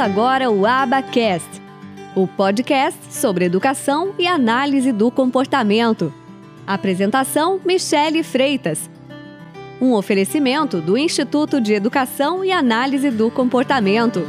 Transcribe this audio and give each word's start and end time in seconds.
Agora 0.00 0.50
o 0.50 0.64
Abacast, 0.64 1.60
o 2.16 2.26
podcast 2.26 2.98
sobre 3.12 3.44
educação 3.44 4.14
e 4.18 4.26
análise 4.26 4.92
do 4.92 5.10
comportamento. 5.10 6.10
Apresentação: 6.66 7.60
Michele 7.66 8.22
Freitas. 8.22 8.88
Um 9.78 9.92
oferecimento 9.92 10.80
do 10.80 10.96
Instituto 10.96 11.60
de 11.60 11.74
Educação 11.74 12.42
e 12.42 12.50
Análise 12.50 13.10
do 13.10 13.30
Comportamento. 13.30 14.26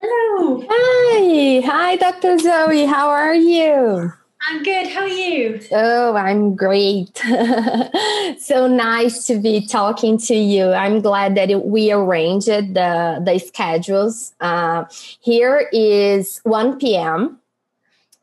Hello. 0.00 0.64
Hi. 0.70 1.64
Hi, 1.66 1.98
Dr. 1.98 2.40
Zoe. 2.40 2.84
How 2.84 3.10
are 3.10 3.36
you? 3.36 4.25
I'm 4.48 4.62
good. 4.62 4.86
How 4.86 5.00
are 5.00 5.08
you? 5.08 5.60
Oh, 5.72 6.14
I'm 6.14 6.54
great. 6.54 7.18
so 8.38 8.68
nice 8.68 9.26
to 9.26 9.40
be 9.40 9.66
talking 9.66 10.18
to 10.18 10.36
you. 10.36 10.70
I'm 10.72 11.00
glad 11.00 11.34
that 11.34 11.66
we 11.66 11.90
arranged 11.90 12.46
the, 12.46 13.20
the 13.24 13.38
schedules. 13.44 14.34
Uh, 14.40 14.84
here 15.20 15.68
is 15.72 16.40
1 16.44 16.78
p.m. 16.78 17.40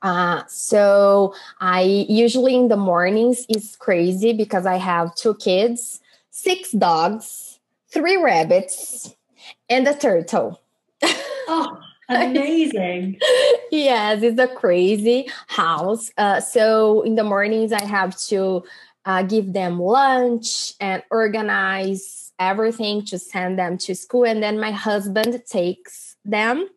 Uh, 0.01 0.43
so 0.47 1.35
I 1.59 2.05
usually 2.07 2.55
in 2.55 2.69
the 2.69 2.77
mornings 2.77 3.45
is 3.49 3.75
crazy 3.75 4.31
because 4.31 4.65
I 4.65 4.77
have 4.77 5.13
two 5.15 5.33
kids, 5.33 5.99
six 6.29 6.71
dogs, 6.71 7.59
three 7.89 8.15
rabbits, 8.15 9.13
and 9.69 9.85
a 9.87 9.93
turtle. 9.93 10.61
Oh, 11.45 11.82
Amazing. 12.15 13.19
yes, 13.71 14.21
it's 14.23 14.39
a 14.39 14.47
crazy 14.47 15.29
house. 15.47 16.11
Uh, 16.17 16.39
so 16.39 17.01
in 17.01 17.15
the 17.15 17.23
mornings, 17.23 17.71
I 17.71 17.83
have 17.83 18.17
to 18.27 18.63
uh, 19.05 19.23
give 19.23 19.53
them 19.53 19.79
lunch 19.79 20.73
and 20.79 21.03
organize 21.11 22.31
everything 22.39 23.05
to 23.05 23.19
send 23.19 23.59
them 23.59 23.77
to 23.77 23.95
school. 23.95 24.25
And 24.25 24.41
then 24.41 24.59
my 24.59 24.71
husband 24.71 25.41
takes 25.45 26.15
them. 26.25 26.67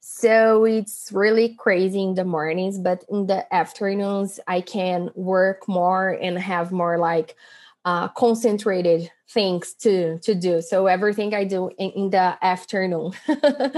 So 0.00 0.64
it's 0.64 1.10
really 1.12 1.54
crazy 1.54 2.02
in 2.02 2.14
the 2.14 2.24
mornings, 2.24 2.78
but 2.78 3.04
in 3.08 3.26
the 3.26 3.52
afternoons, 3.54 4.38
I 4.46 4.60
can 4.60 5.10
work 5.14 5.66
more 5.66 6.10
and 6.10 6.38
have 6.38 6.72
more 6.72 6.98
like 6.98 7.36
uh, 7.84 8.08
concentrated 8.08 9.10
things 9.28 9.74
to 9.74 10.18
to 10.20 10.34
do. 10.34 10.60
So 10.60 10.86
everything 10.86 11.34
i 11.34 11.44
do 11.44 11.70
in, 11.78 11.90
in 11.90 12.10
the 12.10 12.36
afternoon. 12.42 13.12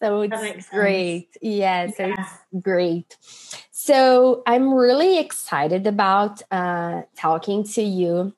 So 0.00 0.22
it's 0.22 0.68
great. 0.68 1.36
Yeah 1.40 1.88
so 1.90 2.06
yeah. 2.06 2.14
it's 2.18 2.62
great. 2.62 3.16
So 3.70 4.42
i'm 4.46 4.72
really 4.74 5.18
excited 5.18 5.86
about 5.86 6.42
uh, 6.50 7.02
talking 7.16 7.64
to 7.64 7.82
you 7.82 8.34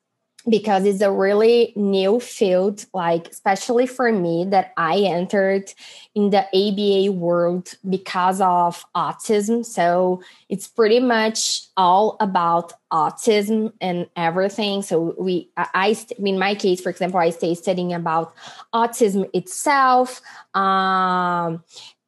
because 0.48 0.84
it's 0.84 1.00
a 1.00 1.11
really 1.11 1.72
new 1.75 2.20
field 2.20 2.86
like 2.94 3.28
especially 3.28 3.86
for 3.86 4.12
me 4.12 4.44
that 4.44 4.72
i 4.77 4.98
entered 4.98 5.72
in 6.16 6.30
the 6.30 6.47
aba 6.55 7.12
world 7.12 7.75
because 7.89 8.41
of 8.41 8.84
autism. 8.94 9.64
So 9.64 10.22
it's 10.48 10.67
pretty 10.67 10.98
much 10.98 11.61
all 11.77 12.17
about 12.20 12.72
autism 12.91 13.72
and 13.83 14.08
everything. 14.17 14.80
So 14.80 15.14
we 15.19 15.50
i, 15.56 15.97
in 16.19 16.39
my 16.39 16.55
case 16.55 16.80
for 16.80 16.89
example 16.89 17.20
i 17.20 17.30
stay 17.30 17.55
studying 17.55 17.92
about 17.92 18.34
autism 18.74 19.28
itself 19.34 20.22
um, 20.55 21.62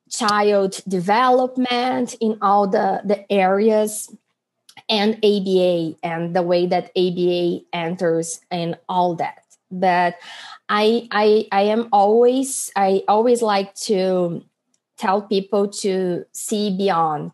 child 0.08 0.80
development 0.88 2.14
in 2.20 2.38
all 2.40 2.66
the 2.66 3.02
the 3.04 3.30
areas 3.30 4.10
and 4.88 5.16
ABA 5.16 5.96
and 6.02 6.34
the 6.34 6.42
way 6.42 6.66
that 6.66 6.90
ABA 6.96 7.60
enters 7.72 8.40
and 8.50 8.78
all 8.88 9.14
that. 9.16 9.44
But 9.70 10.16
I 10.68 11.08
I 11.10 11.46
I 11.52 11.62
am 11.62 11.88
always 11.92 12.70
I 12.74 13.02
always 13.08 13.42
like 13.42 13.74
to 13.86 14.44
tell 14.96 15.22
people 15.22 15.68
to 15.68 16.24
see 16.32 16.76
beyond 16.76 17.32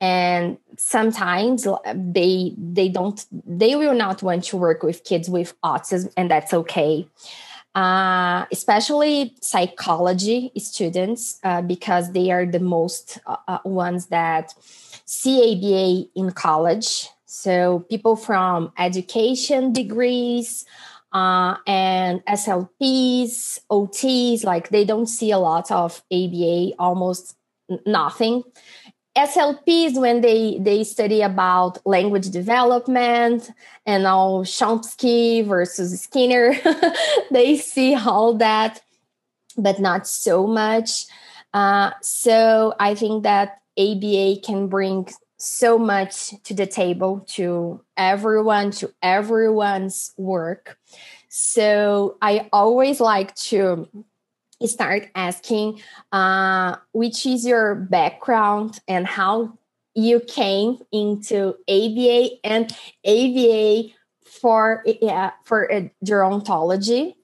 and 0.00 0.58
sometimes 0.76 1.66
they 1.94 2.54
they 2.58 2.88
don't 2.88 3.24
they 3.46 3.76
will 3.76 3.94
not 3.94 4.20
want 4.22 4.42
to 4.42 4.56
work 4.56 4.82
with 4.82 5.04
kids 5.04 5.30
with 5.30 5.54
autism 5.62 6.12
and 6.16 6.28
that's 6.28 6.52
okay 6.52 7.06
uh, 7.74 8.44
especially 8.52 9.34
psychology 9.40 10.52
students 10.58 11.38
uh, 11.42 11.62
because 11.62 12.12
they 12.12 12.30
are 12.30 12.44
the 12.44 12.60
most 12.60 13.18
uh, 13.26 13.36
uh 13.48 13.58
ones 13.64 14.06
that 14.06 14.54
see 15.04 15.52
ABA 15.52 16.10
in 16.14 16.32
college. 16.32 17.08
So 17.24 17.86
people 17.88 18.16
from 18.16 18.72
education 18.78 19.72
degrees 19.72 20.66
uh, 21.12 21.56
and 21.66 22.24
SLPs, 22.26 23.60
OTs, 23.70 24.44
like 24.44 24.68
they 24.68 24.84
don't 24.84 25.06
see 25.06 25.30
a 25.30 25.38
lot 25.38 25.70
of 25.70 26.02
ABA, 26.12 26.72
almost 26.78 27.36
nothing. 27.86 28.42
SLPs 29.16 30.00
when 30.00 30.22
they 30.22 30.58
they 30.58 30.84
study 30.84 31.20
about 31.20 31.84
language 31.86 32.30
development 32.30 33.50
and 33.84 34.06
all 34.06 34.42
Chomsky 34.42 35.44
versus 35.46 36.00
Skinner, 36.00 36.54
they 37.30 37.56
see 37.56 37.94
all 37.94 38.34
that, 38.38 38.80
but 39.56 39.78
not 39.78 40.06
so 40.06 40.46
much. 40.46 41.06
Uh, 41.52 41.90
so 42.00 42.74
I 42.80 42.94
think 42.94 43.24
that 43.24 43.60
ABA 43.78 44.36
can 44.42 44.68
bring 44.68 45.08
so 45.36 45.76
much 45.76 46.32
to 46.44 46.54
the 46.54 46.66
table 46.66 47.26
to 47.30 47.82
everyone, 47.96 48.70
to 48.70 48.94
everyone's 49.02 50.14
work. 50.16 50.78
So 51.28 52.16
I 52.22 52.48
always 52.52 53.00
like 53.00 53.34
to 53.36 53.88
start 54.66 55.08
asking 55.14 55.80
uh, 56.12 56.76
which 56.92 57.26
is 57.26 57.46
your 57.46 57.74
background 57.74 58.80
and 58.88 59.06
how 59.06 59.58
you 59.94 60.20
came 60.20 60.78
into 60.90 61.54
ABA 61.68 62.30
and 62.44 62.74
ABA 63.06 63.90
for 64.24 64.82
yeah, 64.86 65.32
for 65.44 65.68
gerontology. 66.04 67.14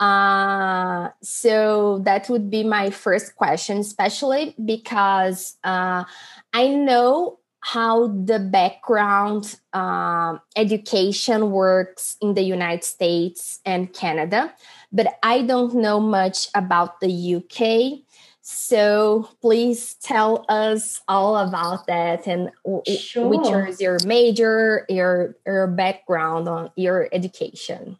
Uh, 0.00 1.10
so 1.22 2.00
that 2.04 2.28
would 2.28 2.50
be 2.50 2.64
my 2.64 2.90
first 2.90 3.36
question, 3.36 3.78
especially 3.78 4.54
because 4.64 5.56
uh, 5.62 6.04
I 6.52 6.68
know 6.68 7.38
how 7.60 8.08
the 8.08 8.38
background 8.38 9.58
uh, 9.72 10.36
education 10.54 11.50
works 11.50 12.16
in 12.20 12.34
the 12.34 12.42
United 12.42 12.84
States 12.84 13.60
and 13.64 13.90
Canada, 13.94 14.52
but 14.94 15.18
I 15.22 15.42
don't 15.42 15.74
know 15.74 16.00
much 16.00 16.48
about 16.54 17.00
the 17.00 17.36
UK. 17.36 18.04
So 18.40 19.28
please 19.40 19.94
tell 19.94 20.44
us 20.48 21.00
all 21.08 21.36
about 21.36 21.86
that 21.88 22.26
and 22.26 22.50
sure. 22.86 23.28
which 23.28 23.48
is 23.68 23.80
your 23.80 23.98
major, 24.06 24.86
your 24.88 25.36
your 25.44 25.66
background 25.66 26.48
on 26.48 26.70
your 26.76 27.08
education. 27.12 27.98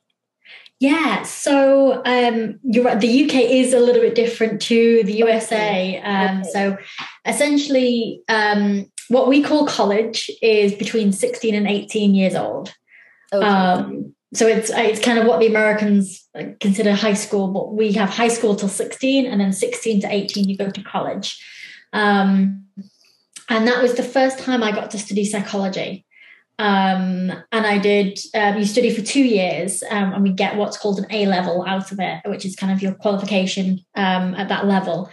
Yeah, 0.80 1.22
so 1.22 2.02
um, 2.04 2.60
you're 2.62 2.84
right. 2.84 3.00
The 3.00 3.24
UK 3.24 3.34
is 3.36 3.72
a 3.72 3.80
little 3.80 4.02
bit 4.02 4.14
different 4.14 4.60
to 4.62 5.02
the 5.04 5.14
USA. 5.14 5.98
Um, 6.00 6.40
okay. 6.40 6.50
So 6.52 6.76
essentially, 7.24 8.20
um, 8.28 8.90
what 9.08 9.28
we 9.28 9.42
call 9.42 9.66
college 9.66 10.30
is 10.42 10.74
between 10.74 11.12
16 11.12 11.54
and 11.54 11.66
18 11.66 12.14
years 12.14 12.34
old. 12.34 12.74
Okay. 13.32 13.46
So 14.34 14.46
it's 14.46 14.70
it's 14.70 15.00
kind 15.00 15.18
of 15.18 15.26
what 15.26 15.40
the 15.40 15.46
Americans 15.46 16.28
consider 16.60 16.92
high 16.92 17.14
school, 17.14 17.48
but 17.48 17.74
we 17.74 17.92
have 17.92 18.10
high 18.10 18.28
school 18.28 18.56
till 18.56 18.68
16, 18.68 19.26
and 19.26 19.40
then 19.40 19.52
16 19.52 20.00
to 20.02 20.12
18 20.12 20.48
you 20.48 20.56
go 20.56 20.70
to 20.70 20.82
college. 20.82 21.42
Um, 21.92 22.64
and 23.48 23.68
that 23.68 23.82
was 23.82 23.94
the 23.94 24.02
first 24.02 24.38
time 24.38 24.62
I 24.62 24.72
got 24.72 24.90
to 24.92 24.98
study 24.98 25.24
psychology. 25.24 26.04
Um, 26.58 27.32
and 27.52 27.66
I 27.66 27.78
did, 27.78 28.18
um, 28.34 28.58
you 28.58 28.64
study 28.64 28.94
for 28.94 29.02
two 29.02 29.24
years 29.24 29.82
um, 29.90 30.14
and 30.14 30.22
we 30.22 30.30
get 30.30 30.56
what's 30.56 30.76
called 30.76 30.98
an 30.98 31.06
A 31.10 31.26
level 31.26 31.64
out 31.66 31.90
of 31.90 31.98
it, 32.00 32.20
which 32.26 32.44
is 32.44 32.54
kind 32.54 32.72
of 32.72 32.80
your 32.80 32.94
qualification 32.94 33.80
um, 33.96 34.34
at 34.34 34.48
that 34.48 34.66
level. 34.66 35.10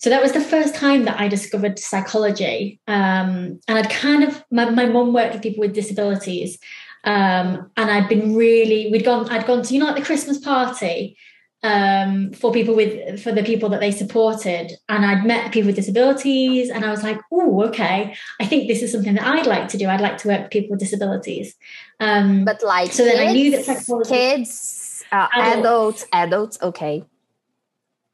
So 0.00 0.08
that 0.08 0.22
was 0.22 0.32
the 0.32 0.40
first 0.40 0.74
time 0.74 1.04
that 1.04 1.20
I 1.20 1.28
discovered 1.28 1.78
psychology. 1.78 2.80
Um, 2.88 3.60
and 3.68 3.78
I'd 3.78 3.90
kind 3.90 4.24
of, 4.24 4.42
my, 4.50 4.70
my 4.70 4.86
mum 4.86 5.12
worked 5.12 5.34
with 5.34 5.42
people 5.42 5.60
with 5.60 5.74
disabilities. 5.74 6.58
Um, 7.04 7.70
and 7.76 7.90
I'd 7.90 8.08
been 8.08 8.36
really, 8.36 8.90
we'd 8.90 9.04
gone, 9.04 9.28
I'd 9.30 9.46
gone 9.46 9.62
to, 9.62 9.74
you 9.74 9.80
know, 9.80 9.86
like 9.86 9.96
the 9.96 10.04
Christmas 10.04 10.38
party 10.38 11.16
um, 11.62 12.32
for 12.32 12.52
people 12.52 12.74
with 12.74 13.22
for 13.22 13.32
the 13.32 13.42
people 13.42 13.68
that 13.68 13.80
they 13.80 13.90
supported. 13.90 14.72
And 14.88 15.04
i'd 15.04 15.24
met 15.24 15.52
people 15.52 15.68
with 15.68 15.76
disabilities 15.76 16.70
and 16.70 16.84
i 16.84 16.90
was 16.90 17.02
like 17.02 17.20
oh 17.30 17.64
okay. 17.64 18.14
I 18.40 18.46
think 18.46 18.68
this 18.68 18.82
is 18.82 18.92
something 18.92 19.14
that 19.14 19.26
i'd 19.26 19.46
like 19.46 19.68
to 19.68 19.78
do. 19.78 19.88
I'd 19.88 20.00
like 20.00 20.18
to 20.18 20.28
work 20.28 20.42
with 20.42 20.50
people 20.50 20.70
with 20.70 20.80
disabilities. 20.80 21.54
Um, 21.98 22.44
but 22.44 22.62
like 22.62 22.92
so 22.92 23.04
kids, 23.04 23.16
then 23.16 23.28
i 23.28 23.32
knew 23.32 23.50
that 23.50 23.64
psychology, 23.64 24.10
kids? 24.10 25.04
Uh, 25.12 25.28
adults, 25.34 25.62
adults 25.62 26.06
adults? 26.12 26.62
Okay. 26.62 27.04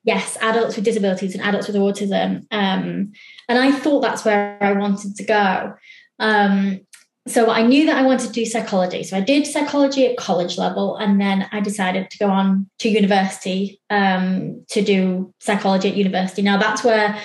Yes 0.03 0.39
adults 0.41 0.77
with 0.77 0.85
disabilities 0.85 1.35
and 1.35 1.44
adults 1.44 1.69
with 1.69 1.77
autism. 1.77 2.47
Um, 2.50 3.12
and 3.49 3.59
i 3.59 3.71
thought 3.71 4.00
that's 4.00 4.25
where 4.25 4.59
i 4.61 4.73
wanted 4.73 5.17
to 5.17 5.25
go. 5.25 5.75
Um, 6.19 6.81
so 7.28 7.50
I 7.50 7.62
knew 7.62 7.87
that 7.87 7.96
I 7.96 8.02
wanted 8.02 8.28
to 8.28 8.32
do 8.32 8.46
psychology. 8.46 9.02
So 9.02 9.17
I 9.17 9.20
did 9.20 9.46
psychology 9.46 10.06
at 10.06 10.17
college 10.17 10.58
level, 10.58 10.96
and 10.96 11.20
then 11.20 11.49
I 11.50 11.61
decided 11.61 12.11
to 12.11 12.19
go 12.19 12.28
on 12.28 12.69
to 12.78 12.88
university 12.88 13.81
um, 13.90 14.64
to 14.70 14.82
do 14.82 15.34
psychology 15.40 15.88
at 15.88 15.96
university. 15.96 16.43
Now 16.43 16.56
that's 16.56 16.84
where 16.84 17.20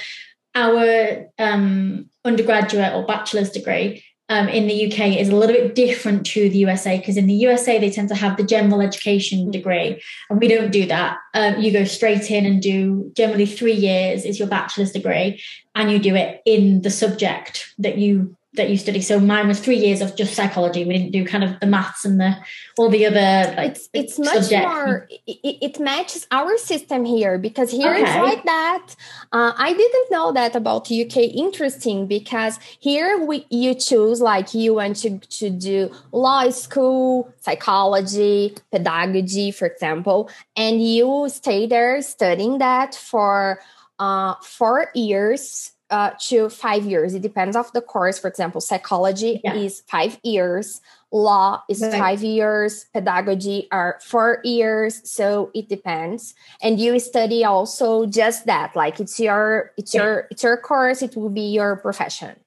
our 0.55 1.27
um, 1.37 2.09
undergraduate 2.25 2.93
or 2.93 3.05
bachelor's 3.05 3.51
degree 3.51 4.03
um, 4.27 4.47
in 4.47 4.67
the 4.67 4.91
UK 4.91 5.17
is 5.19 5.29
a 5.29 5.35
little 5.35 5.55
bit 5.55 5.75
different 5.75 6.25
to 6.27 6.49
the 6.49 6.59
USA 6.59 6.97
because 6.97 7.17
in 7.17 7.27
the 7.27 7.33
USA 7.33 7.77
they 7.77 7.91
tend 7.91 8.09
to 8.09 8.15
have 8.15 8.37
the 8.37 8.43
general 8.43 8.81
education 8.81 9.51
degree, 9.51 10.01
and 10.31 10.39
we 10.39 10.47
don't 10.47 10.71
do 10.71 10.87
that. 10.87 11.17
Um, 11.35 11.61
you 11.61 11.71
go 11.71 11.83
straight 11.83 12.31
in 12.31 12.45
and 12.45 12.59
do 12.59 13.11
generally 13.15 13.45
three 13.45 13.73
years 13.73 14.25
is 14.25 14.39
your 14.39 14.47
bachelor's 14.47 14.93
degree, 14.93 15.43
and 15.75 15.91
you 15.91 15.99
do 15.99 16.15
it 16.15 16.41
in 16.45 16.81
the 16.81 16.89
subject 16.89 17.71
that 17.77 17.99
you 17.99 18.35
that 18.53 18.69
you 18.69 18.77
study. 18.77 19.01
So 19.01 19.19
mine 19.19 19.47
was 19.47 19.61
three 19.61 19.77
years 19.77 20.01
of 20.01 20.15
just 20.17 20.33
psychology. 20.33 20.83
We 20.83 20.97
didn't 20.97 21.11
do 21.11 21.25
kind 21.25 21.43
of 21.43 21.59
the 21.61 21.67
maths 21.67 22.03
and 22.03 22.19
the 22.19 22.35
all 22.77 22.89
the 22.89 23.05
other. 23.05 23.53
Like, 23.55 23.71
it's 23.71 23.89
it's 23.93 24.19
much 24.19 24.51
more. 24.51 25.07
It, 25.25 25.57
it, 25.61 25.79
matches 25.79 26.27
our 26.31 26.57
system 26.57 27.05
here 27.05 27.37
because 27.37 27.71
here 27.71 27.93
okay. 27.93 28.01
it's 28.01 28.15
like 28.17 28.43
that. 28.43 28.95
Uh, 29.31 29.53
I 29.57 29.71
didn't 29.71 30.11
know 30.11 30.33
that 30.33 30.55
about 30.55 30.91
UK. 30.91 31.17
Interesting 31.17 32.07
because 32.07 32.59
here 32.79 33.23
we 33.25 33.45
you 33.49 33.73
choose 33.73 34.19
like 34.19 34.53
you 34.53 34.73
want 34.75 34.97
to 34.97 35.19
to 35.19 35.49
do 35.49 35.89
law 36.11 36.49
school, 36.49 37.33
psychology, 37.39 38.55
pedagogy, 38.71 39.51
for 39.51 39.65
example, 39.65 40.29
and 40.57 40.83
you 40.83 41.27
stay 41.29 41.67
there 41.67 42.01
studying 42.01 42.57
that 42.57 42.95
for 42.95 43.61
uh, 43.97 44.35
four 44.41 44.91
years 44.93 45.71
uh, 45.91 46.11
to 46.27 46.49
five 46.49 46.85
years. 46.85 47.13
It 47.13 47.21
depends 47.21 47.55
of 47.55 47.71
the 47.73 47.81
course. 47.81 48.17
For 48.17 48.27
example, 48.27 48.61
psychology 48.61 49.41
yeah. 49.43 49.53
is 49.53 49.83
five 49.87 50.19
years, 50.23 50.81
law 51.11 51.61
is 51.69 51.81
right. 51.81 51.93
five 51.93 52.23
years, 52.23 52.85
pedagogy 52.93 53.67
are 53.71 53.99
four 54.01 54.39
years. 54.43 55.01
So 55.09 55.51
it 55.53 55.69
depends. 55.69 56.33
And 56.61 56.79
you 56.79 56.97
study 56.99 57.43
also 57.43 58.05
just 58.05 58.45
that, 58.45 58.75
like 58.75 58.99
it's 58.99 59.19
your 59.19 59.71
it's 59.77 59.93
yeah. 59.93 60.03
your 60.03 60.27
it's 60.31 60.43
your 60.43 60.57
course. 60.57 61.01
It 61.01 61.15
will 61.15 61.29
be 61.29 61.51
your 61.51 61.75
profession. 61.75 62.37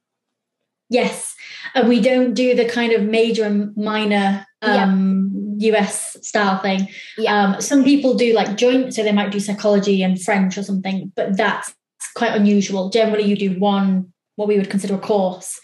Yes, 0.91 1.35
uh, 1.75 1.85
we 1.88 2.00
don't 2.00 2.35
do 2.35 2.55
the 2.55 2.67
kind 2.69 2.93
of 2.93 3.02
major 3.02 3.44
and 3.44 3.76
minor 3.76 4.46
um, 4.62 5.56
yeah. 5.58 5.76
US 5.76 6.17
style 6.23 6.58
thing. 6.58 6.88
Yeah. 7.19 7.55
Um, 7.55 7.61
some 7.61 7.85
people 7.85 8.14
do 8.14 8.35
like 8.35 8.56
joint, 8.56 8.94
so 8.94 9.02
they 9.02 9.12
might 9.12 9.32
do 9.32 9.41
psychology 9.41 10.02
and 10.02 10.20
French 10.20 10.56
or 10.58 10.62
something, 10.62 11.11
but 11.17 11.37
that's 11.37 11.75
quite 12.14 12.34
unusual. 12.34 12.90
Generally, 12.90 13.25
you 13.25 13.37
do 13.37 13.58
one 13.58 14.12
what 14.37 14.49
we 14.49 14.56
would 14.56 14.70
consider 14.70 14.94
a 14.94 14.99
course, 14.99 15.61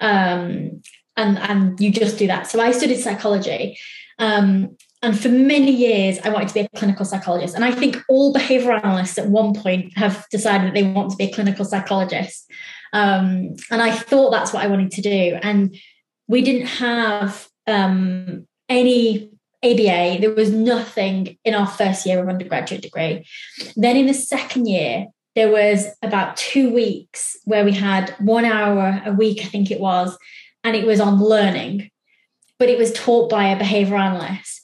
um, 0.00 0.82
and 1.16 1.38
and 1.38 1.80
you 1.80 1.90
just 1.90 2.18
do 2.18 2.26
that. 2.26 2.46
So 2.46 2.60
I 2.60 2.72
studied 2.72 3.00
psychology. 3.00 3.78
Um, 4.18 4.76
and 5.00 5.18
for 5.18 5.28
many 5.28 5.70
years, 5.70 6.18
I 6.24 6.30
wanted 6.30 6.48
to 6.48 6.54
be 6.54 6.60
a 6.60 6.68
clinical 6.76 7.04
psychologist. 7.04 7.54
And 7.54 7.64
I 7.64 7.70
think 7.70 8.02
all 8.08 8.34
behavioral 8.34 8.82
analysts 8.82 9.16
at 9.16 9.28
one 9.28 9.54
point 9.54 9.96
have 9.96 10.26
decided 10.30 10.66
that 10.66 10.74
they 10.74 10.82
want 10.82 11.10
to 11.12 11.16
be 11.16 11.26
a 11.26 11.32
clinical 11.32 11.64
psychologist. 11.64 12.50
Um, 12.92 13.54
and 13.70 13.80
I 13.80 13.92
thought 13.92 14.30
that's 14.30 14.52
what 14.52 14.64
I 14.64 14.68
wanted 14.68 14.90
to 14.92 15.02
do. 15.02 15.38
And 15.40 15.76
we 16.26 16.42
didn't 16.42 16.66
have 16.66 17.48
um, 17.68 18.48
any 18.68 19.30
ABA. 19.64 20.18
There 20.20 20.34
was 20.34 20.50
nothing 20.50 21.38
in 21.44 21.54
our 21.54 21.66
first 21.66 22.04
year 22.04 22.20
of 22.20 22.28
undergraduate 22.28 22.82
degree. 22.82 23.24
Then 23.76 23.96
in 23.96 24.06
the 24.06 24.14
second 24.14 24.66
year, 24.66 25.06
there 25.38 25.52
was 25.52 25.86
about 26.02 26.36
two 26.36 26.68
weeks 26.74 27.36
where 27.44 27.64
we 27.64 27.70
had 27.70 28.10
one 28.18 28.44
hour 28.44 29.00
a 29.06 29.12
week, 29.12 29.42
I 29.42 29.44
think 29.44 29.70
it 29.70 29.78
was, 29.78 30.18
and 30.64 30.74
it 30.74 30.84
was 30.84 30.98
on 30.98 31.22
learning, 31.22 31.92
but 32.58 32.68
it 32.68 32.76
was 32.76 32.92
taught 32.92 33.30
by 33.30 33.44
a 33.44 33.56
behavior 33.56 33.94
analyst. 33.94 34.62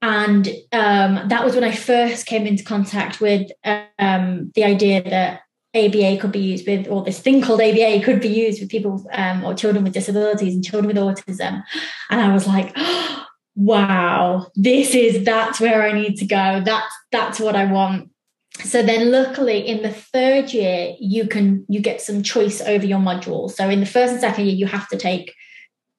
And 0.00 0.46
um, 0.70 1.28
that 1.30 1.44
was 1.44 1.56
when 1.56 1.64
I 1.64 1.72
first 1.72 2.26
came 2.26 2.46
into 2.46 2.62
contact 2.62 3.20
with 3.20 3.50
um, 3.98 4.52
the 4.54 4.62
idea 4.62 5.02
that 5.02 5.40
ABA 5.74 6.18
could 6.20 6.30
be 6.30 6.38
used 6.38 6.68
with, 6.68 6.86
or 6.86 7.02
this 7.02 7.18
thing 7.18 7.42
called 7.42 7.60
ABA 7.60 8.04
could 8.04 8.20
be 8.20 8.28
used 8.28 8.60
with 8.60 8.70
people 8.70 9.04
um, 9.14 9.42
or 9.42 9.52
children 9.52 9.82
with 9.82 9.94
disabilities 9.94 10.54
and 10.54 10.64
children 10.64 10.86
with 10.86 10.96
autism. 10.96 11.64
And 12.08 12.20
I 12.20 12.32
was 12.32 12.46
like, 12.46 12.72
oh, 12.76 13.26
wow, 13.56 14.46
this 14.54 14.94
is 14.94 15.24
that's 15.24 15.60
where 15.60 15.82
I 15.82 15.90
need 15.90 16.18
to 16.18 16.26
go. 16.26 16.62
That's 16.64 16.94
that's 17.10 17.40
what 17.40 17.56
I 17.56 17.64
want 17.64 18.10
so 18.62 18.82
then 18.82 19.10
luckily 19.10 19.66
in 19.66 19.82
the 19.82 19.90
third 19.90 20.52
year 20.52 20.94
you 21.00 21.26
can 21.26 21.64
you 21.68 21.80
get 21.80 22.00
some 22.00 22.22
choice 22.22 22.60
over 22.60 22.86
your 22.86 23.00
module. 23.00 23.50
So 23.50 23.68
in 23.68 23.80
the 23.80 23.86
first 23.86 24.12
and 24.12 24.20
second 24.20 24.46
year 24.46 24.54
you 24.54 24.66
have 24.66 24.88
to 24.88 24.96
take 24.96 25.34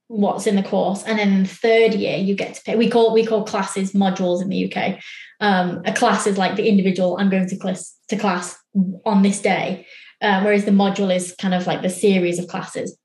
what's 0.08 0.48
in 0.48 0.56
the 0.56 0.64
course. 0.64 1.04
And 1.04 1.20
then 1.20 1.34
in 1.34 1.44
the 1.44 1.50
third 1.50 1.96
year 1.96 2.18
you 2.18 2.36
get 2.36 2.56
to 2.56 2.62
pick 2.64 2.78
we 2.78 2.90
call 2.90 3.14
we 3.14 3.26
call 3.26 3.44
classes 3.44 3.92
modules 3.92 4.42
in 4.42 4.50
the 4.50 4.74
uk 4.74 4.98
um, 5.42 5.82
a 5.86 5.94
class 5.94 6.26
is 6.28 6.38
like 6.38 6.56
the 6.56 6.68
individual 6.68 7.18
i'm 7.20 7.30
going 7.30 7.48
to 7.48 7.58
class 7.58 7.96
to 8.10 8.16
class 8.16 8.58
on 9.06 9.22
this 9.22 9.42
day. 9.42 9.86
Uh, 10.22 10.42
whereas 10.42 10.64
the 10.64 10.72
module 10.72 11.14
is 11.14 11.36
kind 11.40 11.54
of 11.54 11.68
like 11.68 11.82
the 11.82 11.90
series 11.90 12.40
of 12.40 12.48
classes. 12.48 12.98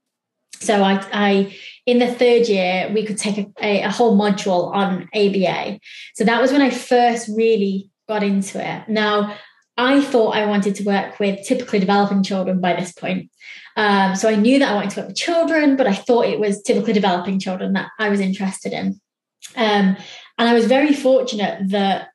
So 0.61 0.83
i 0.83 1.05
i 1.13 1.57
in 1.87 1.99
the 1.99 2.07
third 2.07 2.47
year 2.47 2.91
we 2.95 3.05
could 3.05 3.19
take 3.19 3.39
a, 3.39 3.47
a, 3.61 3.83
a 3.83 3.91
whole 3.91 4.17
module 4.17 4.73
on 4.73 5.09
aba 5.15 5.81
so 6.15 6.25
that 6.25 6.41
was 6.41 6.53
when 6.53 6.61
i 6.61 6.71
first 6.71 7.29
really 7.35 7.90
got 8.11 8.25
into 8.25 8.59
it. 8.61 8.89
Now, 8.89 9.37
I 9.77 10.03
thought 10.03 10.35
I 10.35 10.45
wanted 10.47 10.75
to 10.75 10.85
work 10.85 11.21
with 11.21 11.47
typically 11.47 11.79
developing 11.79 12.25
children 12.25 12.61
by 12.61 12.75
this 12.75 12.93
point. 12.93 13.31
Um, 13.77 14.17
so 14.17 14.29
I 14.29 14.35
knew 14.35 14.59
that 14.59 14.71
I 14.71 14.75
wanted 14.75 14.91
to 14.91 15.01
work 15.01 15.09
with 15.11 15.17
children, 15.17 15.77
but 15.77 15.87
I 15.87 15.95
thought 15.95 16.27
it 16.27 16.41
was 16.41 16.61
typically 16.61 16.93
developing 16.93 17.39
children 17.39 17.73
that 17.75 17.89
I 17.99 18.09
was 18.09 18.21
interested 18.21 18.73
in. 18.73 19.01
Um, 19.57 19.97
and 20.39 20.49
I 20.49 20.55
was 20.55 20.67
very 20.67 20.93
fortunate 20.93 21.71
that 21.71 22.09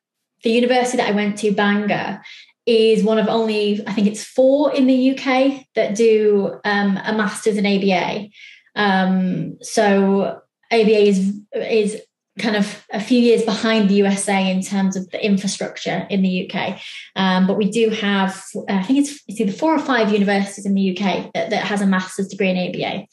the 0.43 0.51
university 0.51 0.97
that 0.97 1.09
I 1.09 1.19
went 1.21 1.37
to, 1.39 1.51
Bangor, 1.51 2.21
is 2.65 3.03
one 3.03 3.17
of 3.17 3.27
only, 3.29 3.81
I 3.87 3.93
think 3.93 4.07
it's 4.07 4.23
four 4.23 4.73
in 4.73 4.87
the 4.87 5.17
UK 5.17 5.65
that 5.75 5.95
do 5.95 6.59
um, 6.65 6.99
a 7.03 7.13
master's 7.13 7.57
in 7.57 7.65
ABA. 7.65 8.27
Um, 8.75 9.57
so 9.61 10.41
ABA 10.71 10.99
is 11.11 11.39
is 11.53 12.01
kind 12.39 12.55
of 12.55 12.85
a 12.91 12.99
few 12.99 13.19
years 13.19 13.43
behind 13.43 13.89
the 13.89 13.95
USA 13.95 14.51
in 14.51 14.61
terms 14.61 14.95
of 14.95 15.09
the 15.11 15.25
infrastructure 15.25 16.05
in 16.09 16.21
the 16.21 16.49
UK. 16.49 16.79
Um, 17.15 17.47
but 17.47 17.57
we 17.57 17.69
do 17.69 17.89
have, 17.91 18.43
I 18.67 18.83
think 18.83 18.99
it's, 18.99 19.21
it's 19.27 19.39
either 19.39 19.53
four 19.53 19.73
or 19.73 19.79
five 19.79 20.11
universities 20.11 20.65
in 20.65 20.73
the 20.73 20.91
UK 20.91 21.31
that, 21.33 21.49
that 21.49 21.65
has 21.65 21.81
a 21.81 21.87
master's 21.87 22.27
degree 22.27 22.49
in 22.49 22.57
ABA. 22.57 23.07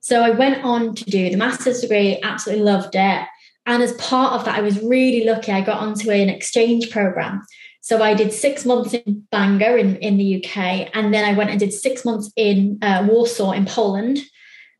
So 0.00 0.22
I 0.22 0.30
went 0.30 0.64
on 0.64 0.94
to 0.94 1.04
do 1.04 1.28
the 1.28 1.36
master's 1.36 1.80
degree, 1.80 2.18
absolutely 2.22 2.64
loved 2.64 2.94
it. 2.94 3.26
And 3.66 3.82
as 3.82 3.92
part 3.94 4.32
of 4.32 4.46
that, 4.46 4.58
I 4.58 4.62
was 4.62 4.82
really 4.82 5.24
lucky. 5.24 5.52
I 5.52 5.60
got 5.60 5.80
onto 5.80 6.10
an 6.10 6.30
exchange 6.30 6.90
program. 6.90 7.42
So 7.82 8.02
I 8.02 8.14
did 8.14 8.32
six 8.32 8.64
months 8.64 8.94
in 8.94 9.26
Bangor 9.30 9.76
in, 9.76 9.96
in 9.96 10.16
the 10.16 10.36
UK, 10.36 10.90
and 10.94 11.14
then 11.14 11.24
I 11.24 11.36
went 11.36 11.50
and 11.50 11.58
did 11.58 11.72
six 11.72 12.04
months 12.04 12.30
in 12.36 12.78
uh, 12.82 13.06
Warsaw 13.08 13.52
in 13.52 13.64
Poland, 13.64 14.18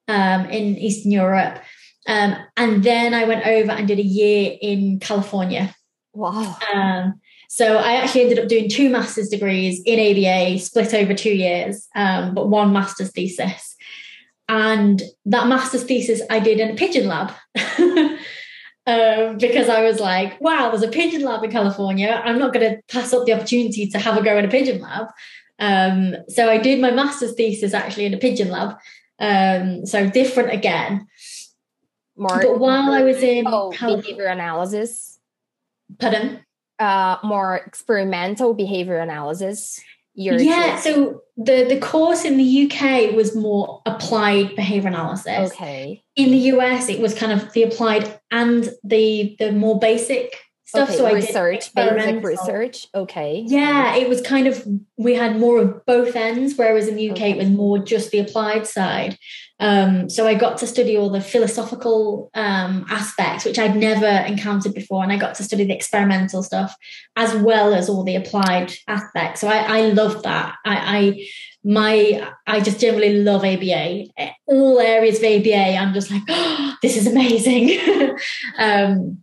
um, 0.09 0.47
in 0.47 0.77
Eastern 0.77 1.13
Europe. 1.13 1.63
Um, 2.07 2.37
and 2.57 2.83
then 2.83 3.15
I 3.15 3.25
went 3.25 3.47
over 3.47 3.73
and 3.73 3.87
did 3.87 3.99
a 3.99 4.05
year 4.05 4.57
in 4.61 5.01
California. 5.01 5.75
Wow. 6.13 6.57
Um, 6.73 7.21
so 7.49 7.77
I 7.79 7.95
actually 7.95 8.23
ended 8.23 8.39
up 8.39 8.49
doing 8.49 8.69
two 8.69 8.91
master's 8.91 9.29
degrees 9.29 9.83
in 9.85 9.99
ABA, 9.99 10.59
split 10.61 10.95
over 10.95 11.15
two 11.15 11.33
years, 11.33 11.89
um, 11.95 12.35
but 12.35 12.49
one 12.49 12.73
master's 12.73 13.11
thesis. 13.11 13.77
And 14.49 15.03
that 15.27 15.47
master's 15.47 15.85
thesis 15.85 16.23
I 16.31 16.41
did 16.41 16.59
in 16.59 16.71
a 16.71 16.75
pigeon 16.75 17.07
lab. 17.07 17.33
um, 17.79 19.39
because 19.39 19.69
I 19.69 19.83
was 19.83 20.01
like, 20.01 20.41
wow, 20.41 20.71
there's 20.71 20.83
a 20.83 20.89
pigeon 20.89 21.23
lab 21.23 21.45
in 21.45 21.51
California. 21.51 22.21
I'm 22.25 22.39
not 22.39 22.53
going 22.53 22.69
to 22.69 22.83
pass 22.89 23.13
up 23.13 23.27
the 23.27 23.33
opportunity 23.33 23.87
to 23.89 23.99
have 23.99 24.17
a 24.17 24.23
go 24.23 24.37
in 24.39 24.45
a 24.45 24.49
pigeon 24.49 24.81
lab. 24.81 25.09
Um, 25.59 26.17
so 26.29 26.49
I 26.49 26.59
did 26.59 26.81
my 26.81 26.91
master's 26.91 27.35
thesis 27.35 27.75
actually 27.75 28.07
in 28.07 28.15
a 28.15 28.19
pigeon 28.19 28.49
lab. 28.49 28.77
Um, 29.19 29.85
so 29.85 30.09
different 30.09 30.53
again 30.53 31.07
more 32.17 32.41
but 32.41 32.59
while 32.59 32.93
i 32.93 33.03
was 33.03 33.23
in 33.23 33.45
oh, 33.47 33.71
behavior 33.71 34.27
analysis. 34.27 35.19
Pardon? 35.99 36.45
Uh 36.79 37.17
more 37.23 37.57
experimental 37.57 38.55
behavior 38.55 38.99
analysis. 38.99 39.81
Yeah 40.15 40.77
so 40.77 41.23
the 41.37 41.65
the 41.69 41.79
course 41.79 42.25
in 42.25 42.37
the 42.37 42.65
uk 42.65 43.15
was 43.15 43.35
more 43.35 43.83
applied 43.87 44.57
behavior 44.57 44.89
analysis. 44.89 45.53
Okay. 45.53 46.03
In 46.17 46.31
the 46.31 46.39
us 46.39 46.89
it 46.89 47.01
was 47.01 47.15
kind 47.15 47.33
of 47.33 47.53
the 47.53 47.63
applied 47.63 48.21
and 48.31 48.71
the 48.85 49.37
the 49.39 49.53
more 49.53 49.79
basic 49.79 50.37
stuff. 50.71 50.89
Okay, 50.89 50.99
so 50.99 51.07
I 51.07 51.13
research, 51.13 51.75
basic 51.75 52.25
research. 52.25 52.87
Okay. 52.95 53.45
Yeah, 53.47 53.97
it 53.97 54.09
was 54.09 54.21
kind 54.23 54.47
of 54.47 54.67
we 54.97 55.15
had 55.15 55.39
more 55.39 55.61
of 55.61 55.85
both 55.85 56.17
ends, 56.17 56.55
whereas 56.57 56.89
in 56.89 56.97
the 56.97 57.11
UK 57.11 57.17
okay. 57.17 57.31
it 57.33 57.37
was 57.37 57.49
more 57.49 57.79
just 57.79 58.11
the 58.11 58.19
applied 58.21 58.67
side. 58.67 59.19
Um, 59.59 60.09
so 60.09 60.27
I 60.27 60.35
got 60.35 60.57
to 60.59 60.67
study 60.67 60.97
all 60.97 61.11
the 61.11 61.21
philosophical 61.21 62.31
um, 62.35 62.87
aspects, 62.89 63.45
which 63.45 63.59
I'd 63.59 63.77
never 63.77 64.07
encountered 64.07 64.73
before, 64.75 65.03
and 65.03 65.13
I 65.13 65.19
got 65.19 65.35
to 65.35 65.43
study 65.43 65.65
the 65.65 65.75
experimental 65.75 66.43
stuff 66.43 66.75
as 67.17 67.35
well 67.35 67.75
as 67.75 67.89
all 67.89 68.03
the 68.03 68.17
applied 68.17 68.73
aspects. 68.89 69.43
So 69.43 69.49
I, 69.49 69.79
I 69.79 69.81
loved 69.91 70.25
that. 70.25 70.57
I, 70.65 70.77
I 70.99 71.27
my 71.63 72.33
I 72.47 72.61
just 72.61 72.81
generally 72.81 73.23
love 73.23 73.45
ABA. 73.45 74.07
All 74.47 74.81
areas 74.81 75.19
of 75.19 75.25
ABA, 75.25 75.77
I'm 75.77 75.93
just 75.93 76.11
like, 76.11 76.23
oh, 76.29 76.77
this 76.83 76.97
is 76.97 77.07
amazing. 77.07 77.79
um, 78.59 79.23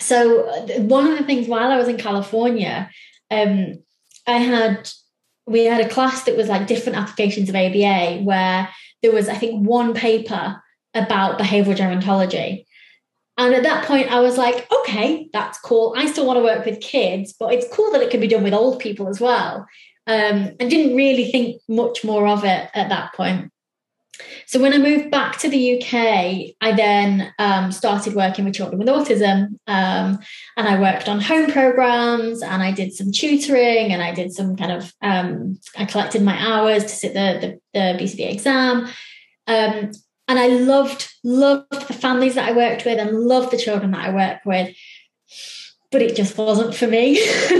so 0.00 0.44
one 0.78 1.06
of 1.06 1.18
the 1.18 1.24
things 1.24 1.46
while 1.46 1.70
I 1.70 1.78
was 1.78 1.88
in 1.88 1.98
California, 1.98 2.90
um, 3.30 3.82
I 4.26 4.38
had 4.38 4.90
we 5.46 5.64
had 5.64 5.84
a 5.84 5.88
class 5.88 6.24
that 6.24 6.36
was 6.36 6.48
like 6.48 6.66
different 6.66 6.98
applications 6.98 7.48
of 7.48 7.56
ABA 7.56 8.22
where 8.22 8.68
there 9.02 9.12
was 9.12 9.28
I 9.28 9.34
think 9.34 9.66
one 9.66 9.94
paper 9.94 10.62
about 10.94 11.38
behavioral 11.38 11.76
gerontology. 11.76 12.64
And 13.38 13.54
at 13.54 13.62
that 13.62 13.86
point, 13.86 14.12
I 14.12 14.20
was 14.20 14.36
like, 14.36 14.70
okay, 14.70 15.30
that's 15.32 15.58
cool. 15.58 15.94
I 15.96 16.06
still 16.06 16.26
want 16.26 16.36
to 16.36 16.42
work 16.42 16.66
with 16.66 16.80
kids, 16.80 17.32
but 17.32 17.54
it's 17.54 17.74
cool 17.74 17.90
that 17.92 18.02
it 18.02 18.10
can 18.10 18.20
be 18.20 18.28
done 18.28 18.42
with 18.42 18.52
old 18.52 18.80
people 18.80 19.08
as 19.08 19.18
well. 19.18 19.66
Um, 20.06 20.56
and 20.58 20.68
didn't 20.68 20.96
really 20.96 21.30
think 21.30 21.62
much 21.68 22.04
more 22.04 22.26
of 22.26 22.44
it 22.44 22.68
at 22.74 22.88
that 22.88 23.14
point. 23.14 23.49
So 24.46 24.60
when 24.60 24.72
I 24.72 24.78
moved 24.78 25.10
back 25.10 25.38
to 25.38 25.48
the 25.48 25.80
UK, 25.80 26.56
I 26.60 26.72
then 26.72 27.32
um, 27.38 27.70
started 27.70 28.14
working 28.14 28.44
with 28.44 28.54
children 28.54 28.78
with 28.78 28.88
autism, 28.88 29.58
um, 29.66 30.18
and 30.56 30.68
I 30.68 30.80
worked 30.80 31.08
on 31.08 31.20
home 31.20 31.50
programs, 31.50 32.42
and 32.42 32.62
I 32.62 32.72
did 32.72 32.92
some 32.92 33.12
tutoring, 33.12 33.92
and 33.92 34.02
I 34.02 34.12
did 34.12 34.32
some 34.32 34.56
kind 34.56 34.72
of 34.72 34.92
um, 35.02 35.60
I 35.76 35.84
collected 35.84 36.22
my 36.22 36.36
hours 36.36 36.82
to 36.84 36.88
sit 36.88 37.14
the 37.14 37.60
the, 37.72 37.78
the 37.78 38.02
BCBA 38.02 38.32
exam, 38.32 38.86
um, 39.46 39.92
and 40.28 40.38
I 40.38 40.48
loved 40.48 41.08
loved 41.22 41.88
the 41.88 41.94
families 41.94 42.34
that 42.34 42.48
I 42.48 42.52
worked 42.52 42.84
with, 42.84 42.98
and 42.98 43.20
loved 43.20 43.52
the 43.52 43.58
children 43.58 43.92
that 43.92 44.08
I 44.08 44.14
worked 44.14 44.46
with 44.46 44.74
but 45.92 46.02
it 46.02 46.14
just 46.14 46.38
wasn't 46.38 46.74
for 46.74 46.86
me. 46.86 47.20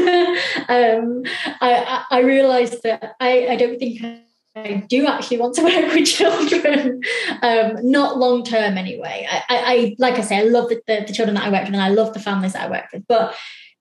um, 0.69 1.23
I, 1.61 2.05
I, 2.11 2.21
realized 2.21 2.81
that 2.85 3.17
I, 3.19 3.49
I 3.49 3.57
don't 3.57 3.79
think 3.79 4.05
I 4.05 4.23
do 4.55 5.07
actually 5.07 5.39
want 5.39 5.55
to 5.55 5.63
work 5.65 5.95
with 5.95 6.07
children, 6.07 7.03
um, 7.43 7.77
not 7.83 8.19
long 8.19 8.45
term 8.45 8.77
anyway. 8.77 9.27
I, 9.31 9.45
I, 9.49 9.97
like 9.99 10.15
I 10.15 10.23
say, 10.23 10.39
I 10.39 10.43
love 10.43 10.69
the, 10.69 10.83
the, 10.87 11.05
the, 11.07 11.13
children 11.13 11.35
that 11.37 11.45
I 11.45 11.51
worked 11.51 11.67
with 11.67 11.75
and 11.75 11.83
I 11.83 11.91
love 11.91 12.15
the 12.15 12.21
families 12.21 12.55
that 12.55 12.67
I 12.67 12.71
worked 12.71 12.93
with. 12.93 13.07
But 13.07 13.35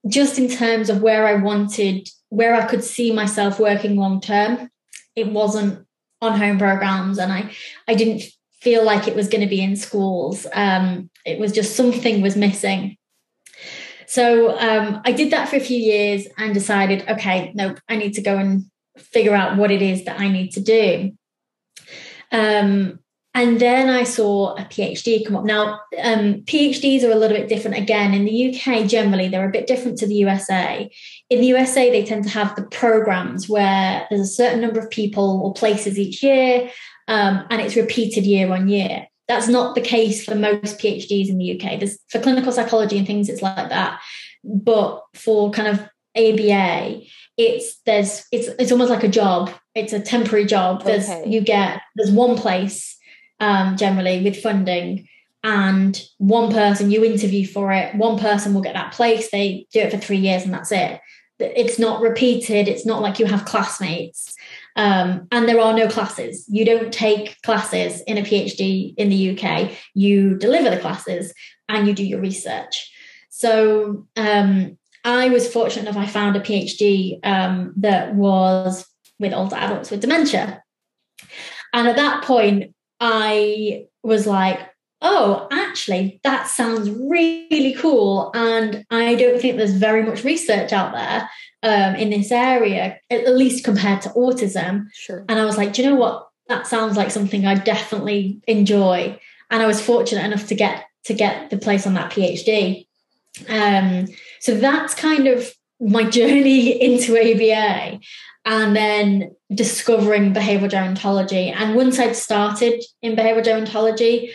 just 0.08 0.38
in 0.38 0.48
terms 0.48 0.88
of 0.88 1.02
where 1.02 1.26
I 1.26 1.34
wanted, 1.34 2.08
where 2.28 2.54
I 2.54 2.66
could 2.66 2.84
see 2.84 3.12
myself 3.12 3.58
working 3.58 3.96
long 3.96 4.20
term, 4.20 4.70
it 5.16 5.28
wasn't 5.32 5.86
on 6.22 6.38
home 6.38 6.58
programs 6.58 7.18
and 7.18 7.32
I, 7.32 7.50
I 7.88 7.94
didn't 7.94 8.22
feel 8.60 8.84
like 8.84 9.08
it 9.08 9.16
was 9.16 9.28
going 9.28 9.40
to 9.40 9.46
be 9.46 9.62
in 9.62 9.74
schools. 9.74 10.46
Um, 10.52 11.10
it 11.24 11.38
was 11.38 11.52
just 11.52 11.76
something 11.76 12.20
was 12.22 12.36
missing. 12.36 12.96
So 14.06 14.58
um, 14.58 15.00
I 15.04 15.12
did 15.12 15.32
that 15.32 15.48
for 15.48 15.56
a 15.56 15.60
few 15.60 15.78
years 15.78 16.26
and 16.36 16.52
decided, 16.52 17.08
okay, 17.08 17.52
nope, 17.54 17.78
I 17.88 17.96
need 17.96 18.14
to 18.14 18.22
go 18.22 18.36
and 18.36 18.64
figure 18.98 19.34
out 19.34 19.56
what 19.56 19.70
it 19.70 19.82
is 19.82 20.04
that 20.04 20.20
I 20.20 20.28
need 20.28 20.50
to 20.52 20.60
do. 20.60 21.12
Um, 22.32 23.00
and 23.32 23.60
then 23.60 23.88
I 23.88 24.02
saw 24.02 24.56
a 24.56 24.62
PhD 24.64 25.24
come 25.24 25.36
up. 25.36 25.44
Now, 25.44 25.80
um, 26.02 26.42
PhDs 26.42 27.04
are 27.04 27.12
a 27.12 27.16
little 27.16 27.36
bit 27.36 27.48
different 27.48 27.76
again. 27.76 28.12
In 28.12 28.24
the 28.24 28.50
UK, 28.50 28.88
generally, 28.88 29.28
they're 29.28 29.48
a 29.48 29.52
bit 29.52 29.68
different 29.68 29.98
to 29.98 30.06
the 30.06 30.16
USA. 30.16 30.90
In 31.28 31.40
the 31.40 31.46
USA, 31.46 31.90
they 31.90 32.04
tend 32.04 32.24
to 32.24 32.30
have 32.30 32.56
the 32.56 32.64
programs 32.64 33.48
where 33.48 34.06
there's 34.10 34.20
a 34.20 34.26
certain 34.26 34.60
number 34.60 34.80
of 34.80 34.90
people 34.90 35.42
or 35.44 35.54
places 35.54 35.96
each 35.96 36.24
year, 36.24 36.70
um, 37.06 37.46
and 37.50 37.60
it's 37.60 37.76
repeated 37.76 38.26
year 38.26 38.52
on 38.52 38.68
year. 38.68 39.06
That's 39.28 39.46
not 39.46 39.76
the 39.76 39.80
case 39.80 40.24
for 40.24 40.34
most 40.34 40.80
PhDs 40.80 41.28
in 41.28 41.38
the 41.38 41.52
UK. 41.52 41.78
There's 41.78 42.00
for 42.08 42.20
clinical 42.20 42.50
psychology 42.50 42.98
and 42.98 43.06
things, 43.06 43.28
it's 43.28 43.42
like 43.42 43.68
that. 43.68 44.00
But 44.42 45.04
for 45.14 45.52
kind 45.52 45.68
of 45.68 45.88
ABA, 46.16 47.02
it's 47.40 47.80
there's 47.86 48.24
it's 48.32 48.48
it's 48.58 48.72
almost 48.72 48.90
like 48.90 49.04
a 49.04 49.08
job. 49.08 49.50
It's 49.74 49.92
a 49.92 50.00
temporary 50.00 50.46
job. 50.46 50.84
There's 50.84 51.08
okay. 51.08 51.28
you 51.28 51.40
get 51.40 51.80
there's 51.96 52.10
one 52.10 52.36
place 52.36 52.96
um, 53.40 53.76
generally 53.76 54.22
with 54.22 54.42
funding 54.42 55.08
and 55.42 56.02
one 56.18 56.52
person 56.52 56.90
you 56.90 57.02
interview 57.02 57.46
for 57.46 57.72
it 57.72 57.94
one 57.94 58.18
person 58.18 58.52
will 58.52 58.60
get 58.60 58.74
that 58.74 58.92
place 58.92 59.30
they 59.30 59.66
do 59.72 59.80
it 59.80 59.90
for 59.90 59.96
three 59.96 60.18
years 60.18 60.44
and 60.44 60.52
that's 60.52 60.70
it 60.70 61.00
it's 61.38 61.78
not 61.78 62.02
repeated 62.02 62.68
it's 62.68 62.84
not 62.84 63.00
like 63.00 63.18
you 63.18 63.24
have 63.24 63.46
classmates 63.46 64.36
um, 64.76 65.26
and 65.32 65.48
there 65.48 65.60
are 65.60 65.74
no 65.74 65.88
classes. 65.88 66.46
You 66.48 66.64
don't 66.64 66.92
take 66.92 67.40
classes 67.42 68.00
in 68.02 68.18
a 68.18 68.22
PhD 68.22 68.94
in 68.96 69.08
the 69.08 69.38
UK. 69.38 69.72
You 69.94 70.36
deliver 70.36 70.70
the 70.70 70.80
classes 70.80 71.34
and 71.68 71.86
you 71.86 71.94
do 71.94 72.04
your 72.04 72.20
research. 72.20 72.90
So 73.28 74.06
um, 74.16 74.78
I 75.04 75.28
was 75.28 75.50
fortunate 75.52 75.88
enough, 75.88 75.96
I 75.96 76.06
found 76.06 76.36
a 76.36 76.40
PhD 76.40 77.18
um, 77.24 77.72
that 77.76 78.14
was 78.14 78.86
with 79.18 79.32
older 79.32 79.56
adults 79.56 79.90
with 79.90 80.00
dementia. 80.00 80.62
And 81.72 81.88
at 81.88 81.96
that 81.96 82.24
point, 82.24 82.74
I 82.98 83.86
was 84.02 84.26
like, 84.26 84.60
oh, 85.02 85.48
actually, 85.50 86.20
that 86.24 86.46
sounds 86.46 86.90
really 86.90 87.74
cool. 87.74 88.30
And 88.34 88.84
I 88.90 89.14
don't 89.14 89.40
think 89.40 89.56
there's 89.56 89.74
very 89.74 90.02
much 90.02 90.24
research 90.24 90.72
out 90.72 90.92
there 90.92 91.30
um, 91.62 91.94
in 91.94 92.10
this 92.10 92.30
area, 92.30 92.98
at 93.08 93.28
least 93.28 93.64
compared 93.64 94.02
to 94.02 94.10
autism. 94.10 94.86
Sure. 94.92 95.24
And 95.28 95.38
I 95.38 95.44
was 95.44 95.56
like, 95.56 95.72
do 95.72 95.82
you 95.82 95.90
know 95.90 95.96
what? 95.96 96.28
That 96.48 96.66
sounds 96.66 96.96
like 96.96 97.10
something 97.10 97.46
I 97.46 97.54
definitely 97.54 98.40
enjoy. 98.46 99.18
And 99.50 99.62
I 99.62 99.66
was 99.66 99.80
fortunate 99.80 100.24
enough 100.24 100.48
to 100.48 100.54
get 100.54 100.84
to 101.04 101.14
get 101.14 101.48
the 101.50 101.56
place 101.56 101.86
on 101.86 101.94
that 101.94 102.12
PhD. 102.12 102.86
Um, 103.48 104.06
so 104.40 104.56
that's 104.56 104.94
kind 104.94 105.28
of 105.28 105.52
my 105.80 106.04
journey 106.04 106.70
into 106.82 107.16
ABA 107.16 108.00
and 108.44 108.74
then 108.74 109.36
discovering 109.54 110.32
behavioral 110.32 110.70
gerontology. 110.70 111.54
And 111.54 111.74
once 111.74 111.98
I'd 111.98 112.16
started 112.16 112.82
in 113.02 113.14
behavioral 113.14 113.44
gerontology, 113.44 114.32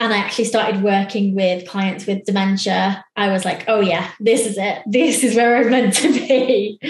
and 0.00 0.12
I 0.12 0.18
actually 0.18 0.46
started 0.46 0.82
working 0.82 1.34
with 1.34 1.68
clients 1.68 2.04
with 2.04 2.24
dementia, 2.24 3.04
I 3.16 3.30
was 3.30 3.44
like, 3.44 3.64
oh 3.68 3.80
yeah, 3.80 4.10
this 4.18 4.44
is 4.44 4.58
it. 4.58 4.82
This 4.86 5.22
is 5.22 5.36
where 5.36 5.56
I'm 5.56 5.70
meant 5.70 5.94
to 5.94 6.12
be. 6.12 6.80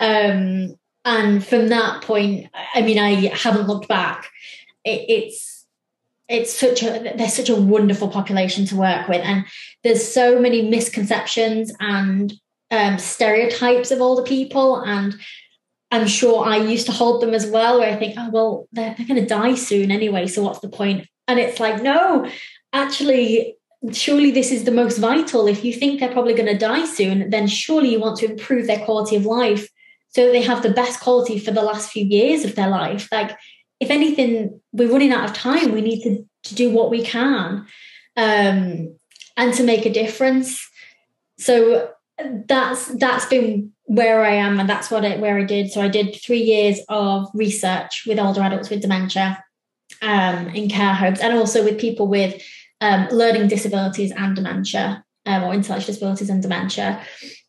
Um, 0.00 0.76
and 1.04 1.44
from 1.44 1.68
that 1.68 2.02
point, 2.02 2.48
I 2.74 2.80
mean, 2.80 2.98
I 2.98 3.26
haven't 3.36 3.68
looked 3.68 3.88
back. 3.88 4.30
It, 4.82 5.04
it's 5.08 5.53
it's 6.28 6.52
such 6.52 6.82
a 6.82 7.12
there's 7.16 7.34
such 7.34 7.50
a 7.50 7.56
wonderful 7.56 8.08
population 8.08 8.64
to 8.66 8.76
work 8.76 9.08
with, 9.08 9.22
and 9.22 9.44
there's 9.82 10.06
so 10.06 10.38
many 10.38 10.68
misconceptions 10.68 11.72
and 11.80 12.32
um, 12.70 12.98
stereotypes 12.98 13.90
of 13.90 14.00
older 14.00 14.22
people, 14.22 14.76
and 14.76 15.14
I'm 15.90 16.06
sure 16.06 16.44
I 16.44 16.56
used 16.56 16.86
to 16.86 16.92
hold 16.92 17.22
them 17.22 17.34
as 17.34 17.46
well, 17.46 17.78
where 17.78 17.92
I 17.92 17.96
think, 17.96 18.14
oh 18.18 18.30
well, 18.30 18.68
they're, 18.72 18.94
they're 18.96 19.06
going 19.06 19.20
to 19.20 19.26
die 19.26 19.54
soon 19.54 19.90
anyway, 19.90 20.26
so 20.26 20.42
what's 20.42 20.60
the 20.60 20.68
point? 20.68 21.06
And 21.28 21.38
it's 21.38 21.60
like, 21.60 21.82
no, 21.82 22.30
actually 22.72 23.56
surely 23.92 24.30
this 24.30 24.50
is 24.50 24.64
the 24.64 24.70
most 24.70 24.96
vital. 24.96 25.46
If 25.46 25.62
you 25.62 25.72
think 25.72 26.00
they're 26.00 26.12
probably 26.12 26.32
going 26.32 26.50
to 26.50 26.56
die 26.56 26.86
soon 26.86 27.28
then 27.28 27.46
surely 27.46 27.90
you 27.90 28.00
want 28.00 28.16
to 28.18 28.30
improve 28.30 28.66
their 28.66 28.82
quality 28.82 29.16
of 29.16 29.26
life 29.26 29.68
so 30.14 30.30
they 30.30 30.42
have 30.42 30.62
the 30.62 30.70
best 30.70 31.00
quality 31.00 31.38
for 31.38 31.50
the 31.50 31.62
last 31.62 31.90
few 31.90 32.04
years 32.04 32.44
of 32.44 32.54
their 32.54 32.68
life. 32.68 33.08
Like 33.10 33.36
if 33.80 33.90
anything 33.90 34.60
we're 34.72 34.90
running 34.90 35.12
out 35.12 35.24
of 35.24 35.34
time. 35.34 35.72
We 35.72 35.80
need 35.80 36.02
to, 36.02 36.24
to 36.44 36.54
do 36.54 36.70
what 36.70 36.90
we 36.90 37.02
can 37.02 37.66
um, 38.16 38.96
and 39.36 39.54
to 39.54 39.62
make 39.62 39.86
a 39.86 39.92
difference. 39.92 40.68
So 41.38 41.90
that's 42.46 42.86
that's 42.94 43.26
been 43.26 43.72
where 43.84 44.24
I 44.24 44.34
am 44.34 44.58
and 44.60 44.68
that's 44.68 44.90
what 44.90 45.04
I, 45.04 45.16
where 45.16 45.38
I 45.38 45.44
did. 45.44 45.70
So 45.70 45.80
I 45.80 45.88
did 45.88 46.20
3 46.22 46.38
years 46.38 46.80
of 46.88 47.28
research 47.34 48.04
with 48.06 48.18
older 48.18 48.40
adults 48.40 48.70
with 48.70 48.80
dementia 48.80 49.42
um, 50.00 50.48
in 50.48 50.68
care 50.68 50.94
homes 50.94 51.20
and 51.20 51.34
also 51.34 51.62
with 51.62 51.78
people 51.78 52.06
with 52.06 52.40
um, 52.80 53.08
learning 53.10 53.48
disabilities 53.48 54.12
and 54.12 54.36
dementia, 54.36 55.04
um, 55.26 55.44
or 55.44 55.54
intellectual 55.54 55.86
disabilities 55.86 56.30
and 56.30 56.42
dementia, 56.42 57.00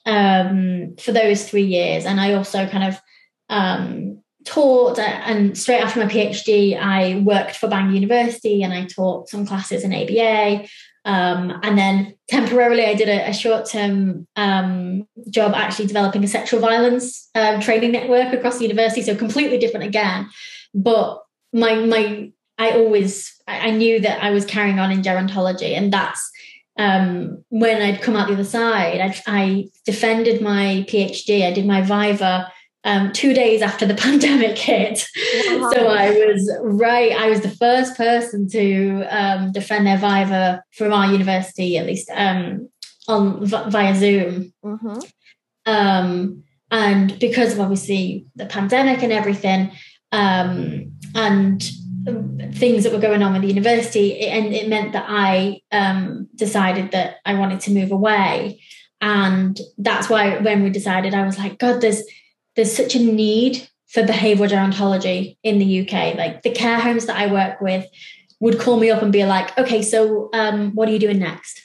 um, 0.05 0.96
for 1.00 1.12
those 1.12 1.50
three 1.50 1.65
years. 1.65 2.05
And 2.05 2.20
I 2.20 2.34
also 2.34 2.67
kind 2.67 2.84
of 2.84 3.01
um, 3.50 4.22
taught, 4.45 4.99
and 4.99 5.57
straight 5.57 5.81
after 5.81 5.99
my 5.99 6.05
PhD, 6.05 6.79
I 6.79 7.19
worked 7.19 7.55
for 7.55 7.67
Bangor 7.67 7.93
University 7.93 8.63
and 8.63 8.73
I 8.73 8.85
taught 8.85 9.29
some 9.29 9.45
classes 9.45 9.83
in 9.83 9.93
ABA. 9.93 10.67
Um, 11.03 11.59
and 11.61 11.77
then 11.77 12.15
temporarily, 12.29 12.85
I 12.85 12.95
did 12.95 13.09
a, 13.09 13.29
a 13.29 13.33
short 13.33 13.67
term 13.67 14.27
um, 14.35 15.07
job 15.29 15.53
actually 15.53 15.87
developing 15.87 16.23
a 16.23 16.27
sexual 16.27 16.59
violence 16.59 17.29
uh, 17.35 17.61
training 17.61 17.91
network 17.91 18.33
across 18.33 18.57
the 18.57 18.63
university. 18.63 19.01
So 19.01 19.15
completely 19.15 19.57
different 19.57 19.85
again. 19.85 20.29
But 20.73 21.23
my 21.53 21.75
my 21.75 22.31
I 22.57 22.71
always 22.71 23.35
I 23.47 23.71
knew 23.71 23.99
that 23.99 24.23
I 24.23 24.31
was 24.31 24.45
carrying 24.45 24.79
on 24.79 24.91
in 24.91 25.03
gerontology, 25.03 25.77
and 25.77 25.93
that's 25.93 26.31
um, 26.77 27.43
when 27.49 27.81
I'd 27.81 28.01
come 28.01 28.15
out 28.15 28.27
the 28.27 28.33
other 28.33 28.43
side. 28.43 28.99
I, 28.99 29.21
I, 29.27 29.69
defended 29.85 30.41
my 30.41 30.83
PhD. 30.89 31.45
I 31.45 31.53
did 31.53 31.65
my 31.65 31.81
viva 31.81 32.51
um, 32.86 33.12
two 33.12 33.34
days 33.34 33.62
after 33.62 33.86
the 33.86 33.96
pandemic 34.06 34.58
hit. 34.58 35.06
Wow. 35.50 35.72
So 35.74 35.88
I 35.88 36.12
was 36.12 36.58
right. 36.62 37.12
I 37.12 37.30
was 37.30 37.42
the 37.42 37.50
first 37.50 37.98
person 37.98 38.48
to 38.50 39.04
um, 39.10 39.51
defend 39.51 39.86
their 39.88 39.98
viva 39.98 40.63
from 40.72 40.94
our 40.94 41.12
university, 41.12 41.77
at 41.77 41.86
least 41.86 42.10
um, 42.13 42.70
on 43.08 43.46
via 43.46 43.96
Zoom. 43.96 44.54
Mm-hmm. 44.63 45.00
Um, 45.65 46.44
and 46.72 47.20
because 47.20 47.54
of 47.54 47.60
obviously 47.60 48.25
the 48.36 48.46
pandemic 48.46 49.04
and 49.04 49.12
everything, 49.12 49.72
um, 50.12 50.92
and 51.15 51.63
things 52.54 52.84
that 52.84 52.94
were 52.94 53.00
going 53.00 53.24
on 53.24 53.34
with 53.34 53.42
the 53.42 53.48
university, 53.48 54.27
and 54.27 54.54
it 54.54 54.70
meant 54.70 54.94
that 54.94 55.06
I 55.08 55.62
um, 55.72 56.27
decided 56.36 56.92
that 56.92 57.18
I 57.25 57.34
wanted 57.34 57.62
to 57.62 57.72
move 57.72 57.92
away. 57.92 58.62
And 59.01 59.60
that's 59.77 60.10
why 60.10 60.38
when 60.38 60.63
we 60.63 60.70
decided, 60.70 61.13
I 61.13 61.25
was 61.25 61.38
like, 61.38 61.58
God, 61.58 61.82
there's 61.82 62.04
there's 62.55 62.75
such 62.75 62.95
a 62.95 63.00
need 63.00 63.67
for 63.88 64.03
behavioral 64.03 64.50
gerontology 64.50 65.38
in 65.43 65.59
the 65.59 65.81
UK. 65.81 66.15
Like 66.15 66.41
the 66.41 66.51
care 66.51 66.79
homes 66.79 67.05
that 67.05 67.17
I 67.17 67.31
work 67.31 67.62
with 67.62 67.85
would 68.39 68.59
call 68.59 68.77
me 68.77 68.89
up 68.89 69.01
and 69.01 69.12
be 69.12 69.25
like, 69.25 69.57
okay, 69.57 69.81
so 69.81 70.29
um, 70.33 70.71
what 70.75 70.89
are 70.89 70.91
you 70.91 71.00
doing 71.00 71.19
next? 71.19 71.62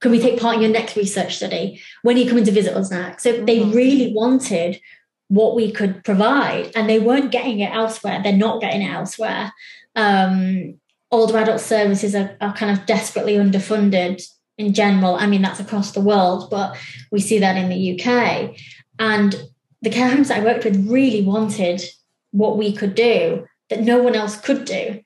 Can 0.00 0.10
we 0.10 0.20
take 0.20 0.40
part 0.40 0.56
in 0.56 0.62
your 0.62 0.70
next 0.70 0.96
research 0.96 1.36
study? 1.36 1.80
When 2.02 2.16
are 2.16 2.20
you 2.20 2.28
coming 2.28 2.44
to 2.44 2.52
visit 2.52 2.76
us 2.76 2.90
next? 2.90 3.22
So 3.22 3.32
mm-hmm. 3.32 3.44
they 3.44 3.60
really 3.64 4.12
wanted 4.12 4.80
what 5.28 5.54
we 5.54 5.72
could 5.72 6.04
provide, 6.04 6.70
and 6.74 6.90
they 6.90 6.98
weren't 6.98 7.32
getting 7.32 7.60
it 7.60 7.72
elsewhere. 7.72 8.20
They're 8.22 8.32
not 8.32 8.60
getting 8.60 8.82
it 8.82 8.92
elsewhere. 8.92 9.52
Um, 9.96 10.78
older 11.10 11.38
adult 11.38 11.60
services 11.60 12.14
are, 12.14 12.36
are 12.40 12.52
kind 12.52 12.76
of 12.76 12.84
desperately 12.86 13.36
underfunded 13.36 14.22
in 14.58 14.74
general. 14.74 15.14
I 15.14 15.26
mean, 15.26 15.42
that's 15.42 15.60
across 15.60 15.92
the 15.92 16.00
world, 16.00 16.50
but 16.50 16.76
we 17.10 17.20
see 17.20 17.38
that 17.38 17.56
in 17.56 17.70
the 17.70 18.00
UK. 18.00 18.56
And 18.98 19.34
the 19.82 19.90
care 19.90 20.08
homes 20.08 20.28
that 20.28 20.40
I 20.40 20.44
worked 20.44 20.64
with 20.64 20.88
really 20.88 21.22
wanted 21.22 21.82
what 22.30 22.56
we 22.56 22.74
could 22.74 22.94
do 22.94 23.46
that 23.68 23.82
no 23.82 24.02
one 24.02 24.14
else 24.14 24.40
could 24.40 24.64
do. 24.64 25.00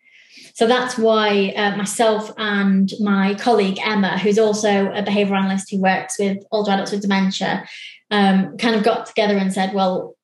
So 0.55 0.67
that's 0.67 0.97
why 0.97 1.53
uh, 1.57 1.77
myself 1.77 2.33
and 2.39 2.91
my 3.01 3.35
colleague 3.35 3.79
Emma, 3.85 4.19
who's 4.19 4.39
also 4.39 4.91
a 4.93 5.03
behavioural 5.03 5.39
analyst 5.39 5.71
who 5.71 5.81
works 5.81 6.19
with 6.19 6.39
older 6.51 6.71
adults 6.73 6.93
with 6.93 7.03
dementia, 7.03 7.69
um, 8.11 8.57
kind 8.57 8.75
of 8.75 8.83
got 8.83 9.07
together 9.07 9.37
and 9.37 9.53
said, 9.53 9.75
"Well, 9.75 10.17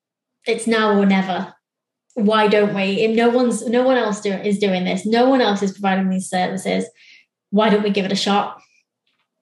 it's 0.47 0.65
now 0.65 0.97
or 0.97 1.05
never. 1.05 1.53
Why 2.15 2.47
don't 2.47 2.73
we? 2.73 3.01
If 3.01 3.15
no 3.15 3.29
one's, 3.29 3.67
no 3.67 3.83
one 3.83 3.97
else 3.97 4.21
do, 4.21 4.31
is 4.31 4.57
doing 4.57 4.85
this. 4.85 5.05
No 5.05 5.29
one 5.29 5.41
else 5.41 5.61
is 5.61 5.73
providing 5.73 6.09
these 6.09 6.29
services. 6.29 6.85
Why 7.51 7.69
don't 7.69 7.83
we 7.83 7.91
give 7.91 8.05
it 8.05 8.11
a 8.11 8.15
shot?" 8.15 8.59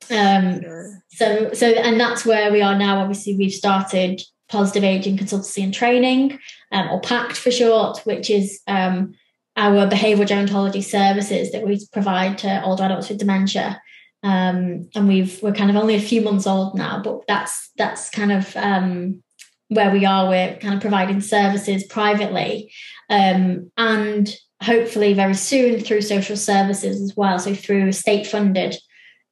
Um, 0.09 0.61
sure. 0.61 1.03
So, 1.11 1.53
so, 1.53 1.67
and 1.67 1.99
that's 1.99 2.25
where 2.25 2.51
we 2.51 2.61
are 2.61 2.77
now. 2.77 2.99
Obviously, 2.99 3.37
we've 3.37 3.53
started 3.53 4.21
positive 4.51 4.83
aging 4.83 5.17
consultancy 5.17 5.63
and 5.63 5.73
training, 5.73 6.37
um, 6.71 6.89
or 6.89 6.99
PACT 7.01 7.37
for 7.37 7.51
short, 7.51 7.99
which 7.99 8.29
is 8.29 8.61
um, 8.67 9.13
our 9.55 9.87
behavioural 9.87 10.27
gerontology 10.27 10.83
services 10.83 11.51
that 11.51 11.65
we 11.65 11.79
provide 11.91 12.37
to 12.39 12.63
older 12.63 12.83
adults 12.83 13.09
with 13.09 13.17
dementia. 13.17 13.81
Um, 14.23 14.89
and 14.93 15.07
we've 15.07 15.41
we're 15.41 15.53
kind 15.53 15.71
of 15.71 15.75
only 15.75 15.95
a 15.95 16.01
few 16.01 16.21
months 16.21 16.45
old 16.45 16.75
now, 16.75 17.01
but 17.03 17.25
that's 17.27 17.71
that's 17.77 18.09
kind 18.09 18.31
of 18.31 18.55
um, 18.55 19.23
where 19.69 19.91
we 19.91 20.05
are. 20.05 20.29
We're 20.29 20.57
kind 20.57 20.75
of 20.75 20.81
providing 20.81 21.21
services 21.21 21.83
privately, 21.85 22.71
um, 23.09 23.71
and 23.77 24.35
hopefully 24.61 25.15
very 25.15 25.33
soon 25.33 25.79
through 25.79 26.01
social 26.01 26.37
services 26.37 27.01
as 27.01 27.17
well. 27.17 27.39
So 27.39 27.55
through 27.55 27.93
state 27.93 28.27
funded 28.27 28.75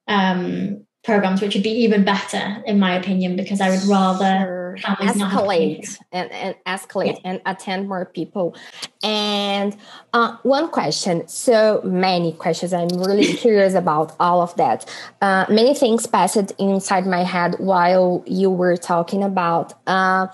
um, 0.08 0.84
programs, 1.04 1.40
which 1.40 1.54
would 1.54 1.62
be 1.62 1.84
even 1.84 2.04
better 2.04 2.60
in 2.66 2.80
my 2.80 2.96
opinion, 2.96 3.36
because 3.36 3.60
I 3.60 3.70
would 3.70 3.84
rather 3.84 4.59
escalate 4.78 5.98
and, 6.12 6.30
and 6.32 6.56
escalate 6.66 7.14
yeah. 7.14 7.30
and 7.30 7.40
attend 7.46 7.88
more 7.88 8.04
people. 8.04 8.56
And 9.02 9.76
uh, 10.12 10.36
one 10.42 10.68
question, 10.68 11.26
so 11.28 11.80
many 11.84 12.32
questions. 12.32 12.72
I'm 12.72 12.88
really 12.88 13.32
curious 13.34 13.74
about 13.74 14.14
all 14.20 14.42
of 14.42 14.54
that. 14.56 14.88
Uh, 15.20 15.46
many 15.48 15.74
things 15.74 16.06
passed 16.06 16.52
inside 16.58 17.06
my 17.06 17.24
head 17.24 17.56
while 17.58 18.22
you 18.26 18.50
were 18.50 18.76
talking 18.76 19.22
about. 19.22 19.74
Uh, 19.86 20.28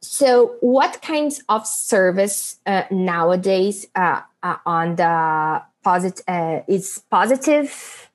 so, 0.00 0.56
what 0.60 1.00
kinds 1.02 1.42
of 1.48 1.66
service 1.66 2.58
uh, 2.66 2.84
nowadays 2.90 3.86
uh, 3.94 4.22
uh, 4.42 4.56
on 4.66 4.96
the 4.96 5.62
positive 5.84 6.64
is 6.66 7.02
positive 7.10 8.07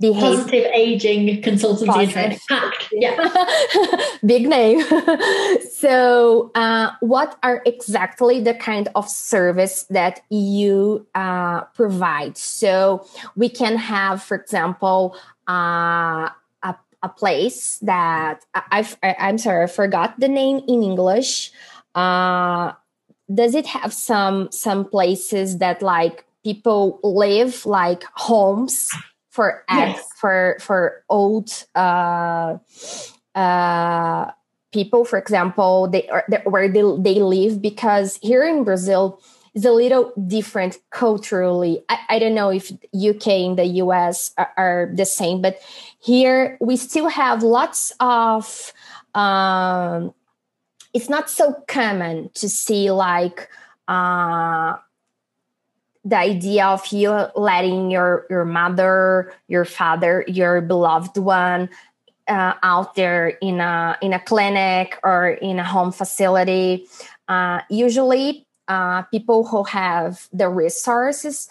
behavior. 0.00 0.36
Positive 0.36 0.64
aging 0.74 1.42
consultancy 1.42 1.86
Positive. 1.86 2.16
and 2.16 2.40
training. 2.40 2.72
Yeah. 2.92 4.06
Big 4.24 4.48
name. 4.48 4.80
so, 5.72 6.50
uh, 6.54 6.92
what 7.00 7.36
are 7.42 7.62
exactly 7.66 8.40
the 8.40 8.54
kind 8.54 8.88
of 8.94 9.08
service 9.08 9.84
that 9.90 10.22
you 10.30 11.06
uh, 11.14 11.62
provide? 11.74 12.36
So, 12.36 13.06
we 13.36 13.48
can 13.48 13.76
have, 13.76 14.22
for 14.22 14.36
example, 14.36 15.16
uh, 15.48 16.30
a, 16.62 16.76
a 17.02 17.08
place 17.08 17.78
that 17.78 18.44
I've, 18.54 18.96
I'm 19.02 19.38
sorry, 19.38 19.64
I 19.64 19.66
forgot 19.66 20.20
the 20.20 20.28
name 20.28 20.62
in 20.68 20.82
English. 20.82 21.50
Uh, 21.94 22.72
does 23.32 23.54
it 23.54 23.66
have 23.66 23.92
some 23.92 24.50
some 24.50 24.88
places 24.88 25.58
that 25.58 25.82
like 25.82 26.24
people 26.44 26.98
live 27.02 27.66
like 27.66 28.04
homes 28.14 28.90
for 29.38 29.62
yes. 29.70 30.02
for 30.16 30.56
for 30.58 31.04
old 31.08 31.48
uh, 31.76 32.58
uh, 33.36 34.30
people, 34.72 35.04
for 35.04 35.16
example, 35.16 35.86
they 35.86 36.08
are 36.08 36.26
where 36.42 36.66
they, 36.66 36.82
they 36.98 37.20
live 37.22 37.62
because 37.62 38.18
here 38.20 38.42
in 38.42 38.64
Brazil 38.64 39.22
is 39.54 39.64
a 39.64 39.70
little 39.70 40.12
different 40.26 40.78
culturally. 40.90 41.84
I, 41.88 41.98
I 42.08 42.18
don't 42.18 42.34
know 42.34 42.50
if 42.50 42.72
UK 42.92 43.28
and 43.46 43.56
the 43.56 43.66
US 43.86 44.32
are, 44.36 44.50
are, 44.56 44.90
the 44.92 45.06
same, 45.06 45.40
but 45.40 45.60
here 46.02 46.58
we 46.60 46.76
still 46.76 47.08
have 47.08 47.44
lots 47.44 47.92
of. 48.00 48.72
Um, 49.14 50.14
it's 50.92 51.08
not 51.08 51.30
so 51.30 51.54
common 51.68 52.30
to 52.34 52.48
see 52.48 52.90
like 52.90 53.48
uh, 53.86 54.78
the 56.04 56.16
idea 56.16 56.66
of 56.66 56.86
you 56.88 57.26
letting 57.34 57.90
your 57.90 58.26
your 58.30 58.44
mother 58.44 59.32
your 59.48 59.64
father 59.64 60.24
your 60.26 60.60
beloved 60.60 61.16
one 61.18 61.68
uh, 62.28 62.54
out 62.62 62.94
there 62.94 63.28
in 63.40 63.60
a 63.60 63.96
in 64.00 64.12
a 64.12 64.20
clinic 64.20 64.98
or 65.02 65.30
in 65.30 65.58
a 65.58 65.64
home 65.64 65.92
facility. 65.92 66.86
Uh, 67.26 67.60
usually 67.68 68.46
uh, 68.68 69.02
people 69.02 69.46
who 69.46 69.64
have 69.64 70.28
the 70.32 70.48
resources 70.48 71.48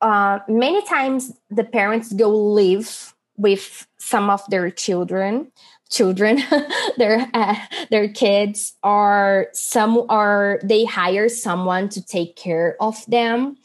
uh, 0.00 0.38
many 0.48 0.82
times 0.86 1.32
the 1.50 1.64
parents 1.64 2.12
go 2.12 2.28
live 2.30 3.14
with 3.36 3.86
some 3.98 4.30
of 4.30 4.42
their 4.48 4.70
children 4.70 5.50
children. 5.90 6.42
Their 6.96 7.28
uh, 7.34 7.56
their 7.90 8.08
kids 8.08 8.74
are 8.82 9.48
some 9.52 10.04
are 10.08 10.60
they 10.62 10.84
hire 10.84 11.28
someone 11.28 11.88
to 11.90 12.04
take 12.04 12.36
care 12.36 12.76
of 12.80 13.04
them. 13.06 13.56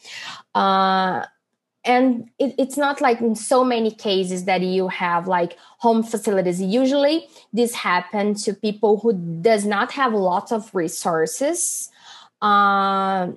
Uh, 0.53 1.25
and 1.85 2.29
it, 2.39 2.55
it's 2.57 2.77
not 2.77 2.99
like 2.99 3.21
in 3.21 3.35
so 3.35 3.63
many 3.63 3.91
cases 3.91 4.45
that 4.45 4.61
you 4.61 4.87
have 4.87 5.27
like 5.27 5.57
home 5.77 6.01
facilities. 6.01 6.61
Usually 6.61 7.27
this 7.53 7.75
happens 7.75 8.43
to 8.45 8.53
people 8.53 8.99
who 8.99 9.13
does 9.41 9.65
not 9.65 9.91
have 9.91 10.13
lots 10.13 10.51
of 10.51 10.73
resources. 10.73 11.89
Uh, 12.41 13.31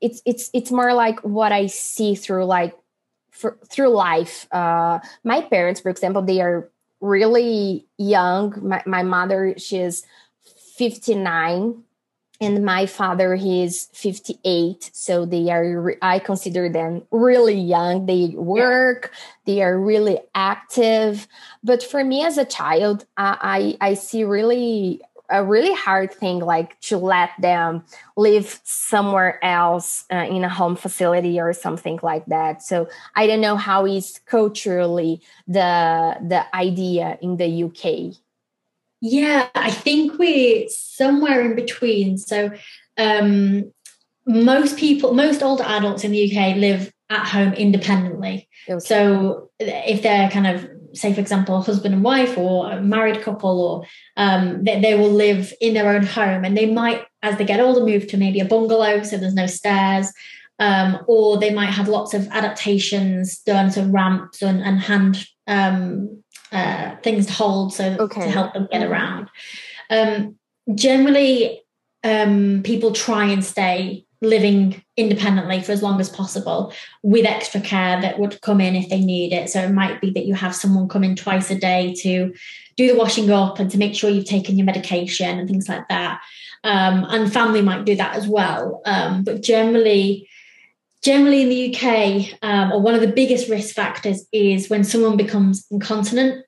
it's 0.00 0.20
it's 0.26 0.50
it's 0.52 0.72
more 0.72 0.92
like 0.94 1.20
what 1.20 1.52
i 1.52 1.66
see 1.68 2.16
through 2.16 2.44
like 2.44 2.76
for, 3.30 3.56
through 3.70 3.90
life. 3.90 4.46
Uh, 4.50 4.98
my 5.24 5.40
parents 5.42 5.80
for 5.80 5.90
example 5.90 6.22
they 6.22 6.40
are 6.40 6.71
really 7.02 7.86
young. 7.98 8.58
My, 8.66 8.82
my 8.86 9.02
mother, 9.02 9.54
she's 9.58 10.04
59 10.76 11.84
and 12.42 12.64
my 12.64 12.86
father 12.86 13.36
he's 13.36 13.86
58 13.92 14.90
so 14.92 15.24
they 15.24 15.48
are 15.50 15.94
i 16.02 16.18
consider 16.18 16.68
them 16.68 17.02
really 17.12 17.54
young. 17.54 18.06
They 18.06 18.34
work 18.34 19.12
they 19.44 19.62
are 19.62 19.78
really 19.78 20.18
active. 20.34 21.28
But 21.62 21.82
for 21.84 22.02
me 22.02 22.24
as 22.24 22.38
a 22.38 22.44
child 22.44 23.06
i 23.16 23.76
i, 23.80 23.90
I 23.90 23.94
see 23.94 24.24
really 24.24 25.00
a 25.32 25.42
really 25.44 25.74
hard 25.74 26.12
thing 26.12 26.38
like 26.38 26.78
to 26.80 26.98
let 26.98 27.30
them 27.40 27.82
live 28.16 28.60
somewhere 28.64 29.42
else 29.44 30.04
uh, 30.12 30.26
in 30.28 30.44
a 30.44 30.48
home 30.48 30.76
facility 30.76 31.40
or 31.40 31.52
something 31.52 31.98
like 32.02 32.26
that. 32.26 32.62
So 32.62 32.88
i 33.16 33.26
don't 33.26 33.40
know 33.40 33.56
how 33.56 33.86
is 33.86 34.20
culturally 34.26 35.20
the 35.46 36.16
the 36.28 36.44
idea 36.54 37.18
in 37.20 37.36
the 37.36 37.64
uk 37.64 38.16
yeah 39.00 39.48
i 39.54 39.70
think 39.70 40.18
we're 40.18 40.68
somewhere 40.68 41.40
in 41.40 41.54
between. 41.56 42.18
So 42.18 42.52
um 42.98 43.72
most 44.26 44.76
people 44.78 45.14
most 45.14 45.42
older 45.42 45.64
adults 45.64 46.04
in 46.04 46.12
the 46.12 46.22
uk 46.26 46.56
live 46.56 46.92
at 47.10 47.26
home 47.26 47.52
independently. 47.54 48.48
Okay. 48.68 48.78
so 48.78 49.50
if 49.58 50.02
they're 50.02 50.30
kind 50.30 50.46
of 50.46 50.68
say, 50.94 51.12
for 51.12 51.20
example, 51.20 51.56
a 51.56 51.60
husband 51.60 51.94
and 51.94 52.04
wife 52.04 52.36
or 52.36 52.70
a 52.70 52.80
married 52.80 53.22
couple, 53.22 53.60
or 53.60 53.86
um, 54.16 54.64
they, 54.64 54.80
they 54.80 54.94
will 54.94 55.10
live 55.10 55.52
in 55.60 55.74
their 55.74 55.90
own 55.94 56.04
home 56.04 56.44
and 56.44 56.56
they 56.56 56.66
might, 56.66 57.04
as 57.22 57.38
they 57.38 57.44
get 57.44 57.60
older, 57.60 57.84
move 57.84 58.06
to 58.08 58.16
maybe 58.16 58.40
a 58.40 58.44
bungalow 58.44 59.02
so 59.02 59.16
there's 59.16 59.34
no 59.34 59.46
stairs. 59.46 60.12
Um, 60.58 60.98
or 61.08 61.38
they 61.38 61.52
might 61.52 61.70
have 61.70 61.88
lots 61.88 62.14
of 62.14 62.28
adaptations 62.28 63.38
done, 63.38 63.70
to 63.72 63.82
ramps 63.82 64.42
and, 64.42 64.62
and 64.62 64.78
hand 64.78 65.26
um, 65.48 66.22
uh, 66.52 66.96
things 67.02 67.26
to 67.26 67.32
hold 67.32 67.72
so 67.74 67.96
okay. 67.98 68.22
to 68.22 68.30
help 68.30 68.52
them 68.52 68.68
get 68.70 68.86
around. 68.86 69.28
Um, 69.90 70.36
generally, 70.74 71.62
um, 72.04 72.62
people 72.64 72.92
try 72.92 73.24
and 73.24 73.44
stay 73.44 74.06
living 74.22 74.82
independently 74.96 75.60
for 75.60 75.72
as 75.72 75.82
long 75.82 76.00
as 76.00 76.08
possible 76.08 76.72
with 77.02 77.26
extra 77.26 77.60
care 77.60 78.00
that 78.00 78.18
would 78.18 78.40
come 78.40 78.60
in 78.60 78.76
if 78.76 78.88
they 78.88 79.00
need 79.00 79.32
it. 79.32 79.50
So 79.50 79.60
it 79.60 79.72
might 79.72 80.00
be 80.00 80.10
that 80.10 80.26
you 80.26 80.34
have 80.34 80.54
someone 80.54 80.88
come 80.88 81.04
in 81.04 81.16
twice 81.16 81.50
a 81.50 81.58
day 81.58 81.92
to 82.02 82.32
do 82.76 82.86
the 82.86 82.98
washing 82.98 83.30
up 83.30 83.58
and 83.58 83.70
to 83.70 83.78
make 83.78 83.94
sure 83.94 84.08
you've 84.08 84.24
taken 84.24 84.56
your 84.56 84.64
medication 84.64 85.38
and 85.38 85.48
things 85.48 85.68
like 85.68 85.88
that. 85.88 86.22
Um, 86.64 87.04
and 87.10 87.32
family 87.32 87.60
might 87.60 87.84
do 87.84 87.96
that 87.96 88.14
as 88.14 88.28
well. 88.28 88.80
Um, 88.86 89.24
but 89.24 89.42
generally, 89.42 90.28
generally 91.02 91.42
in 91.42 91.48
the 91.48 91.74
UK, 91.74 92.38
um, 92.42 92.72
or 92.72 92.80
one 92.80 92.94
of 92.94 93.00
the 93.00 93.08
biggest 93.08 93.50
risk 93.50 93.74
factors 93.74 94.24
is 94.32 94.70
when 94.70 94.84
someone 94.84 95.16
becomes 95.16 95.66
incontinent. 95.70 96.44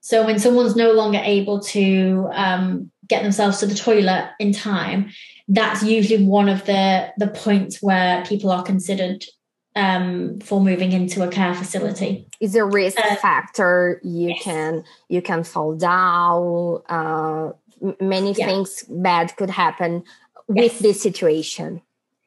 So 0.00 0.24
when 0.24 0.38
someone's 0.38 0.76
no 0.76 0.92
longer 0.92 1.20
able 1.22 1.60
to 1.60 2.28
um, 2.32 2.90
get 3.08 3.22
themselves 3.22 3.58
to 3.58 3.66
the 3.66 3.74
toilet 3.74 4.30
in 4.38 4.52
time, 4.52 5.10
that's 5.48 5.82
usually 5.82 6.24
one 6.24 6.48
of 6.48 6.64
the 6.66 7.12
the 7.18 7.28
points 7.28 7.82
where 7.82 8.24
people 8.24 8.50
are 8.50 8.62
considered 8.62 9.24
um, 9.76 10.40
for 10.40 10.60
moving 10.60 10.92
into 10.92 11.22
a 11.22 11.28
care 11.28 11.54
facility. 11.54 12.26
Is 12.40 12.54
a 12.54 12.64
risk 12.64 12.98
uh, 12.98 13.16
factor. 13.16 14.00
You 14.02 14.30
yes. 14.30 14.42
can 14.42 14.84
you 15.08 15.22
can 15.22 15.44
fall 15.44 15.76
down. 15.76 16.82
Uh, 16.88 17.52
many 18.00 18.32
yeah. 18.32 18.46
things 18.46 18.84
bad 18.88 19.36
could 19.36 19.50
happen 19.50 20.02
with 20.48 20.72
yes. 20.72 20.78
this 20.80 21.02
situation. 21.02 21.82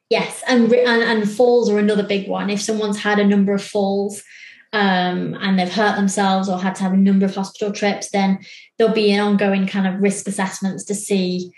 Yes, 0.08 0.42
and, 0.48 0.72
and 0.72 1.02
and 1.02 1.30
falls 1.30 1.70
are 1.70 1.78
another 1.78 2.02
big 2.02 2.28
one. 2.28 2.50
If 2.50 2.60
someone's 2.60 2.98
had 2.98 3.18
a 3.18 3.26
number 3.26 3.52
of 3.52 3.62
falls, 3.62 4.22
um, 4.72 5.36
and 5.40 5.58
they've 5.58 5.72
hurt 5.72 5.96
themselves 5.96 6.48
or 6.48 6.58
had 6.58 6.74
to 6.76 6.82
have 6.82 6.92
a 6.92 6.96
number 6.96 7.26
of 7.26 7.34
hospital 7.34 7.72
trips, 7.72 8.10
then 8.10 8.38
there'll 8.78 8.94
be 8.94 9.12
an 9.12 9.20
ongoing 9.20 9.66
kind 9.66 9.86
of 9.86 10.02
risk 10.02 10.26
assessments 10.26 10.84
to 10.84 10.94
see 10.94 11.52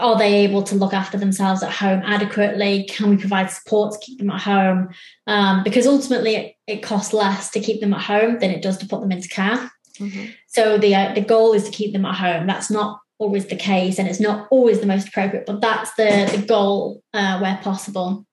are 0.00 0.18
they 0.18 0.44
able 0.44 0.62
to 0.62 0.74
look 0.74 0.92
after 0.92 1.18
themselves 1.18 1.62
at 1.62 1.72
home 1.72 2.02
adequately? 2.04 2.84
Can 2.88 3.10
we 3.10 3.16
provide 3.16 3.50
support 3.50 3.92
to 3.92 3.98
keep 3.98 4.18
them 4.18 4.30
at 4.30 4.40
home? 4.40 4.88
Um, 5.26 5.62
because 5.62 5.86
ultimately, 5.86 6.36
it, 6.36 6.54
it, 6.66 6.82
costs 6.82 7.12
less 7.12 7.50
to 7.50 7.60
keep 7.60 7.80
them 7.80 7.94
at 7.94 8.02
home 8.02 8.38
than 8.38 8.50
it 8.50 8.62
does 8.62 8.78
to 8.78 8.86
put 8.86 9.00
them 9.00 9.12
into 9.12 9.28
care. 9.28 9.70
Mm-hmm. 9.98 10.26
So 10.46 10.78
the 10.78 10.94
uh, 10.94 11.14
the 11.14 11.20
goal 11.20 11.52
is 11.52 11.64
to 11.64 11.70
keep 11.70 11.92
them 11.92 12.04
at 12.04 12.14
home. 12.14 12.46
That's 12.46 12.70
not 12.70 13.00
always 13.18 13.46
the 13.46 13.56
case, 13.56 13.98
and 13.98 14.08
it's 14.08 14.20
not 14.20 14.48
always 14.50 14.80
the 14.80 14.86
most 14.86 15.08
appropriate, 15.08 15.46
but 15.46 15.60
that's 15.60 15.92
the 15.94 16.30
the 16.34 16.46
goal 16.46 17.02
uh, 17.14 17.38
where 17.40 17.58
possible. 17.62 18.26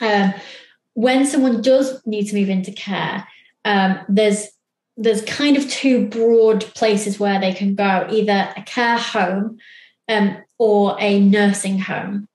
Um, 0.00 0.34
when 0.94 1.26
someone 1.26 1.62
does 1.62 2.00
need 2.06 2.28
to 2.28 2.34
move 2.34 2.48
into 2.48 2.72
care, 2.72 3.26
um, 3.64 4.00
there's 4.08 4.48
there's 4.96 5.22
kind 5.22 5.56
of 5.56 5.68
two 5.70 6.06
broad 6.08 6.64
places 6.74 7.20
where 7.20 7.40
they 7.40 7.52
can 7.52 7.74
go: 7.74 8.06
either 8.10 8.52
a 8.56 8.62
care 8.62 8.98
home 8.98 9.58
um, 10.08 10.36
or 10.62 10.96
a 11.00 11.18
nursing 11.18 11.78
home. 11.90 12.28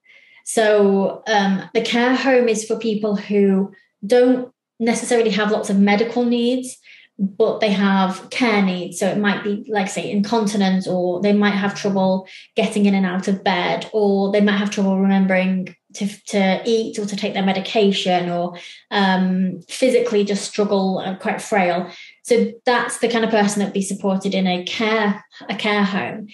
So 0.44 1.24
um, 1.28 1.54
the 1.74 1.82
care 1.94 2.16
home 2.16 2.50
is 2.50 2.66
for 2.66 2.78
people 2.78 3.16
who 3.16 3.72
don't 4.06 4.52
necessarily 4.80 5.30
have 5.30 5.50
lots 5.52 5.70
of 5.70 5.80
medical 5.80 6.26
needs, 6.26 6.78
but 7.18 7.62
they 7.62 7.72
have 7.72 8.30
care 8.30 8.62
needs. 8.62 9.00
So 9.00 9.08
it 9.08 9.18
might 9.18 9.46
be, 9.46 9.66
like, 9.70 9.90
say, 9.90 10.12
incontinence, 10.12 10.86
or 10.88 11.22
they 11.22 11.32
might 11.32 11.60
have 11.64 11.74
trouble 11.74 12.28
getting 12.56 12.86
in 12.86 12.96
and 12.96 13.06
out 13.06 13.30
of 13.30 13.46
bed, 13.46 13.90
or 13.94 14.32
they 14.34 14.42
might 14.42 14.58
have 14.58 14.72
trouble 14.72 15.00
remembering 15.00 15.76
to, 15.96 16.06
to 16.26 16.62
eat 16.66 17.00
or 17.00 17.06
to 17.06 17.16
take 17.16 17.34
their 17.34 17.50
medication, 17.52 18.30
or 18.30 18.58
um, 18.92 19.62
physically 19.70 20.26
just 20.26 20.44
struggle, 20.52 21.00
uh, 21.00 21.16
quite 21.16 21.42
frail. 21.42 21.90
So 22.24 22.52
that's 22.66 23.00
the 23.00 23.08
kind 23.08 23.24
of 23.24 23.32
person 23.32 23.60
that 23.60 23.68
would 23.68 23.82
be 23.82 23.82
supported 23.94 24.34
in 24.36 24.48
a 24.48 24.66
care 24.66 25.24
a 25.50 25.56
care 25.56 25.86
home. 25.86 26.28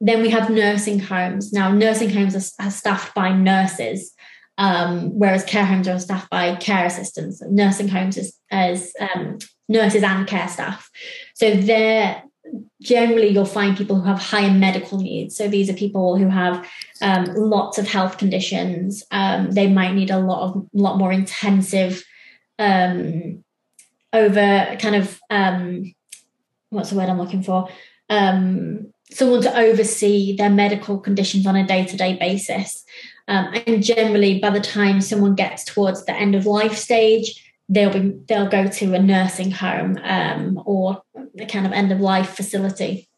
Then 0.00 0.22
we 0.22 0.30
have 0.30 0.50
nursing 0.50 0.98
homes. 0.98 1.52
Now, 1.52 1.70
nursing 1.70 2.10
homes 2.10 2.34
are, 2.36 2.64
are 2.64 2.70
staffed 2.70 3.14
by 3.14 3.32
nurses, 3.32 4.14
um, 4.58 5.10
whereas 5.18 5.44
care 5.44 5.64
homes 5.64 5.88
are 5.88 5.98
staffed 5.98 6.30
by 6.30 6.56
care 6.56 6.86
assistants. 6.86 7.42
Nursing 7.42 7.88
homes 7.88 8.18
as 8.50 8.92
um, 9.00 9.38
nurses 9.68 10.02
and 10.02 10.26
care 10.26 10.48
staff. 10.48 10.90
So 11.34 11.54
there, 11.54 12.22
generally, 12.82 13.28
you'll 13.28 13.46
find 13.46 13.76
people 13.76 14.00
who 14.00 14.06
have 14.06 14.20
higher 14.20 14.50
medical 14.50 14.98
needs. 14.98 15.36
So 15.36 15.48
these 15.48 15.70
are 15.70 15.74
people 15.74 16.16
who 16.16 16.28
have 16.28 16.66
um, 17.00 17.24
lots 17.34 17.78
of 17.78 17.88
health 17.88 18.18
conditions. 18.18 19.02
Um, 19.10 19.50
they 19.50 19.66
might 19.66 19.94
need 19.94 20.10
a 20.10 20.18
lot 20.18 20.42
of 20.42 20.68
lot 20.72 20.98
more 20.98 21.12
intensive 21.12 22.04
um, 22.58 23.44
over 24.12 24.76
kind 24.78 24.96
of 24.96 25.20
um, 25.30 25.94
what's 26.70 26.90
the 26.90 26.96
word 26.96 27.08
I'm 27.08 27.18
looking 27.18 27.42
for? 27.42 27.68
Someone 29.10 29.42
to 29.42 29.56
oversee 29.56 30.36
their 30.36 30.50
medical 30.50 30.98
conditions 30.98 31.46
on 31.46 31.56
a 31.56 31.66
day-to-day 31.66 32.16
basis 32.18 32.84
um, 33.28 33.52
and 33.66 33.82
generally 33.82 34.38
by 34.38 34.50
the 34.50 34.60
time 34.60 35.00
someone 35.00 35.34
gets 35.34 35.64
towards 35.64 36.04
the 36.04 36.12
end 36.12 36.34
of 36.34 36.46
life 36.46 36.76
stage 36.76 37.42
they'll 37.68 37.92
be 37.92 38.16
they'll 38.28 38.48
go 38.48 38.68
to 38.68 38.94
a 38.94 39.02
nursing 39.02 39.50
home 39.50 39.98
um, 40.04 40.60
or 40.64 41.02
a 41.38 41.46
kind 41.46 41.66
of 41.66 41.72
end 41.72 41.92
of 41.92 42.00
life 42.00 42.30
facility 42.30 43.08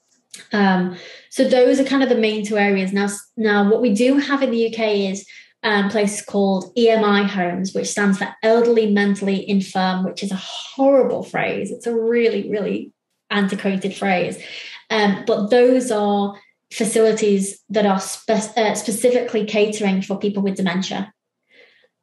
um, 0.53 0.97
so 1.31 1.47
those 1.47 1.81
are 1.81 1.85
kind 1.85 2.03
of 2.03 2.09
the 2.09 2.15
main 2.15 2.45
two 2.45 2.57
areas 2.57 2.93
now 2.93 3.09
now 3.37 3.69
what 3.71 3.83
we 3.83 3.93
do 3.93 4.19
have 4.19 4.43
in 4.43 4.51
the 4.51 4.69
uk 4.69 4.81
is 4.81 5.27
um, 5.65 5.91
places 5.91 6.25
called 6.25 6.73
EMI 6.77 7.27
homes, 7.27 7.75
which 7.75 7.89
stands 7.89 8.19
for 8.19 8.33
elderly 8.45 8.93
mentally 8.93 9.47
infirm, 9.51 10.05
which 10.05 10.23
is 10.23 10.31
a 10.31 10.37
horrible 10.37 11.25
phrase. 11.25 11.73
It's 11.73 11.89
a 11.89 11.93
really, 11.93 12.49
really 12.49 12.93
antiquated 13.29 13.93
phrase. 13.93 14.41
Um, 14.91 15.25
but 15.27 15.51
those 15.51 15.91
are 15.91 16.35
facilities 16.73 17.61
that 17.71 17.87
are 17.87 18.01
spe- 18.01 18.57
uh, 18.57 18.75
specifically 18.75 19.45
catering 19.45 20.03
for 20.03 20.19
people 20.19 20.43
with 20.43 20.57
dementia. 20.57 21.13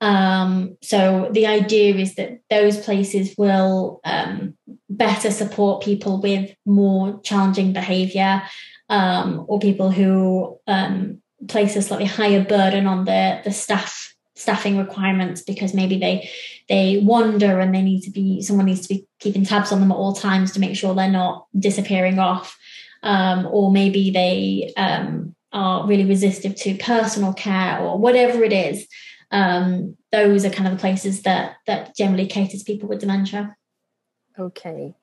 Um, 0.02 0.78
so 0.82 1.30
the 1.32 1.48
idea 1.48 1.96
is 1.96 2.16
that 2.16 2.40
those 2.50 2.78
places 2.78 3.34
will 3.38 4.02
um, 4.04 4.56
better 4.90 5.32
support 5.32 5.84
people 5.84 6.22
with 6.22 6.54
more 6.66 7.20
challenging 7.22 7.74
behaviour 7.74 8.44
um, 8.90 9.46
or 9.48 9.60
people 9.60 9.92
who 9.92 10.60
um, 10.68 11.22
place 11.48 11.76
a 11.76 11.82
slightly 11.82 12.06
higher 12.06 12.44
burden 12.44 12.88
on 12.88 13.06
the 13.06 13.42
the 13.44 13.52
staff 13.52 14.14
staffing 14.36 14.78
requirements 14.78 15.42
because 15.42 15.74
maybe 15.74 15.98
they 15.98 16.30
they 16.68 17.02
wander 17.04 17.60
and 17.60 17.74
they 17.74 17.82
need 17.82 18.02
to 18.02 18.12
be 18.12 18.42
someone 18.42 18.66
needs 18.66 18.86
to 18.86 18.94
be 18.94 19.08
keeping 19.20 19.46
tabs 19.46 19.72
on 19.72 19.80
them 19.80 19.92
at 19.92 19.96
all 19.96 20.14
times 20.14 20.52
to 20.52 20.60
make 20.60 20.76
sure 20.76 20.94
they're 20.94 21.10
not 21.10 21.46
disappearing 21.58 22.20
off 22.20 22.58
um, 23.06 23.48
or 23.52 23.72
maybe 23.72 24.10
they 24.10 24.74
um, 24.76 25.36
are 25.54 25.88
really 25.88 26.06
resistive 26.06 26.56
to 26.56 26.76
personal 26.78 27.34
care 27.34 27.80
or 27.80 27.98
whatever 27.98 28.44
it 28.44 28.52
is. 28.52 28.88
Um, 29.32 29.96
those 30.12 30.44
are 30.44 30.50
kind 30.50 30.68
of 30.68 30.74
the 30.74 30.82
places 30.82 31.22
that 31.22 31.56
that 31.68 31.96
generally 31.96 32.28
cater 32.28 32.58
to 32.58 32.64
people 32.64 32.90
with 32.90 33.00
dementia. 33.00 33.56
Okay, 34.38 34.96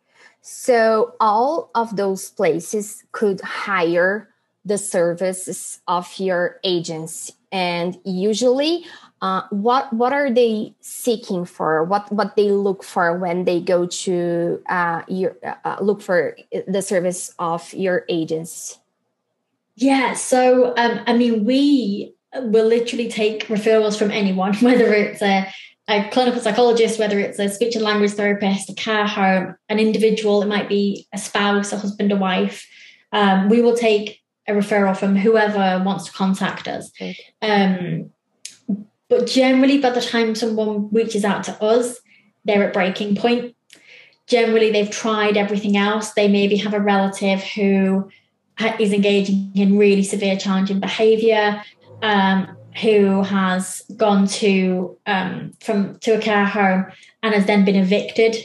so 0.42 1.14
all 1.20 1.70
of 1.74 1.96
those 1.96 2.28
places 2.30 3.04
could 3.12 3.40
hire 3.40 4.28
the 4.64 4.78
services 4.78 5.80
of 5.88 6.12
your 6.18 6.60
agency, 6.64 7.32
and 7.52 7.98
usually 8.04 8.84
uh, 9.22 9.42
what 9.50 9.92
what 9.92 10.12
are 10.12 10.32
they 10.32 10.74
seeking 10.80 11.44
for? 11.44 11.84
What 11.84 12.10
what 12.10 12.34
they 12.34 12.50
look 12.50 12.82
for 12.82 13.16
when 13.16 13.44
they 13.44 13.60
go 13.60 13.86
to 13.86 14.60
uh, 14.68 15.02
your 15.06 15.36
uh, 15.64 15.76
look 15.80 16.02
for 16.02 16.36
the 16.66 16.82
service 16.82 17.32
of 17.38 17.72
your 17.72 18.04
agents 18.08 18.78
Yeah, 19.76 20.14
so 20.14 20.74
um, 20.76 21.00
I 21.06 21.12
mean, 21.14 21.44
we 21.44 22.14
will 22.34 22.66
literally 22.66 23.08
take 23.08 23.46
referrals 23.46 23.98
from 23.98 24.10
anyone, 24.10 24.54
whether 24.60 24.92
it's 24.92 25.22
a, 25.22 25.46
a 25.88 26.08
clinical 26.10 26.40
psychologist, 26.40 26.98
whether 26.98 27.18
it's 27.18 27.38
a 27.38 27.48
speech 27.48 27.74
and 27.76 27.84
language 27.84 28.12
therapist, 28.12 28.70
a 28.70 28.74
care 28.74 29.06
home, 29.06 29.56
an 29.68 29.78
individual. 29.78 30.42
It 30.42 30.46
might 30.46 30.68
be 30.68 31.06
a 31.12 31.18
spouse, 31.18 31.72
a 31.72 31.78
husband, 31.78 32.12
a 32.12 32.16
wife. 32.16 32.66
Um, 33.12 33.48
we 33.48 33.60
will 33.60 33.76
take 33.76 34.21
a 34.52 34.60
referral 34.60 34.96
from 34.96 35.16
whoever 35.16 35.82
wants 35.84 36.06
to 36.06 36.12
contact 36.12 36.68
us. 36.68 36.90
Um, 37.40 38.10
but 39.08 39.26
generally, 39.26 39.78
by 39.78 39.90
the 39.90 40.00
time 40.00 40.34
someone 40.34 40.88
reaches 40.90 41.24
out 41.24 41.44
to 41.44 41.62
us, 41.62 42.00
they're 42.44 42.66
at 42.66 42.72
breaking 42.72 43.16
point. 43.16 43.54
Generally, 44.26 44.72
they've 44.72 44.90
tried 44.90 45.36
everything 45.36 45.76
else. 45.76 46.12
They 46.12 46.28
maybe 46.28 46.56
have 46.56 46.74
a 46.74 46.80
relative 46.80 47.42
who 47.42 48.10
is 48.78 48.92
engaging 48.92 49.52
in 49.54 49.78
really 49.78 50.02
severe, 50.02 50.36
challenging 50.36 50.80
behavior, 50.80 51.62
um, 52.02 52.56
who 52.80 53.22
has 53.22 53.82
gone 53.96 54.26
to 54.26 54.96
um, 55.06 55.52
from 55.60 55.98
to 56.00 56.16
a 56.16 56.20
care 56.20 56.46
home 56.46 56.86
and 57.22 57.34
has 57.34 57.46
then 57.46 57.64
been 57.64 57.76
evicted, 57.76 58.36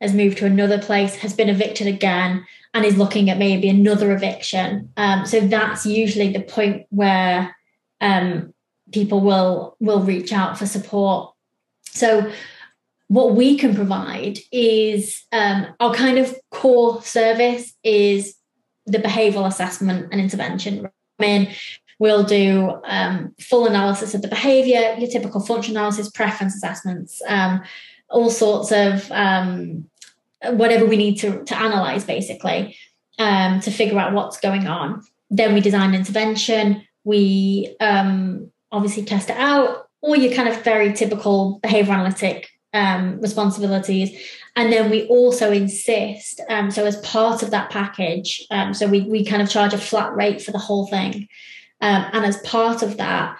has 0.00 0.14
moved 0.14 0.38
to 0.38 0.46
another 0.46 0.78
place, 0.78 1.16
has 1.16 1.34
been 1.34 1.48
evicted 1.48 1.86
again, 1.86 2.46
and 2.78 2.86
is 2.86 2.96
looking 2.96 3.28
at 3.28 3.38
maybe 3.38 3.68
another 3.68 4.12
eviction. 4.12 4.92
Um, 4.96 5.26
so 5.26 5.40
that's 5.40 5.84
usually 5.84 6.32
the 6.32 6.40
point 6.40 6.86
where 6.90 7.54
um, 8.00 8.54
people 8.92 9.20
will 9.20 9.76
will 9.80 10.00
reach 10.00 10.32
out 10.32 10.56
for 10.56 10.66
support. 10.66 11.34
So 11.90 12.30
what 13.08 13.34
we 13.34 13.58
can 13.58 13.74
provide 13.74 14.38
is 14.52 15.24
um, 15.32 15.66
our 15.80 15.92
kind 15.92 16.18
of 16.18 16.34
core 16.50 17.02
service 17.02 17.74
is 17.82 18.36
the 18.86 18.98
behavioural 18.98 19.46
assessment 19.46 20.08
and 20.12 20.20
intervention. 20.20 20.86
I 20.86 21.22
mean, 21.22 21.54
We'll 22.00 22.22
do 22.22 22.80
um, 22.84 23.34
full 23.40 23.66
analysis 23.66 24.14
of 24.14 24.22
the 24.22 24.28
behavior, 24.28 24.94
your 24.98 25.10
typical 25.10 25.40
function 25.40 25.76
analysis, 25.76 26.08
preference 26.08 26.54
assessments, 26.54 27.20
um, 27.26 27.60
all 28.08 28.30
sorts 28.30 28.70
of 28.70 29.10
um, 29.10 29.90
whatever 30.44 30.86
we 30.86 30.96
need 30.96 31.16
to, 31.16 31.44
to 31.44 31.56
analyze 31.56 32.04
basically 32.04 32.76
um, 33.18 33.60
to 33.60 33.70
figure 33.70 33.98
out 33.98 34.12
what's 34.12 34.40
going 34.40 34.66
on. 34.66 35.02
Then 35.30 35.54
we 35.54 35.60
design 35.60 35.94
intervention. 35.94 36.86
We 37.04 37.76
um, 37.80 38.50
obviously 38.70 39.04
test 39.04 39.30
it 39.30 39.36
out, 39.36 39.88
all 40.00 40.16
your 40.16 40.34
kind 40.34 40.48
of 40.48 40.62
very 40.62 40.92
typical 40.92 41.58
behavior 41.62 41.92
analytic 41.92 42.48
um, 42.72 43.20
responsibilities. 43.20 44.10
And 44.56 44.72
then 44.72 44.90
we 44.90 45.06
also 45.08 45.50
insist, 45.50 46.40
um, 46.48 46.70
so 46.70 46.84
as 46.84 46.96
part 46.98 47.42
of 47.42 47.50
that 47.50 47.70
package, 47.70 48.44
um, 48.50 48.74
so 48.74 48.86
we, 48.86 49.02
we 49.02 49.24
kind 49.24 49.40
of 49.40 49.48
charge 49.48 49.72
a 49.72 49.78
flat 49.78 50.14
rate 50.14 50.42
for 50.42 50.50
the 50.50 50.58
whole 50.58 50.86
thing. 50.86 51.28
Um, 51.80 52.06
and 52.12 52.24
as 52.26 52.38
part 52.38 52.82
of 52.82 52.96
that, 52.96 53.38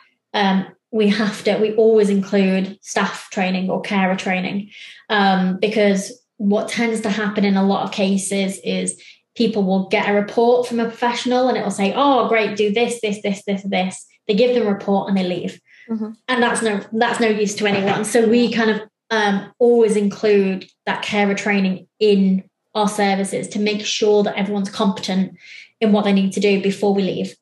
we 0.91 1.09
have 1.09 1.45
to, 1.45 1.59
we 1.59 1.75
always 1.75 2.09
include 2.09 2.79
staff 2.83 3.29
training 3.31 3.69
or 3.69 3.81
carer 3.83 4.17
training 4.17 4.71
because 5.09 6.23
what 6.39 6.69
tends 6.69 7.03
to 7.03 7.11
happen 7.11 7.45
in 7.45 7.57
a 7.57 7.67
lot 7.67 7.85
of 7.85 7.93
cases 7.93 8.59
is 8.65 9.01
people 9.37 9.63
will 9.63 9.89
get 9.89 10.09
a 10.09 10.15
report 10.15 10.67
from 10.67 10.81
a 10.81 10.85
professional 10.85 11.49
and 11.49 11.57
it 11.57 11.63
will 11.63 11.71
say, 11.71 11.93
oh, 11.95 12.29
great, 12.29 12.57
do 12.57 12.73
this, 12.73 13.01
this, 13.01 13.21
this, 13.23 13.43
this, 13.45 13.63
this. 13.63 14.07
They 14.27 14.35
give 14.35 14.55
them 14.55 14.67
a 14.67 14.73
report 14.73 15.09
and 15.09 15.17
they 15.17 15.25
leave. 15.25 15.61
Mm-hmm. 15.89 16.11
And 16.29 16.43
that's 16.43 16.63
no 16.63 16.85
that's 16.93 17.21
no 17.21 17.29
use 17.29 17.55
to 17.57 17.67
anyone. 17.67 18.05
So 18.05 18.29
we 18.29 18.53
kind 18.53 18.71
of 18.71 18.83
um, 19.11 19.53
always 19.59 19.97
include 19.97 20.69
that 20.87 21.03
carer 21.03 21.35
training 21.35 21.89
in 21.99 22.49
our 22.75 22.89
services 22.89 23.49
to 23.49 23.59
make 23.59 23.85
sure 23.85 24.23
that 24.23 24.37
everyone's 24.37 24.71
competent 24.71 25.37
in 25.81 25.93
what 25.93 26.05
they 26.05 26.13
need 26.13 26.33
to 26.33 26.41
do 26.41 26.63
before 26.63 26.93
we 26.95 27.03
leave. 27.03 27.35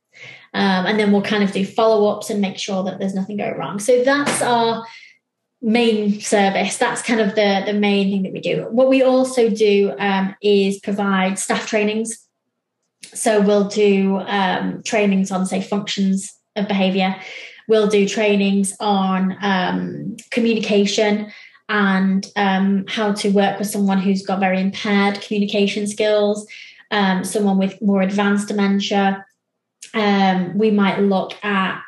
Um, 0.55 0.87
and 0.87 0.99
then 0.99 1.13
we'll 1.13 1.23
kind 1.23 1.43
of 1.43 1.53
do 1.53 1.65
follow 1.67 2.09
ups 2.09 2.31
and 2.31 2.41
make 2.41 2.59
sure 2.59 2.85
that 2.85 2.99
there's 2.99 3.15
nothing 3.15 3.37
going 3.37 3.59
wrong. 3.59 3.79
So 3.79 4.05
that's 4.05 4.41
our 4.43 4.87
main 5.67 6.21
service. 6.21 6.77
That's 6.77 7.03
kind 7.03 7.21
of 7.21 7.35
the, 7.35 7.65
the 7.67 7.73
main 7.73 8.13
thing 8.13 8.23
that 8.23 8.33
we 8.33 8.41
do. 8.41 8.69
What 8.71 8.89
we 8.89 9.03
also 9.03 9.51
do 9.51 9.93
um, 9.99 10.37
is 10.41 10.79
provide 10.79 11.41
staff 11.41 11.67
trainings. 11.67 12.25
So 13.03 13.41
we'll 13.41 13.69
do 13.69 14.19
um, 14.19 14.85
trainings 14.85 15.33
on, 15.33 15.45
say, 15.45 15.61
functions 15.61 16.33
of 16.55 16.69
behavior. 16.69 17.17
We'll 17.67 17.89
do 17.89 18.09
trainings 18.09 18.77
on 18.79 19.37
um, 19.43 20.17
communication 20.31 21.33
and 21.69 22.25
um, 22.37 22.85
how 22.87 23.13
to 23.15 23.31
work 23.31 23.59
with 23.59 23.69
someone 23.69 23.99
who's 23.99 24.25
got 24.25 24.39
very 24.39 24.61
impaired 24.61 25.21
communication 25.21 25.89
skills, 25.89 26.47
um, 26.93 27.25
someone 27.25 27.59
with 27.59 27.83
more 27.83 28.03
advanced 28.03 28.47
dementia. 28.47 29.27
Um, 29.95 30.57
we 30.57 30.71
might 30.71 31.01
look 31.01 31.33
at 31.45 31.83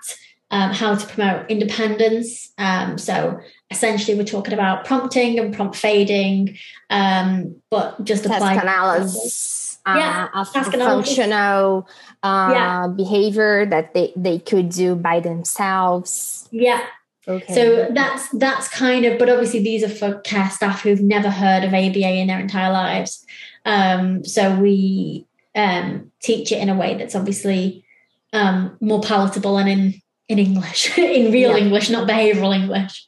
um, 0.51 0.73
how 0.73 0.97
to 0.97 1.07
promote 1.07 1.49
independence. 1.49 2.53
Um, 2.59 2.99
so 2.99 3.41
essentially, 3.71 4.17
we're 4.17 4.25
talking 4.25 4.55
about 4.55 4.85
prompting 4.85 5.39
and 5.39 5.55
prompt 5.55 5.77
fading, 5.77 6.59
um, 6.91 7.57
but 7.71 8.03
just 8.05 8.27
apply 8.27 8.55
analysis. 8.55 9.79
Uh, 9.87 9.95
yeah, 9.97 10.29
of 10.35 10.49
functional 10.49 11.89
uh, 12.23 12.51
yeah. 12.53 12.87
behavior 12.95 13.65
that 13.65 13.95
they, 13.95 14.13
they 14.17 14.39
could 14.39 14.69
do 14.69 14.95
by 14.95 15.19
themselves. 15.19 16.47
Yeah, 16.51 16.85
Okay. 17.29 17.55
So 17.55 17.89
that's 17.93 18.31
that's 18.31 18.69
kind 18.69 19.05
of, 19.05 19.19
but 19.19 19.29
obviously 19.29 19.63
these 19.63 19.85
are 19.85 19.89
for 19.89 20.19
care 20.21 20.49
staff 20.49 20.81
who've 20.81 21.03
never 21.03 21.29
heard 21.29 21.63
of 21.63 21.75
ABA 21.75 22.15
in 22.15 22.27
their 22.27 22.41
entire 22.41 22.73
lives. 22.73 23.27
Um, 23.67 24.25
so 24.25 24.59
we 24.59 25.27
um, 25.55 26.11
teach 26.23 26.53
it 26.53 26.59
in 26.59 26.71
a 26.71 26.75
way 26.75 26.95
that's 26.97 27.15
obviously 27.15 27.85
um, 28.33 28.79
more 28.81 29.03
palatable 29.03 29.59
and 29.59 29.69
in 29.69 30.03
in 30.29 30.39
English, 30.39 30.97
in 30.99 31.31
real 31.31 31.51
yeah. 31.51 31.65
English, 31.65 31.91
not 31.91 32.09
behavioral 32.09 32.55
English. 32.55 33.05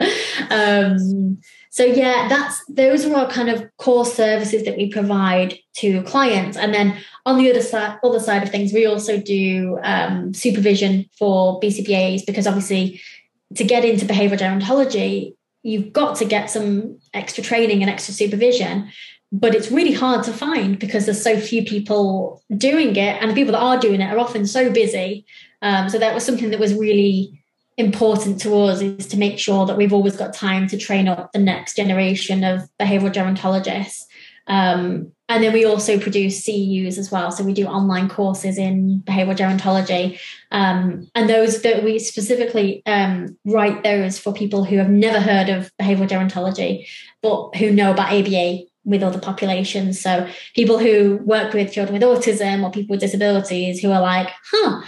Um, 0.51 1.39
so 1.71 1.85
yeah, 1.85 2.29
that's 2.29 2.65
those 2.67 3.07
are 3.07 3.15
our 3.17 3.31
kind 3.31 3.49
of 3.49 3.65
core 3.77 4.05
services 4.05 4.65
that 4.65 4.77
we 4.77 4.91
provide 4.91 5.59
to 5.77 6.03
clients, 6.03 6.57
and 6.57 6.75
then 6.75 6.97
on 7.25 7.39
the 7.39 7.51
other 7.51 7.63
side, 7.63 7.99
other 8.03 8.21
side 8.21 8.43
of 8.43 8.51
things, 8.51 8.73
we 8.73 8.87
also 8.87 9.21
do 9.21 9.79
um, 9.83 10.35
supervision 10.35 11.09
for 11.17 11.61
BCBAs 11.61 12.27
because 12.27 12.47
obviously 12.47 13.01
to 13.55 13.65
get 13.65 13.85
into 13.85 14.05
behavioral 14.05 14.39
gerontology, 14.39 15.35
you've 15.63 15.93
got 15.93 16.17
to 16.17 16.25
get 16.25 16.51
some 16.51 16.99
extra 17.15 17.43
training 17.43 17.83
and 17.83 17.91
extra 17.91 18.15
supervision. 18.15 18.91
But 19.33 19.55
it's 19.55 19.71
really 19.71 19.93
hard 19.93 20.25
to 20.25 20.33
find 20.33 20.77
because 20.77 21.05
there's 21.07 21.23
so 21.23 21.39
few 21.39 21.65
people 21.65 22.43
doing 22.57 22.97
it, 22.97 23.23
and 23.23 23.31
the 23.31 23.35
people 23.35 23.53
that 23.53 23.63
are 23.63 23.79
doing 23.79 24.01
it 24.01 24.13
are 24.13 24.19
often 24.19 24.45
so 24.45 24.73
busy. 24.73 25.25
Um, 25.63 25.89
so 25.89 25.99
that 25.99 26.15
was 26.15 26.25
something 26.25 26.51
that 26.51 26.59
was 26.59 26.75
really 26.75 27.40
important 27.81 28.41
to 28.43 28.55
us 28.57 28.81
is 28.81 29.07
to 29.09 29.17
make 29.17 29.39
sure 29.39 29.67
that 29.67 29.77
we've 29.77 29.93
always 29.93 30.17
got 30.17 30.33
time 30.33 30.67
to 30.69 30.79
train 30.79 31.09
up 31.09 31.33
the 31.33 31.39
next 31.39 31.77
generation 31.77 32.45
of 32.45 32.69
behavioral 32.81 33.13
gerontologists. 33.13 34.05
Um, 34.47 35.13
and 35.29 35.45
then 35.45 35.53
we 35.53 35.65
also 35.65 35.99
produce 35.99 36.45
CEUs 36.45 36.99
as 36.99 37.11
well. 37.13 37.31
So 37.31 37.45
we 37.45 37.53
do 37.53 37.67
online 37.67 38.09
courses 38.09 38.59
in 38.59 39.01
behavioral 39.05 39.37
gerontology. 39.37 40.19
Um, 40.51 41.09
and 41.15 41.31
those 41.31 41.63
that 41.63 41.85
we 41.85 42.01
specifically 42.01 42.83
um, 42.85 43.39
write 43.45 43.85
those 43.85 44.19
for 44.19 44.33
people 44.33 44.65
who 44.65 44.77
have 44.79 44.91
never 44.91 45.21
heard 45.21 45.49
of 45.49 45.71
behavioral 45.81 46.09
gerontology, 46.09 46.87
but 47.23 47.55
who 47.57 47.71
know 47.71 47.93
about 47.93 48.13
ABA 48.13 48.65
with 48.85 49.03
other 49.03 49.21
populations. 49.21 50.01
So 50.01 50.29
people 50.57 50.79
who 50.79 51.21
work 51.25 51.53
with 51.53 51.73
children 51.73 51.95
with 51.95 52.03
autism 52.03 52.65
or 52.65 52.73
people 52.73 52.95
with 52.95 53.01
disabilities 53.01 53.81
who 53.81 53.93
are 53.93 54.01
like, 54.01 54.31
huh, 54.51 54.83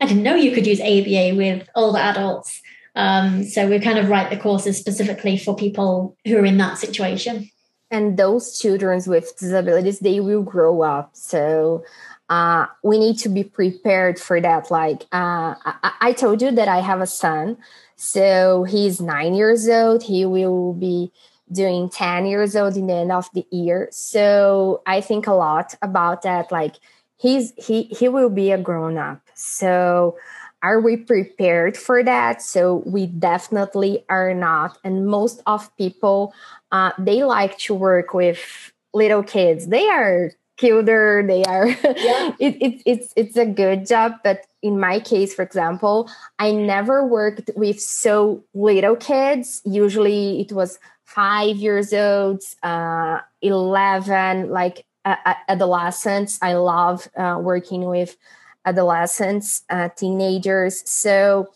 I 0.00 0.06
didn't 0.06 0.22
know 0.22 0.34
you 0.34 0.52
could 0.52 0.66
use 0.66 0.80
ABA 0.80 1.36
with 1.36 1.68
older 1.74 1.98
adults. 1.98 2.60
Um, 2.96 3.44
so 3.44 3.68
we 3.68 3.78
kind 3.80 3.98
of 3.98 4.08
write 4.08 4.30
the 4.30 4.36
courses 4.36 4.78
specifically 4.78 5.36
for 5.36 5.54
people 5.54 6.16
who 6.26 6.36
are 6.38 6.44
in 6.44 6.58
that 6.58 6.78
situation. 6.78 7.50
And 7.90 8.16
those 8.16 8.58
children 8.58 9.02
with 9.06 9.36
disabilities 9.36 9.98
they 9.98 10.20
will 10.20 10.42
grow 10.42 10.82
up. 10.82 11.10
So 11.14 11.84
uh, 12.28 12.66
we 12.84 12.98
need 12.98 13.18
to 13.18 13.28
be 13.28 13.42
prepared 13.42 14.18
for 14.18 14.40
that. 14.40 14.70
Like 14.70 15.02
uh, 15.12 15.54
I, 15.64 15.92
I, 16.00 16.12
told 16.12 16.40
you 16.40 16.52
that 16.52 16.68
i 16.68 16.78
have 16.78 17.00
a 17.00 17.06
son. 17.06 17.56
So 17.96 18.62
he's 18.62 19.00
nine 19.00 19.34
years 19.34 19.68
old. 19.68 20.04
He 20.04 20.24
will 20.24 20.72
be 20.72 21.10
doing 21.50 21.90
10 21.90 22.26
years 22.26 22.54
old 22.54 22.76
in 22.76 22.86
the 22.86 22.94
end 22.94 23.10
of 23.10 23.28
the 23.34 23.44
year. 23.50 23.88
So 23.90 24.82
i 24.86 25.00
think 25.00 25.26
a 25.26 25.32
lot 25.32 25.74
about 25.82 26.22
that. 26.22 26.52
Like 26.52 26.76
he's 27.20 27.52
he 27.56 27.84
he 27.84 28.08
will 28.08 28.30
be 28.30 28.50
a 28.50 28.58
grown 28.58 28.98
up. 28.98 29.20
So 29.34 30.16
are 30.62 30.80
we 30.80 30.96
prepared 30.96 31.76
for 31.76 32.02
that? 32.02 32.42
So 32.42 32.82
we 32.86 33.06
definitely 33.06 34.04
are 34.08 34.34
not. 34.34 34.78
And 34.84 35.06
most 35.06 35.42
of 35.46 35.74
people 35.76 36.34
uh, 36.72 36.92
they 36.98 37.22
like 37.24 37.58
to 37.58 37.74
work 37.74 38.14
with 38.14 38.72
little 38.92 39.22
kids. 39.22 39.68
They 39.68 39.88
are 39.88 40.32
cuter. 40.56 41.24
They 41.26 41.44
are 41.44 41.68
yeah. 41.84 42.32
it, 42.38 42.56
it, 42.60 42.82
it's 42.86 43.12
it's 43.16 43.36
a 43.36 43.46
good 43.46 43.86
job. 43.86 44.14
But 44.24 44.46
in 44.62 44.78
my 44.78 45.00
case 45.00 45.32
for 45.32 45.40
example 45.40 46.06
i 46.38 46.52
never 46.52 47.06
worked 47.06 47.50
with 47.56 47.80
so 47.80 48.44
little 48.54 48.96
kids. 48.96 49.62
Usually 49.64 50.40
it 50.40 50.52
was 50.52 50.78
five 51.04 51.56
years 51.56 51.92
old 51.92 52.42
uh, 52.62 53.18
11 53.42 54.50
like 54.50 54.84
adolescents 55.04 56.38
i 56.42 56.52
love 56.54 57.08
uh, 57.16 57.38
working 57.40 57.84
with 57.86 58.16
adolescents, 58.64 59.62
uh, 59.70 59.88
teenagers. 59.96 60.88
So, 60.88 61.48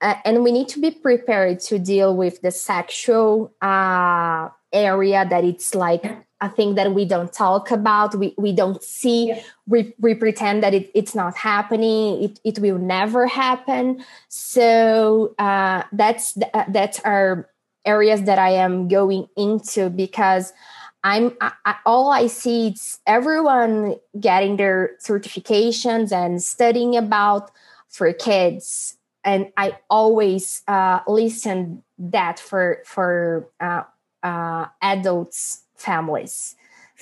uh, 0.00 0.14
and 0.24 0.42
we 0.42 0.52
need 0.52 0.68
to 0.68 0.80
be 0.80 0.90
prepared 0.90 1.60
to 1.60 1.78
deal 1.78 2.16
with 2.16 2.42
the 2.42 2.50
sexual 2.50 3.52
uh, 3.62 4.48
area 4.72 5.26
that 5.28 5.44
it's 5.44 5.74
like 5.74 6.04
a 6.42 6.50
thing 6.50 6.74
that 6.74 6.92
we 6.92 7.06
don't 7.06 7.32
talk 7.32 7.70
about, 7.70 8.14
we, 8.14 8.34
we 8.36 8.52
don't 8.52 8.82
see, 8.82 9.28
yeah. 9.28 9.42
we, 9.66 9.94
we 9.98 10.14
pretend 10.14 10.62
that 10.62 10.74
it, 10.74 10.90
it's 10.94 11.14
not 11.14 11.34
happening, 11.34 12.22
it, 12.22 12.40
it 12.44 12.58
will 12.58 12.76
never 12.76 13.26
happen. 13.26 14.04
So 14.28 15.34
uh, 15.38 15.84
that's 15.92 16.36
uh, 16.52 16.64
that's 16.68 17.00
our 17.00 17.48
areas 17.86 18.24
that 18.24 18.38
I 18.38 18.50
am 18.50 18.88
going 18.88 19.28
into 19.36 19.88
because 19.88 20.52
I'm 21.06 21.36
I, 21.40 21.76
all 21.86 22.10
I 22.10 22.26
see 22.26 22.70
is 22.70 22.98
everyone 23.06 23.94
getting 24.18 24.56
their 24.56 24.96
certifications 25.00 26.10
and 26.10 26.42
studying 26.42 26.96
about 26.96 27.52
for 27.88 28.12
kids, 28.12 28.98
and 29.22 29.52
I 29.56 29.78
always 29.88 30.62
uh, 30.66 31.00
listen 31.06 31.84
that 31.98 32.40
for 32.40 32.82
for 32.84 33.48
uh, 33.60 33.84
uh, 34.24 34.66
adults 34.82 35.62
families. 35.76 36.56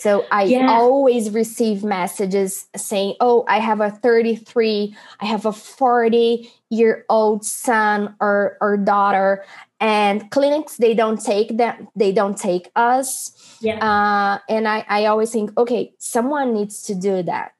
So 0.04 0.26
I 0.30 0.42
yeah. 0.44 0.70
always 0.70 1.30
receive 1.30 1.82
messages 1.82 2.66
saying, 2.76 3.16
"Oh, 3.20 3.46
I 3.48 3.58
have 3.58 3.80
a 3.80 3.88
33, 3.88 4.94
I 5.18 5.24
have 5.24 5.46
a 5.46 5.52
40 5.52 6.52
year 6.68 7.06
old 7.08 7.42
son 7.42 8.14
or 8.20 8.58
or 8.60 8.76
daughter, 8.76 9.46
and 9.80 10.30
clinics 10.30 10.76
they 10.76 10.92
don't 10.92 11.18
take 11.18 11.56
them, 11.56 11.88
they 11.96 12.12
don't 12.12 12.36
take 12.36 12.70
us." 12.76 13.32
Yeah. 13.62 13.80
Uh, 13.80 14.40
and 14.46 14.68
I, 14.68 14.84
I 14.90 15.06
always 15.06 15.30
think, 15.30 15.56
okay, 15.56 15.94
someone 15.96 16.52
needs 16.52 16.82
to 16.82 16.94
do 16.94 17.22
that. 17.22 17.54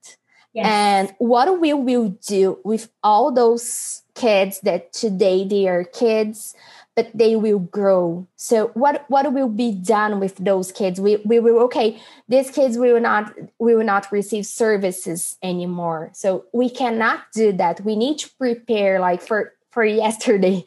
Yes. 0.52 0.66
And 0.66 1.14
what 1.16 1.48
we 1.59 1.72
will 1.72 2.11
do 2.28 2.61
with 2.62 2.90
all 3.02 3.33
those 3.33 4.02
kids 4.14 4.61
that 4.61 4.92
today 4.92 5.48
they 5.48 5.66
are 5.66 5.85
kids 5.85 6.54
but 6.96 7.11
they 7.12 7.35
will 7.35 7.59
grow. 7.59 8.26
So 8.37 8.68
what 8.74 9.04
what 9.09 9.33
will 9.33 9.48
be 9.48 9.72
done 9.72 10.20
with 10.20 10.37
those 10.37 10.70
kids? 10.70 11.00
We, 11.00 11.16
we 11.24 11.40
will 11.40 11.59
okay 11.64 12.00
these 12.28 12.50
kids 12.50 12.78
will 12.78 13.00
not 13.00 13.35
we 13.59 13.74
will 13.74 13.85
not 13.85 14.11
receive 14.12 14.46
services 14.46 15.37
anymore. 15.42 16.11
So 16.14 16.44
we 16.52 16.70
cannot 16.70 17.20
do 17.35 17.52
that. 17.52 17.85
We 17.85 17.96
need 17.96 18.18
to 18.18 18.30
prepare 18.38 19.00
like 19.00 19.22
for 19.22 19.52
for 19.70 19.85
yesterday. 20.04 20.64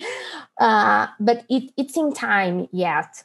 Uh, 0.60 1.08
but 1.20 1.46
it, 1.50 1.72
it's 1.78 1.96
in 1.96 2.14
time 2.14 2.68
yet. 2.72 3.24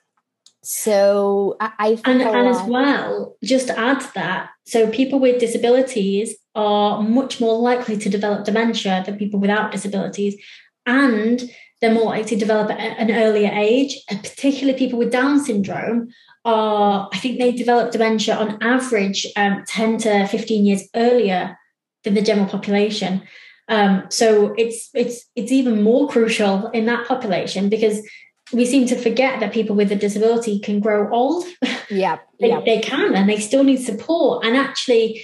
So 0.64 1.56
I, 1.58 1.72
I 1.78 1.88
and, 2.04 2.22
and 2.22 2.46
as 2.46 2.62
well, 2.68 3.36
just 3.42 3.66
to 3.66 3.76
add 3.76 3.98
to 4.00 4.14
that, 4.14 4.50
so 4.64 4.88
people 4.88 5.18
with 5.18 5.40
disabilities 5.40 6.36
are 6.54 7.02
much 7.02 7.40
more 7.40 7.58
likely 7.58 7.96
to 7.96 8.08
develop 8.08 8.44
dementia 8.44 9.02
than 9.04 9.18
people 9.18 9.40
without 9.40 9.72
disabilities, 9.72 10.40
and 10.86 11.50
they're 11.82 11.92
more 11.92 12.04
likely 12.04 12.30
to 12.30 12.36
develop 12.36 12.70
at 12.70 12.78
an 12.98 13.10
earlier 13.10 13.50
age. 13.52 13.98
And 14.08 14.22
particularly 14.22 14.78
people 14.78 14.98
with 14.98 15.10
Down 15.10 15.40
syndrome 15.40 16.08
are, 16.44 17.10
I 17.12 17.18
think 17.18 17.38
they 17.38 17.50
develop 17.52 17.90
dementia 17.90 18.36
on 18.36 18.62
average 18.62 19.26
um, 19.36 19.64
10 19.66 19.98
to 19.98 20.26
15 20.28 20.64
years 20.64 20.88
earlier 20.94 21.58
than 22.04 22.14
the 22.14 22.22
general 22.22 22.46
population. 22.46 23.22
Um, 23.68 24.04
so 24.10 24.54
it's 24.58 24.90
it's 24.92 25.24
it's 25.36 25.52
even 25.52 25.82
more 25.82 26.08
crucial 26.08 26.68
in 26.68 26.86
that 26.86 27.06
population 27.06 27.68
because 27.68 28.06
we 28.52 28.66
seem 28.66 28.86
to 28.86 28.96
forget 28.96 29.40
that 29.40 29.52
people 29.52 29.74
with 29.76 29.90
a 29.92 29.96
disability 29.96 30.58
can 30.60 30.80
grow 30.80 31.12
old. 31.12 31.44
Yeah, 31.90 32.18
they, 32.40 32.48
yep. 32.48 32.64
they 32.64 32.80
can, 32.80 33.14
and 33.14 33.28
they 33.28 33.38
still 33.38 33.64
need 33.64 33.76
support. 33.76 34.46
And 34.46 34.56
actually, 34.56 35.22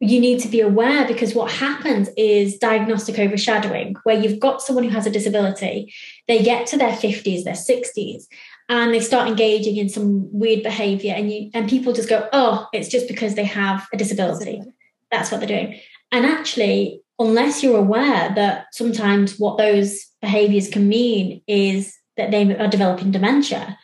you 0.00 0.20
need 0.20 0.40
to 0.40 0.48
be 0.48 0.60
aware 0.60 1.06
because 1.06 1.34
what 1.34 1.50
happens 1.50 2.10
is 2.16 2.58
diagnostic 2.58 3.18
overshadowing, 3.18 3.96
where 4.04 4.18
you've 4.18 4.40
got 4.40 4.60
someone 4.60 4.84
who 4.84 4.90
has 4.90 5.06
a 5.06 5.10
disability, 5.10 5.92
they 6.28 6.42
get 6.42 6.66
to 6.68 6.76
their 6.76 6.92
50s, 6.92 7.44
their 7.44 7.54
60s, 7.54 8.24
and 8.68 8.92
they 8.92 9.00
start 9.00 9.28
engaging 9.28 9.76
in 9.76 9.88
some 9.88 10.28
weird 10.32 10.62
behavior, 10.62 11.14
and 11.14 11.32
you 11.32 11.50
and 11.54 11.68
people 11.68 11.92
just 11.92 12.08
go, 12.08 12.28
oh, 12.32 12.66
it's 12.72 12.88
just 12.88 13.08
because 13.08 13.34
they 13.34 13.44
have 13.44 13.86
a 13.92 13.96
disability. 13.96 14.62
That's 15.10 15.30
what 15.30 15.40
they're 15.40 15.48
doing. 15.48 15.80
And 16.12 16.26
actually, 16.26 17.00
unless 17.18 17.62
you're 17.62 17.78
aware 17.78 18.34
that 18.34 18.66
sometimes 18.72 19.38
what 19.38 19.56
those 19.56 20.06
behaviors 20.20 20.68
can 20.68 20.88
mean 20.88 21.42
is 21.46 21.96
that 22.16 22.30
they 22.30 22.56
are 22.56 22.68
developing 22.68 23.12
dementia 23.12 23.78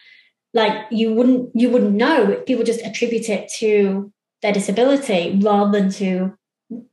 like 0.55 0.87
you 0.91 1.15
wouldn't 1.15 1.51
you 1.55 1.71
wouldn't 1.71 1.95
know 1.95 2.31
if 2.31 2.47
people 2.47 2.65
just 2.65 2.83
attribute 2.83 3.29
it 3.29 3.51
to 3.59 4.13
their 4.43 4.53
disability 4.53 5.39
rather 5.43 5.71
than 5.71 5.91
to 5.91 6.37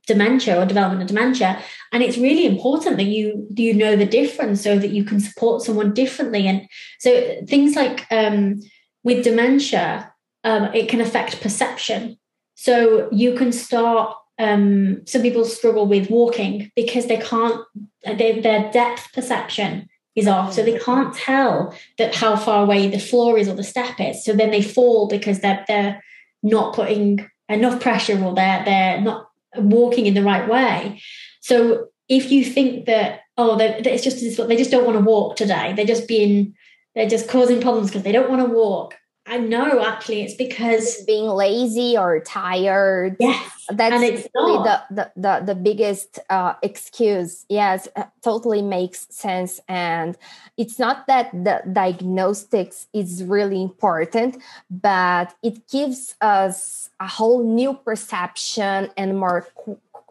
dementia 0.06 0.60
or 0.60 0.66
development 0.66 1.02
of 1.02 1.08
dementia 1.08 1.58
and 1.90 2.02
it's 2.02 2.18
really 2.18 2.44
important 2.44 2.98
that 2.98 3.04
you 3.04 3.46
you 3.56 3.72
know 3.72 3.96
the 3.96 4.04
difference 4.04 4.62
so 4.62 4.78
that 4.78 4.90
you 4.90 5.02
can 5.02 5.18
support 5.18 5.62
someone 5.62 5.94
differently 5.94 6.46
and 6.46 6.68
so 6.98 7.34
things 7.46 7.74
like 7.76 8.06
um, 8.10 8.60
with 9.04 9.24
dementia 9.24 10.12
um, 10.44 10.64
it 10.74 10.88
can 10.88 11.00
affect 11.00 11.40
perception 11.40 12.18
so 12.56 13.08
you 13.10 13.34
can 13.34 13.52
start 13.52 14.14
um, 14.38 15.06
some 15.06 15.22
people 15.22 15.44
struggle 15.44 15.86
with 15.86 16.10
walking 16.10 16.70
because 16.76 17.06
they 17.06 17.18
can't 17.18 17.60
they, 18.04 18.40
their 18.40 18.70
depth 18.70 19.12
perception 19.12 19.88
is 20.16 20.26
off. 20.26 20.52
So 20.52 20.62
they 20.62 20.78
can't 20.78 21.14
tell 21.14 21.74
that 21.98 22.14
how 22.14 22.36
far 22.36 22.64
away 22.64 22.88
the 22.88 22.98
floor 22.98 23.38
is 23.38 23.48
or 23.48 23.54
the 23.54 23.64
step 23.64 24.00
is. 24.00 24.24
So 24.24 24.32
then 24.32 24.50
they 24.50 24.62
fall 24.62 25.08
because 25.08 25.40
they're 25.40 25.64
they're 25.68 26.02
not 26.42 26.74
putting 26.74 27.28
enough 27.50 27.80
pressure 27.80 28.22
or 28.22 28.34
they're 28.34 28.64
they're 28.64 29.00
not 29.00 29.28
walking 29.56 30.06
in 30.06 30.14
the 30.14 30.22
right 30.22 30.48
way. 30.48 31.00
So 31.40 31.88
if 32.08 32.30
you 32.30 32.44
think 32.44 32.86
that 32.86 33.20
oh 33.36 33.58
it's 33.60 34.04
just 34.04 34.20
they 34.48 34.56
just 34.56 34.70
don't 34.70 34.86
want 34.86 34.98
to 34.98 35.04
walk 35.04 35.36
today, 35.36 35.72
they're 35.74 35.84
just 35.84 36.08
being 36.08 36.54
they're 36.94 37.08
just 37.08 37.28
causing 37.28 37.60
problems 37.60 37.88
because 37.88 38.02
they 38.02 38.12
don't 38.12 38.30
want 38.30 38.42
to 38.42 38.52
walk. 38.52 38.94
I 39.26 39.38
know 39.38 39.84
actually 39.84 40.22
it's 40.22 40.34
because 40.34 41.02
being 41.06 41.26
lazy 41.26 41.96
or 41.96 42.20
tired. 42.20 43.16
Yes. 43.20 43.66
That's 43.70 44.00
really 44.34 44.64
the, 44.64 44.82
the, 44.90 45.12
the, 45.14 45.42
the, 45.46 45.54
biggest 45.54 46.18
uh, 46.28 46.54
excuse. 46.62 47.46
Yes, 47.48 47.86
uh, 47.94 48.04
totally 48.22 48.62
makes 48.62 49.06
sense. 49.10 49.60
And 49.68 50.16
it's 50.56 50.78
not 50.78 51.06
that 51.06 51.30
the 51.32 51.62
diagnostics 51.72 52.88
is 52.92 53.22
really 53.22 53.62
important, 53.62 54.38
but 54.70 55.32
it 55.42 55.68
gives 55.68 56.16
us 56.20 56.90
a 56.98 57.06
whole 57.06 57.44
new 57.44 57.74
perception 57.74 58.90
and 58.96 59.18
more 59.18 59.46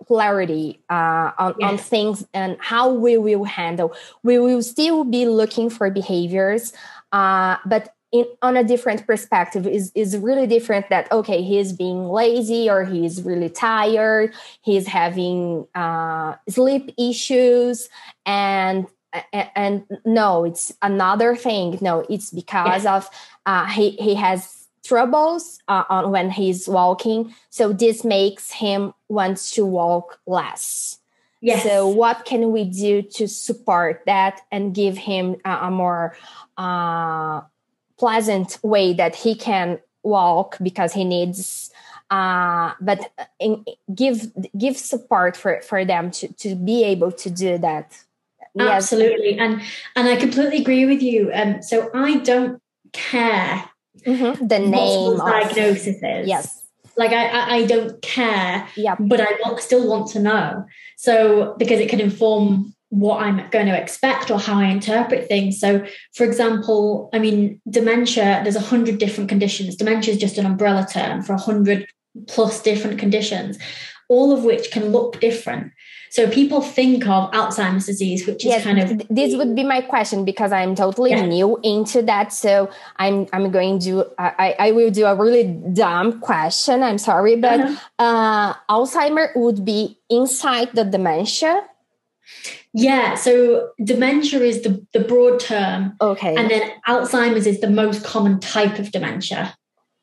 clarity 0.08 0.80
uh, 0.90 1.32
on, 1.38 1.56
yes. 1.60 1.70
on 1.70 1.78
things 1.78 2.28
and 2.34 2.58
how 2.60 2.90
we 2.94 3.18
will 3.18 3.44
handle. 3.44 3.94
We 4.24 4.40
will 4.40 4.64
still 4.64 5.04
be 5.04 5.26
looking 5.26 5.70
for 5.70 5.90
behaviors, 5.90 6.74
uh, 7.12 7.58
but 7.66 7.94
in, 8.12 8.26
on 8.42 8.58
a 8.58 8.64
different 8.64 9.06
perspective 9.06 9.68
is 9.68 9.92
is 9.94 10.18
really 10.18 10.48
different 10.48 10.90
that 10.90 11.12
okay 11.12 11.42
he's 11.42 11.74
being 11.74 12.06
lazy 12.06 12.70
or 12.70 12.84
he's 12.84 13.22
really 13.22 13.50
tired 13.50 14.34
he's 14.62 14.88
having 14.88 15.68
uh, 15.76 16.36
sleep 16.48 16.94
issues 16.98 17.90
and 18.26 18.88
and 19.34 19.86
no 20.06 20.44
it's 20.46 20.72
another 20.82 21.36
thing 21.36 21.78
no 21.82 22.06
it's 22.10 22.32
because 22.32 22.84
yeah. 22.84 22.96
of 22.96 23.10
uh, 23.46 23.66
he 23.68 23.92
he 23.92 24.16
has 24.16 24.68
troubles 24.84 25.60
uh, 25.68 25.84
on 25.90 26.12
when 26.12 26.32
he's 26.32 26.68
walking 26.68 27.34
so 27.50 27.74
this 27.74 28.04
makes 28.04 28.52
him 28.52 28.94
wants 29.08 29.52
to 29.52 29.66
walk 29.66 30.20
less 30.26 30.98
yes. 31.42 31.64
so 31.64 31.88
what 31.88 32.26
can 32.26 32.52
we 32.52 32.64
do 32.64 33.02
to 33.02 33.28
support 33.28 34.02
that 34.06 34.42
and 34.52 34.74
give 34.74 34.98
him 34.98 35.36
a, 35.46 35.52
a 35.64 35.72
more 35.72 36.16
uh, 36.58 37.42
pleasant 38.00 38.58
way 38.64 38.94
that 38.94 39.16
he 39.16 39.36
can 39.36 39.80
walk 40.04 40.58
because 40.62 40.94
he 40.94 41.04
needs 41.04 41.72
uh, 42.10 42.74
but 42.82 43.12
in, 43.40 43.64
give 43.94 44.32
give 44.58 44.78
support 44.78 45.38
for 45.38 45.62
for 45.62 45.86
them 45.86 46.10
to 46.10 46.28
to 46.34 46.56
be 46.56 46.84
able 46.84 47.12
to 47.12 47.30
do 47.30 47.58
that. 47.60 47.98
Absolutely. 48.60 49.38
And 49.38 49.62
and 49.96 50.08
i 50.08 50.16
completely 50.16 50.58
agree 50.58 50.86
with 50.86 51.02
you. 51.04 51.30
Um 51.34 51.62
so 51.62 51.92
i 51.94 52.18
don't 52.18 52.62
care 52.94 53.70
mm-hmm. 54.06 54.48
the 54.48 54.60
name 54.60 55.14
of, 55.14 55.20
diagnosis 55.20 55.98
is. 56.02 56.28
Yes. 56.28 56.68
Like 56.98 57.12
I, 57.12 57.58
I 57.58 57.66
don't 57.66 58.02
care 58.02 58.68
yeah 58.76 58.96
but 59.00 59.22
i 59.22 59.56
still 59.60 59.88
want 59.88 60.08
to 60.14 60.20
know. 60.20 60.66
So 60.98 61.56
because 61.60 61.80
it 61.80 61.90
can 61.90 62.02
inform 62.02 62.74
what 62.90 63.22
I'm 63.22 63.48
going 63.52 63.68
to 63.68 63.80
expect 63.80 64.32
or 64.32 64.40
how 64.40 64.60
I 64.60 64.66
interpret 64.66 65.28
things. 65.28 65.60
So, 65.60 65.86
for 66.16 66.24
example, 66.24 67.10
I 67.14 67.20
mean, 67.20 67.62
dementia, 67.70 68.42
there's 68.44 68.56
a 68.56 68.62
hundred 68.62 68.98
different 68.98 69.30
conditions. 69.30 69.76
Dementia 69.76 70.14
is 70.14 70.20
just 70.20 70.38
an 70.38 70.46
umbrella 70.46 70.88
term 70.92 71.22
for 71.22 71.34
a 71.34 71.40
hundred 71.40 71.88
plus 72.28 72.62
different 72.62 73.00
conditions, 73.00 73.60
all 74.10 74.32
of 74.32 74.44
which 74.44 74.72
can 74.72 74.92
look 74.92 75.20
different. 75.20 75.72
So 76.12 76.28
people 76.28 76.62
think 76.62 77.08
of 77.08 77.30
Alzheimer's 77.32 77.86
disease, 77.86 78.26
which 78.26 78.44
is 78.44 78.50
yes, 78.50 78.64
kind 78.64 78.80
of 78.80 79.08
this 79.10 79.36
would 79.36 79.56
be 79.56 79.64
my 79.64 79.82
question 79.82 80.26
because 80.26 80.52
I'm 80.52 80.74
totally 80.74 81.12
yeah. 81.12 81.26
new 81.28 81.60
into 81.62 82.02
that. 82.02 82.34
So 82.34 82.72
I'm 82.98 83.28
I'm 83.32 83.52
going 83.52 83.78
to 83.82 84.06
I 84.18 84.56
I 84.58 84.72
will 84.72 84.90
do 84.90 85.06
a 85.06 85.14
really 85.14 85.44
dumb 85.72 86.20
question. 86.20 86.82
I'm 86.82 86.98
sorry, 86.98 87.36
but 87.36 87.60
uh-huh. 87.60 87.76
uh, 88.00 88.54
Alzheimer 88.72 89.30
would 89.36 89.64
be 89.64 90.00
inside 90.10 90.72
the 90.74 90.84
dementia 90.84 91.62
yeah, 92.74 93.16
so 93.16 93.70
dementia 93.84 94.42
is 94.42 94.62
the, 94.62 94.86
the 94.94 95.00
broad 95.00 95.40
term. 95.40 95.96
Okay. 96.00 96.36
And 96.36 96.50
then 96.50 96.72
Alzheimer's 96.88 97.48
is 97.48 97.62
the 97.62 97.70
most 97.70 98.04
common 98.04 98.40
type 98.40 98.78
of 98.78 98.92
dementia. 98.92 99.56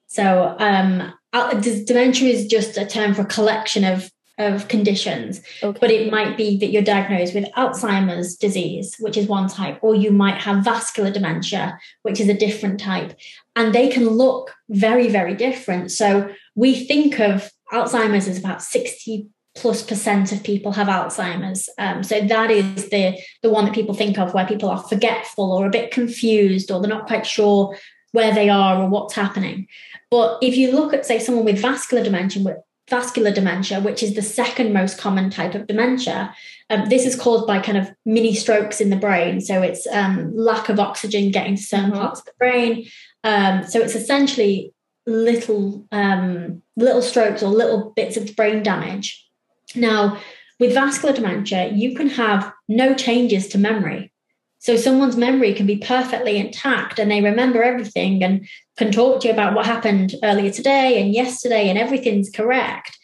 So 0.08 0.56
um, 0.58 1.12
dementia 1.32 2.28
is 2.28 2.46
just 2.46 2.76
a 2.76 2.86
term 2.86 3.14
for 3.14 3.22
a 3.22 3.26
collection 3.26 3.84
of, 3.84 4.10
of 4.38 4.66
conditions. 4.66 5.42
Okay. 5.62 5.78
But 5.80 5.90
it 5.92 6.10
might 6.10 6.36
be 6.36 6.58
that 6.58 6.68
you're 6.68 6.82
diagnosed 6.82 7.34
with 7.34 7.44
Alzheimer's 7.56 8.36
disease, 8.36 8.96
which 8.98 9.16
is 9.16 9.28
one 9.28 9.48
type, 9.48 9.78
or 9.82 9.94
you 9.94 10.10
might 10.10 10.40
have 10.40 10.64
vascular 10.64 11.10
dementia, 11.10 11.78
which 12.02 12.20
is 12.20 12.28
a 12.28 12.34
different 12.34 12.80
type. 12.80 13.16
And 13.54 13.74
they 13.74 13.88
can 13.88 14.08
look 14.08 14.52
very, 14.68 15.08
very 15.08 15.34
different. 15.34 15.92
So 15.92 16.30
we 16.56 16.84
think 16.84 17.20
of 17.20 17.50
Alzheimer's 17.72 18.26
as 18.26 18.38
about 18.38 18.62
60 18.62 19.28
plus 19.56 19.82
percent 19.82 20.32
of 20.32 20.44
people 20.44 20.72
have 20.72 20.86
Alzheimer's. 20.86 21.68
Um, 21.78 22.02
so 22.02 22.20
that 22.20 22.50
is 22.50 22.90
the 22.90 23.18
the 23.42 23.50
one 23.50 23.64
that 23.64 23.74
people 23.74 23.94
think 23.94 24.18
of 24.18 24.34
where 24.34 24.46
people 24.46 24.68
are 24.68 24.82
forgetful 24.82 25.52
or 25.52 25.66
a 25.66 25.70
bit 25.70 25.90
confused 25.90 26.70
or 26.70 26.80
they're 26.80 26.88
not 26.88 27.06
quite 27.06 27.26
sure 27.26 27.76
where 28.12 28.34
they 28.34 28.48
are 28.48 28.82
or 28.82 28.88
what's 28.88 29.14
happening. 29.14 29.66
But 30.10 30.38
if 30.42 30.56
you 30.56 30.72
look 30.72 30.94
at 30.94 31.06
say 31.06 31.18
someone 31.18 31.44
with 31.44 31.60
vascular 31.60 32.04
dementia, 32.04 32.56
vascular 32.88 33.32
dementia, 33.32 33.80
which 33.80 34.02
is 34.02 34.14
the 34.14 34.22
second 34.22 34.72
most 34.72 34.98
common 34.98 35.30
type 35.30 35.54
of 35.54 35.66
dementia, 35.66 36.34
um, 36.70 36.88
this 36.88 37.04
is 37.04 37.16
caused 37.16 37.46
by 37.46 37.58
kind 37.58 37.78
of 37.78 37.90
mini 38.04 38.34
strokes 38.34 38.80
in 38.80 38.90
the 38.90 38.96
brain. 38.96 39.40
So 39.40 39.62
it's 39.62 39.86
um, 39.88 40.36
lack 40.36 40.68
of 40.68 40.78
oxygen 40.78 41.30
getting 41.30 41.56
to 41.56 41.62
certain 41.62 41.90
mm-hmm. 41.90 42.00
parts 42.00 42.20
of 42.20 42.26
the 42.26 42.32
brain. 42.38 42.86
Um, 43.24 43.64
so 43.64 43.80
it's 43.80 43.94
essentially 43.94 44.72
little 45.06 45.86
um, 45.92 46.62
little 46.76 47.02
strokes 47.02 47.42
or 47.42 47.48
little 47.48 47.92
bits 47.96 48.16
of 48.16 48.34
brain 48.36 48.62
damage 48.62 49.25
now, 49.74 50.18
with 50.58 50.74
vascular 50.74 51.14
dementia, 51.14 51.72
you 51.72 51.94
can 51.94 52.08
have 52.10 52.52
no 52.68 52.94
changes 52.94 53.48
to 53.48 53.58
memory. 53.58 54.12
So 54.58 54.76
someone's 54.76 55.16
memory 55.16 55.54
can 55.54 55.66
be 55.66 55.76
perfectly 55.76 56.38
intact 56.38 56.98
and 56.98 57.10
they 57.10 57.22
remember 57.22 57.62
everything 57.62 58.24
and 58.24 58.48
can 58.76 58.90
talk 58.90 59.20
to 59.20 59.28
you 59.28 59.32
about 59.32 59.54
what 59.54 59.66
happened 59.66 60.14
earlier 60.24 60.50
today 60.50 61.00
and 61.00 61.12
yesterday 61.12 61.68
and 61.68 61.78
everything's 61.78 62.30
correct. 62.30 62.98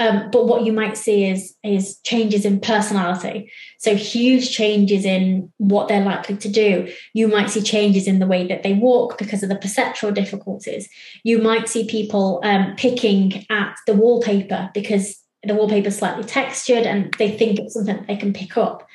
Um, 0.00 0.30
but 0.30 0.46
what 0.46 0.64
you 0.64 0.72
might 0.72 0.96
see 0.96 1.28
is 1.28 1.56
is 1.64 1.98
changes 2.04 2.44
in 2.44 2.60
personality. 2.60 3.50
So 3.80 3.96
huge 3.96 4.54
changes 4.54 5.04
in 5.04 5.52
what 5.56 5.88
they're 5.88 6.04
likely 6.04 6.36
to 6.36 6.48
do. 6.48 6.92
You 7.14 7.26
might 7.26 7.50
see 7.50 7.62
changes 7.62 8.06
in 8.06 8.20
the 8.20 8.26
way 8.28 8.46
that 8.46 8.62
they 8.62 8.74
walk 8.74 9.18
because 9.18 9.42
of 9.42 9.48
the 9.48 9.56
perceptual 9.56 10.12
difficulties. 10.12 10.88
You 11.24 11.38
might 11.38 11.68
see 11.68 11.84
people 11.84 12.40
um, 12.44 12.76
picking 12.76 13.44
at 13.50 13.74
the 13.88 13.94
wallpaper 13.94 14.70
because 14.72 15.18
the 15.42 15.54
wallpaper 15.54 15.88
is 15.88 15.98
slightly 15.98 16.24
textured 16.24 16.84
and 16.84 17.14
they 17.14 17.30
think 17.30 17.58
it's 17.58 17.74
something 17.74 18.04
they 18.06 18.16
can 18.16 18.32
pick 18.32 18.56
up. 18.56 18.86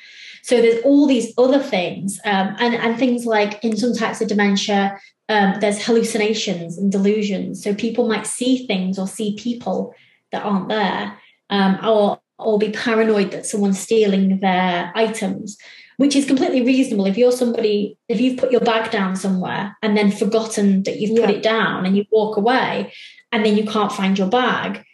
So 0.42 0.60
there's 0.60 0.82
all 0.84 1.06
these 1.06 1.32
other 1.38 1.58
things, 1.58 2.20
um, 2.26 2.54
and 2.58 2.74
and 2.74 2.98
things 2.98 3.24
like 3.24 3.64
in 3.64 3.78
some 3.78 3.94
types 3.94 4.20
of 4.20 4.28
dementia, 4.28 5.00
um, 5.30 5.54
there's 5.60 5.82
hallucinations 5.82 6.76
and 6.76 6.92
delusions. 6.92 7.62
So 7.62 7.74
people 7.74 8.06
might 8.06 8.26
see 8.26 8.66
things 8.66 8.98
or 8.98 9.08
see 9.08 9.36
people 9.38 9.94
that 10.32 10.44
aren't 10.44 10.68
there, 10.68 11.18
um, 11.48 11.78
or 11.82 12.20
or 12.38 12.58
be 12.58 12.70
paranoid 12.72 13.30
that 13.30 13.46
someone's 13.46 13.78
stealing 13.78 14.40
their 14.40 14.92
items, 14.94 15.56
which 15.96 16.14
is 16.14 16.26
completely 16.26 16.60
reasonable. 16.60 17.06
If 17.06 17.16
you're 17.16 17.32
somebody, 17.32 17.96
if 18.08 18.20
you've 18.20 18.38
put 18.38 18.52
your 18.52 18.60
bag 18.60 18.90
down 18.90 19.16
somewhere 19.16 19.74
and 19.82 19.96
then 19.96 20.10
forgotten 20.10 20.82
that 20.82 20.98
you've 21.00 21.16
yeah. 21.18 21.24
put 21.24 21.34
it 21.34 21.42
down 21.42 21.86
and 21.86 21.96
you 21.96 22.04
walk 22.10 22.36
away, 22.36 22.92
and 23.32 23.46
then 23.46 23.56
you 23.56 23.64
can't 23.64 23.92
find 23.92 24.18
your 24.18 24.28
bag, 24.28 24.84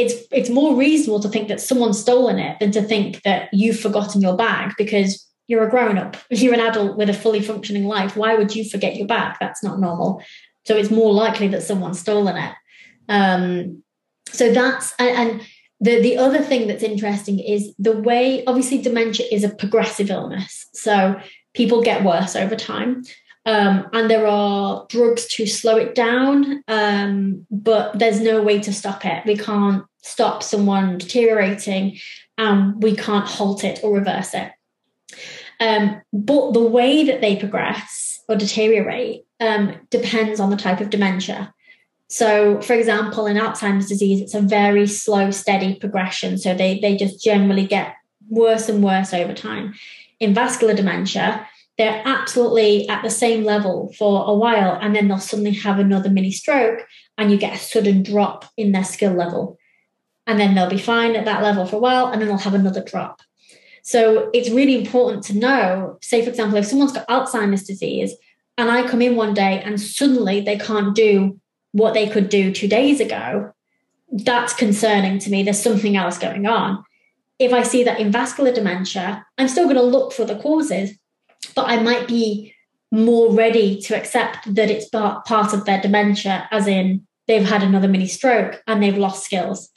it's 0.00 0.26
it's 0.32 0.50
more 0.50 0.74
reasonable 0.76 1.20
to 1.20 1.28
think 1.28 1.48
that 1.48 1.60
someone's 1.60 2.00
stolen 2.00 2.38
it 2.38 2.58
than 2.60 2.72
to 2.72 2.82
think 2.82 3.22
that 3.22 3.48
you've 3.52 3.78
forgotten 3.78 4.20
your 4.20 4.36
bag 4.36 4.72
because 4.78 5.26
you're 5.46 5.66
a 5.66 5.70
grown 5.70 5.98
up. 5.98 6.16
You're 6.30 6.54
an 6.54 6.60
adult 6.60 6.96
with 6.96 7.10
a 7.10 7.14
fully 7.14 7.42
functioning 7.42 7.84
life. 7.84 8.16
Why 8.16 8.36
would 8.36 8.54
you 8.54 8.64
forget 8.68 8.94
your 8.94 9.08
bag? 9.08 9.36
That's 9.40 9.64
not 9.64 9.80
normal. 9.80 10.22
So 10.64 10.76
it's 10.76 10.92
more 10.92 11.12
likely 11.12 11.48
that 11.48 11.64
someone's 11.64 11.98
stolen 11.98 12.36
it. 12.36 12.54
Um, 13.08 13.82
so 14.28 14.52
that's 14.52 14.94
and, 14.98 15.30
and 15.30 15.46
the 15.80 16.00
the 16.00 16.16
other 16.16 16.38
thing 16.38 16.66
that's 16.66 16.82
interesting 16.82 17.38
is 17.38 17.74
the 17.78 17.96
way 17.96 18.44
obviously 18.46 18.80
dementia 18.80 19.26
is 19.32 19.44
a 19.44 19.48
progressive 19.54 20.10
illness 20.10 20.66
so 20.74 21.18
people 21.54 21.82
get 21.82 22.04
worse 22.04 22.36
over 22.36 22.54
time 22.54 23.02
um, 23.46 23.88
and 23.92 24.10
there 24.10 24.26
are 24.26 24.86
drugs 24.88 25.26
to 25.26 25.46
slow 25.46 25.76
it 25.76 25.94
down 25.94 26.62
um, 26.68 27.46
but 27.50 27.98
there's 27.98 28.20
no 28.20 28.42
way 28.42 28.60
to 28.60 28.72
stop 28.72 29.04
it 29.04 29.24
we 29.26 29.36
can't 29.36 29.84
stop 30.02 30.42
someone 30.42 30.98
deteriorating 30.98 31.98
and 32.38 32.82
we 32.82 32.94
can't 32.96 33.26
halt 33.26 33.64
it 33.64 33.80
or 33.82 33.94
reverse 33.94 34.34
it 34.34 34.52
um, 35.60 36.00
but 36.12 36.52
the 36.52 36.62
way 36.62 37.04
that 37.04 37.20
they 37.20 37.36
progress 37.36 38.22
or 38.28 38.36
deteriorate 38.36 39.24
um, 39.40 39.74
depends 39.90 40.40
on 40.40 40.50
the 40.50 40.56
type 40.56 40.80
of 40.80 40.90
dementia 40.90 41.52
so, 42.10 42.60
for 42.60 42.72
example, 42.72 43.26
in 43.26 43.36
Alzheimer's 43.36 43.86
disease, 43.86 44.20
it's 44.20 44.34
a 44.34 44.40
very 44.40 44.88
slow, 44.88 45.30
steady 45.30 45.76
progression. 45.76 46.38
So 46.38 46.54
they, 46.54 46.80
they 46.80 46.96
just 46.96 47.22
generally 47.22 47.64
get 47.64 47.94
worse 48.28 48.68
and 48.68 48.82
worse 48.82 49.14
over 49.14 49.32
time. 49.32 49.74
In 50.18 50.34
vascular 50.34 50.74
dementia, 50.74 51.46
they're 51.78 52.02
absolutely 52.04 52.88
at 52.88 53.04
the 53.04 53.10
same 53.10 53.44
level 53.44 53.94
for 53.96 54.24
a 54.28 54.34
while, 54.34 54.76
and 54.82 54.94
then 54.94 55.06
they'll 55.06 55.18
suddenly 55.18 55.52
have 55.52 55.78
another 55.78 56.10
mini 56.10 56.32
stroke, 56.32 56.84
and 57.16 57.30
you 57.30 57.38
get 57.38 57.54
a 57.54 57.58
sudden 57.58 58.02
drop 58.02 58.44
in 58.56 58.72
their 58.72 58.84
skill 58.84 59.12
level. 59.12 59.56
And 60.26 60.38
then 60.38 60.54
they'll 60.54 60.70
be 60.70 60.78
fine 60.78 61.16
at 61.16 61.24
that 61.24 61.42
level 61.42 61.66
for 61.66 61.76
a 61.76 61.80
while, 61.80 62.06
and 62.06 62.20
then 62.20 62.28
they'll 62.28 62.38
have 62.38 62.54
another 62.54 62.84
drop. 62.84 63.20
So 63.82 64.30
it's 64.32 64.50
really 64.50 64.76
important 64.76 65.24
to 65.24 65.36
know, 65.36 65.98
say, 66.02 66.22
for 66.22 66.30
example, 66.30 66.58
if 66.58 66.66
someone's 66.66 66.92
got 66.92 67.08
Alzheimer's 67.08 67.64
disease, 67.64 68.14
and 68.58 68.70
I 68.70 68.86
come 68.86 69.00
in 69.00 69.16
one 69.16 69.32
day 69.32 69.60
and 69.64 69.80
suddenly 69.80 70.42
they 70.42 70.58
can't 70.58 70.94
do 70.94 71.40
what 71.72 71.94
they 71.94 72.06
could 72.08 72.28
do 72.28 72.52
two 72.52 72.68
days 72.68 73.00
ago, 73.00 73.52
that's 74.12 74.52
concerning 74.52 75.18
to 75.20 75.30
me. 75.30 75.42
There's 75.42 75.62
something 75.62 75.96
else 75.96 76.18
going 76.18 76.46
on. 76.46 76.84
If 77.38 77.54
I 77.54 77.62
see 77.62 77.84
that 77.84 77.98
in 77.98 78.12
vascular 78.12 78.52
dementia, 78.52 79.24
I'm 79.38 79.48
still 79.48 79.64
going 79.64 79.76
to 79.76 79.82
look 79.82 80.12
for 80.12 80.26
the 80.26 80.36
causes, 80.36 80.92
but 81.54 81.68
I 81.68 81.82
might 81.82 82.06
be 82.06 82.54
more 82.92 83.32
ready 83.32 83.80
to 83.82 83.96
accept 83.96 84.54
that 84.54 84.70
it's 84.70 84.88
part 84.90 85.54
of 85.54 85.64
their 85.64 85.80
dementia, 85.80 86.46
as 86.50 86.66
in 86.66 87.06
they've 87.26 87.48
had 87.48 87.62
another 87.62 87.88
mini 87.88 88.06
stroke 88.06 88.62
and 88.66 88.82
they've 88.82 88.98
lost 88.98 89.24
skills. 89.24 89.70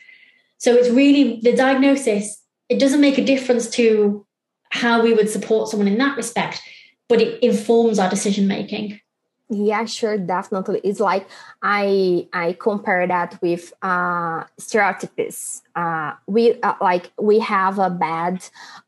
So 0.64 0.74
it's 0.74 0.89
really 0.89 1.41
the 1.41 1.51
diagnosis, 1.51 2.41
it 2.70 2.80
doesn't 2.80 3.01
make 3.01 3.18
a 3.18 3.26
difference 3.26 3.70
to 3.72 4.26
how 4.70 5.03
we 5.03 5.14
would 5.14 5.30
support 5.30 5.68
someone 5.68 5.89
in 5.89 5.97
that 5.97 6.16
respect, 6.16 6.61
but 7.09 7.20
it 7.20 7.43
informs 7.43 7.99
our 7.99 8.09
decision 8.09 8.47
making 8.47 9.01
yeah 9.49 9.86
sure 9.86 10.18
definitely. 10.18 10.80
It's 10.84 10.99
like 10.99 11.28
i 11.61 12.28
i 12.34 12.53
compare 12.59 13.05
that 13.07 13.41
with 13.41 13.74
uh 13.82 14.43
stereotypes 14.57 15.61
uh 15.76 16.14
we 16.28 16.59
uh, 16.61 16.74
like 16.82 17.11
we 17.20 17.39
have 17.39 17.80
a 17.80 17.89
bad 17.89 18.43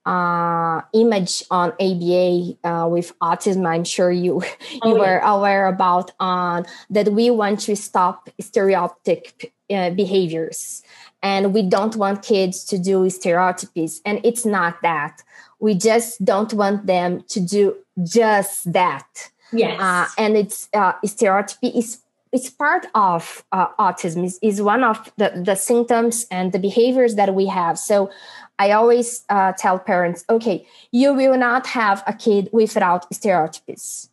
uh 0.06 0.82
image 0.94 1.44
on 1.52 1.74
aba 1.80 2.58
uh, 2.64 2.88
with 2.88 3.18
autism. 3.20 3.68
I'm 3.68 3.84
sure 3.84 4.12
you 4.12 4.42
oh, 4.82 4.90
you 4.90 4.96
yeah. 4.96 5.00
were 5.00 5.20
aware 5.20 5.68
about 5.68 6.12
on 6.20 6.64
uh, 6.66 6.70
that 6.90 7.10
we 7.10 7.30
want 7.30 7.60
to 7.62 7.76
stop 7.76 8.30
stereotypic 8.42 9.52
uh, 9.70 9.90
behaviors 9.92 10.84
and 11.26 11.56
we 11.56 11.64
don't 11.64 11.96
want 11.96 12.22
kids 12.22 12.64
to 12.64 12.78
do 12.78 13.10
stereotypes 13.10 14.00
and 14.06 14.22
it's 14.24 14.46
not 14.46 14.80
that. 14.84 15.24
We 15.60 15.74
just 15.74 16.24
don't 16.24 16.54
want 16.54 16.86
them 16.86 17.24
to 17.30 17.40
do 17.40 17.76
just 18.04 18.72
that. 18.72 19.32
Yes. 19.52 19.82
Uh, 19.82 20.06
and 20.20 20.38
it's 20.38 20.70
uh, 20.74 20.94
stereotype 21.04 21.58
is 21.64 22.02
it's 22.32 22.50
part 22.50 22.86
of 22.94 23.44
uh, 23.52 23.68
autism. 23.80 24.24
Is, 24.26 24.38
is 24.44 24.62
one 24.62 24.84
of 24.84 25.12
the, 25.18 25.32
the 25.44 25.56
symptoms 25.56 26.28
and 26.30 26.52
the 26.52 26.60
behaviors 26.60 27.16
that 27.16 27.34
we 27.34 27.48
have. 27.48 27.80
So 27.80 28.12
i 28.58 28.72
always 28.72 29.26
uh, 29.30 29.52
tell 29.58 29.78
parents 29.78 30.24
okay 30.30 30.66
you 30.92 31.14
will 31.14 31.38
not 31.38 31.68
have 31.68 32.02
a 32.08 32.14
kid 32.14 32.48
without 32.54 33.02
stereotypes 33.14 34.10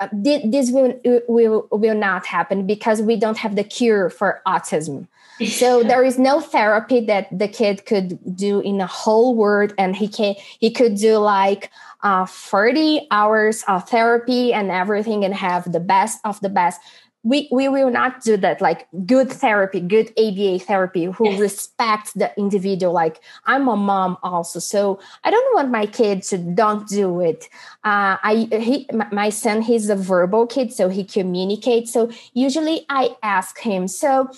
uh, 0.00 0.08
this 0.12 0.70
will, 0.70 0.98
will 1.28 1.68
will 1.70 1.94
not 1.94 2.26
happen 2.26 2.66
because 2.66 3.02
we 3.02 3.16
don't 3.16 3.38
have 3.38 3.56
the 3.56 3.64
cure 3.64 4.10
for 4.10 4.42
autism. 4.46 5.06
So 5.46 5.82
there 5.90 6.04
is 6.04 6.18
no 6.18 6.40
therapy 6.40 7.00
that 7.06 7.36
the 7.36 7.48
kid 7.48 7.86
could 7.86 8.36
do 8.36 8.60
in 8.60 8.80
a 8.80 8.86
whole 8.86 9.34
world 9.34 9.74
and 9.78 9.96
he 9.96 10.08
can 10.08 10.34
he 10.58 10.70
could 10.70 10.96
do 10.96 11.18
like 11.18 11.70
uh, 12.02 12.26
30 12.26 13.06
hours 13.10 13.64
of 13.66 13.88
therapy 13.88 14.52
and 14.52 14.70
everything 14.70 15.24
and 15.24 15.34
have 15.34 15.70
the 15.72 15.80
best 15.80 16.20
of 16.24 16.38
the 16.40 16.50
best 16.50 16.80
we, 17.24 17.48
we 17.50 17.68
will 17.68 17.90
not 17.90 18.22
do 18.22 18.36
that 18.36 18.60
like 18.60 18.86
good 19.06 19.30
therapy 19.32 19.80
good 19.80 20.12
aba 20.16 20.58
therapy 20.58 21.06
who 21.06 21.30
yes. 21.30 21.40
respects 21.40 22.12
the 22.12 22.30
individual 22.38 22.92
like 22.92 23.20
i'm 23.46 23.66
a 23.66 23.76
mom 23.76 24.16
also 24.22 24.60
so 24.60 25.00
i 25.24 25.30
don't 25.30 25.54
want 25.54 25.70
my 25.70 25.86
kid 25.86 26.22
to 26.22 26.38
don't 26.38 26.86
do 26.86 27.20
it. 27.20 27.48
Uh, 27.82 28.16
i 28.22 28.48
he, 28.52 28.88
my 29.10 29.30
son 29.30 29.62
he's 29.62 29.88
a 29.88 29.96
verbal 29.96 30.46
kid 30.46 30.72
so 30.72 30.88
he 30.88 31.02
communicates 31.02 31.92
so 31.92 32.10
usually 32.34 32.86
i 32.88 33.16
ask 33.22 33.58
him 33.58 33.88
so 33.88 34.30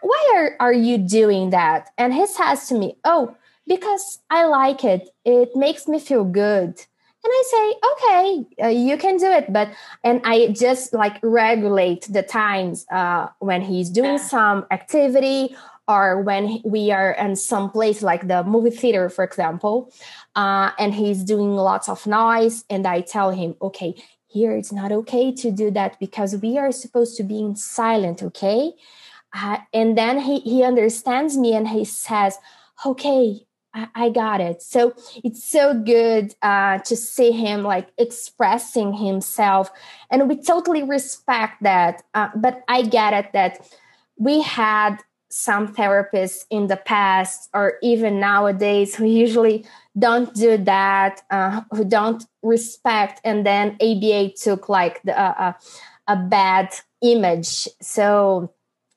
why 0.00 0.32
are, 0.34 0.68
are 0.68 0.72
you 0.72 0.98
doing 0.98 1.50
that? 1.50 1.90
And 1.98 2.14
he 2.14 2.26
says 2.26 2.66
to 2.68 2.74
me 2.74 2.96
oh 3.04 3.36
because 3.66 4.20
i 4.30 4.44
like 4.44 4.84
it. 4.84 5.10
It 5.24 5.54
makes 5.54 5.86
me 5.86 5.98
feel 5.98 6.24
good 6.24 6.80
and 7.24 7.32
i 7.32 7.42
say 7.54 7.64
okay 7.92 8.64
uh, 8.64 8.68
you 8.68 8.96
can 8.96 9.16
do 9.16 9.26
it. 9.26 9.52
But 9.52 9.68
and 10.04 10.20
i 10.24 10.48
just 10.48 10.92
like 10.92 11.18
regulate 11.22 12.06
the 12.10 12.22
times 12.22 12.86
uh, 12.90 13.28
when 13.38 13.62
he's 13.62 13.90
doing 13.90 14.18
some 14.18 14.66
activity 14.70 15.54
or 15.88 16.22
when 16.22 16.60
we 16.64 16.92
are 16.92 17.12
in 17.12 17.34
some 17.34 17.70
place 17.70 18.02
like 18.02 18.28
the 18.28 18.44
movie 18.44 18.70
theater 18.70 19.08
for 19.08 19.24
example 19.24 19.92
uh, 20.36 20.70
and 20.78 20.94
he's 20.94 21.24
doing 21.24 21.56
lots 21.56 21.88
of 21.88 22.06
noise 22.06 22.64
and 22.70 22.86
i 22.86 23.00
tell 23.00 23.30
him 23.30 23.54
okay 23.60 23.94
here 24.32 24.56
it's 24.56 24.72
not 24.72 24.90
okay 24.90 25.30
to 25.30 25.50
do 25.50 25.70
that 25.70 25.98
because 26.00 26.36
we 26.36 26.56
are 26.56 26.72
supposed 26.72 27.16
to 27.16 27.22
be 27.22 27.40
in 27.40 27.54
silent 27.54 28.22
okay? 28.22 28.72
Uh, 29.34 29.58
and 29.72 29.96
then 29.96 30.20
he, 30.20 30.40
he 30.40 30.62
understands 30.62 31.36
me 31.36 31.54
and 31.54 31.68
he 31.68 31.84
says 31.84 32.38
okay 32.84 33.46
I, 33.74 34.10
got 34.10 34.40
it. 34.40 34.62
So 34.62 34.94
it's 35.24 35.42
so 35.42 35.74
good 35.74 36.34
uh, 36.42 36.78
to 36.78 36.96
see 36.96 37.32
him 37.32 37.62
like 37.62 37.88
expressing 37.96 38.92
himself, 38.92 39.70
and 40.10 40.28
we 40.28 40.36
totally 40.36 40.82
respect 40.82 41.62
that. 41.62 42.02
Uh, 42.14 42.28
but 42.36 42.62
I 42.68 42.82
get 42.82 43.14
it 43.14 43.32
that 43.32 43.66
we 44.16 44.42
had 44.42 44.98
some 45.30 45.74
therapists 45.74 46.44
in 46.50 46.66
the 46.66 46.76
past, 46.76 47.48
or 47.54 47.78
even 47.82 48.20
nowadays, 48.20 48.94
who 48.94 49.06
usually 49.06 49.64
don't 49.98 50.34
do 50.34 50.58
that, 50.58 51.22
uh, 51.30 51.62
who 51.70 51.84
don't 51.84 52.24
respect, 52.42 53.20
and 53.24 53.46
then 53.46 53.76
ABA 53.80 54.32
took 54.32 54.68
like 54.68 55.02
the, 55.02 55.18
uh, 55.18 55.34
uh, 55.38 55.52
a 56.08 56.16
bad 56.16 56.74
image. 57.00 57.66
So 57.80 58.52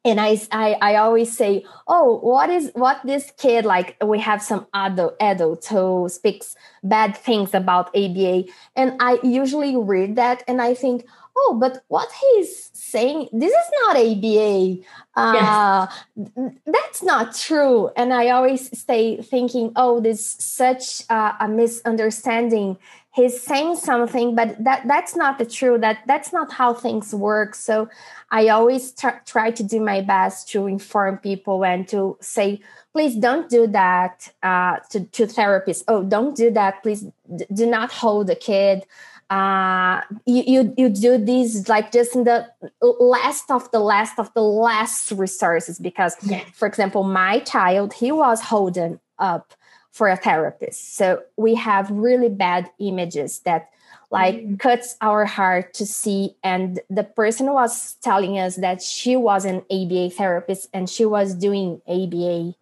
and 0.06 0.22
I, 0.22 0.40
I 0.52 0.78
i 0.82 0.96
always 0.96 1.36
say 1.36 1.66
oh 1.88 2.20
what 2.20 2.50
is 2.50 2.72
what 2.76 3.02
this 3.04 3.34
kid 3.38 3.66
like 3.66 3.98
we 4.06 4.20
have 4.20 4.42
some 4.42 4.68
adult 4.74 5.16
adult 5.20 5.66
who 5.66 6.08
speaks 6.08 6.56
bad 6.84 7.18
things 7.18 7.54
about 7.54 7.90
aba 7.96 8.46
and 8.76 8.96
i 9.00 9.20
usually 9.24 9.76
read 9.76 10.16
that 10.16 10.44
and 10.48 10.62
i 10.62 10.74
think 10.74 11.06
oh 11.36 11.58
but 11.60 11.84
what 11.88 12.10
he's 12.22 12.70
saying 12.74 13.28
this 13.34 13.52
is 13.52 13.70
not 13.84 13.98
aba 13.98 14.78
uh, 15.18 15.88
yes. 16.16 16.54
that's 16.66 17.02
not 17.02 17.34
true. 17.34 17.90
And 17.96 18.14
i 18.14 18.30
always 18.30 18.78
stay 18.78 19.22
thinking 19.22 19.72
oh 19.76 20.00
this 20.00 20.36
such 20.40 21.04
uh, 21.10 21.34
a 21.40 21.48
misunderstanding 21.48 22.78
he's 23.16 23.42
saying 23.42 23.78
something 23.78 24.36
but 24.36 24.62
that 24.64 24.86
that's 24.88 25.16
not 25.16 25.38
the 25.38 25.46
truth. 25.46 25.82
That 25.82 26.00
that's 26.06 26.34
not 26.34 26.52
how 26.52 26.74
things 26.74 27.14
work. 27.14 27.56
So 27.56 27.90
i 28.32 28.48
always 28.50 28.92
t- 28.92 29.22
try 29.26 29.52
to 29.52 29.64
do 29.64 29.80
my 29.80 30.02
best 30.02 30.50
to 30.50 30.68
inform 30.68 31.18
people 31.20 31.64
and 31.64 31.88
to 31.88 32.18
say 32.20 32.60
please 32.92 33.16
don't 33.16 33.50
do 33.50 33.68
that 33.68 34.32
uh, 34.44 34.78
to, 34.92 35.06
to 35.16 35.26
therapists. 35.26 35.84
Oh 35.88 36.04
don't 36.04 36.36
do 36.36 36.52
that. 36.52 36.84
Please 36.84 37.06
d- 37.36 37.46
do 37.54 37.66
not 37.66 37.92
hold 37.92 38.30
a 38.30 38.36
kid. 38.36 38.86
Uh, 39.30 40.02
you, 40.28 40.44
you 40.46 40.74
you 40.78 40.90
do 40.90 41.18
these 41.18 41.68
like 41.68 41.92
just 41.92 42.16
in 42.16 42.26
the 42.26 42.48
last 42.82 43.50
of 43.50 43.72
the 43.72 43.80
last 43.80 44.20
of 44.20 44.32
the 44.34 44.42
last 44.42 45.12
resources. 45.12 45.80
Because 45.80 46.16
for 46.54 46.68
example 46.68 47.04
my 47.04 47.40
child 47.40 47.94
he 47.94 48.12
was 48.12 48.42
holding 48.42 49.00
up 49.18 49.54
for 49.96 50.10
a 50.10 50.18
therapist. 50.18 50.98
So 50.98 51.24
we 51.38 51.56
have 51.56 51.90
really 51.90 52.28
bad 52.28 52.70
images 52.80 53.40
that 53.46 53.70
like 54.12 54.36
mm-hmm. 54.36 54.56
cuts 54.56 54.98
our 55.00 55.24
heart 55.24 55.74
to 55.76 55.86
see 55.86 56.36
and 56.44 56.82
the 56.90 57.06
person 57.06 57.54
was 57.54 57.94
telling 58.04 58.38
us 58.38 58.58
that 58.58 58.82
she 58.82 59.16
was 59.16 59.46
an 59.46 59.64
ABA 59.72 60.10
therapist 60.10 60.68
and 60.74 60.90
she 60.90 61.06
was 61.06 61.34
doing 61.34 61.82
ABA 61.88 62.56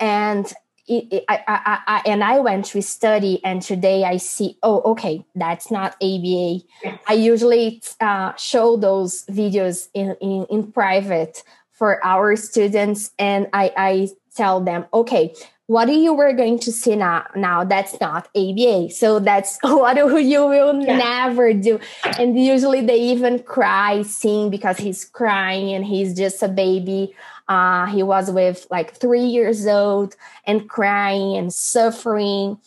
and 0.00 0.52
it, 0.88 1.06
it, 1.12 1.24
I, 1.28 1.44
I, 1.46 1.78
I, 1.86 2.02
and 2.04 2.24
I 2.24 2.40
went 2.40 2.66
to 2.66 2.82
study, 2.82 3.40
and 3.42 3.62
today 3.62 4.04
I 4.04 4.18
see, 4.18 4.58
oh, 4.62 4.82
okay, 4.92 5.24
that's 5.34 5.70
not 5.70 5.96
ABA. 6.02 6.60
I 7.06 7.14
usually 7.14 7.80
uh, 8.02 8.34
show 8.34 8.76
those 8.76 9.24
videos 9.24 9.88
in, 9.94 10.14
in, 10.20 10.44
in 10.50 10.72
private 10.72 11.42
for 11.72 12.04
our 12.04 12.36
students, 12.36 13.12
and 13.18 13.48
I, 13.54 13.72
I 13.78 14.08
tell 14.36 14.60
them, 14.60 14.84
okay, 14.92 15.34
what 15.66 15.88
you 15.88 16.12
were 16.12 16.32
going 16.34 16.58
to 16.58 16.72
see 16.72 16.94
now, 16.94 17.26
now 17.34 17.64
that's 17.64 17.98
not 18.00 18.28
ABA. 18.36 18.90
So 18.90 19.18
that's 19.18 19.58
what 19.62 19.96
you 19.96 20.46
will 20.46 20.82
yeah. 20.82 20.98
never 20.98 21.52
do. 21.54 21.80
And 22.18 22.38
usually 22.38 22.82
they 22.82 23.00
even 23.00 23.42
cry, 23.42 24.02
sing 24.02 24.50
because 24.50 24.76
he's 24.76 25.04
crying 25.04 25.72
and 25.72 25.84
he's 25.84 26.14
just 26.14 26.42
a 26.42 26.48
baby. 26.48 27.14
Uh, 27.48 27.86
he 27.86 28.02
was 28.02 28.30
with 28.30 28.66
like 28.70 28.94
three 28.94 29.24
years 29.24 29.66
old 29.66 30.16
and 30.46 30.68
crying 30.68 31.36
and 31.36 31.52
suffering. 31.52 32.58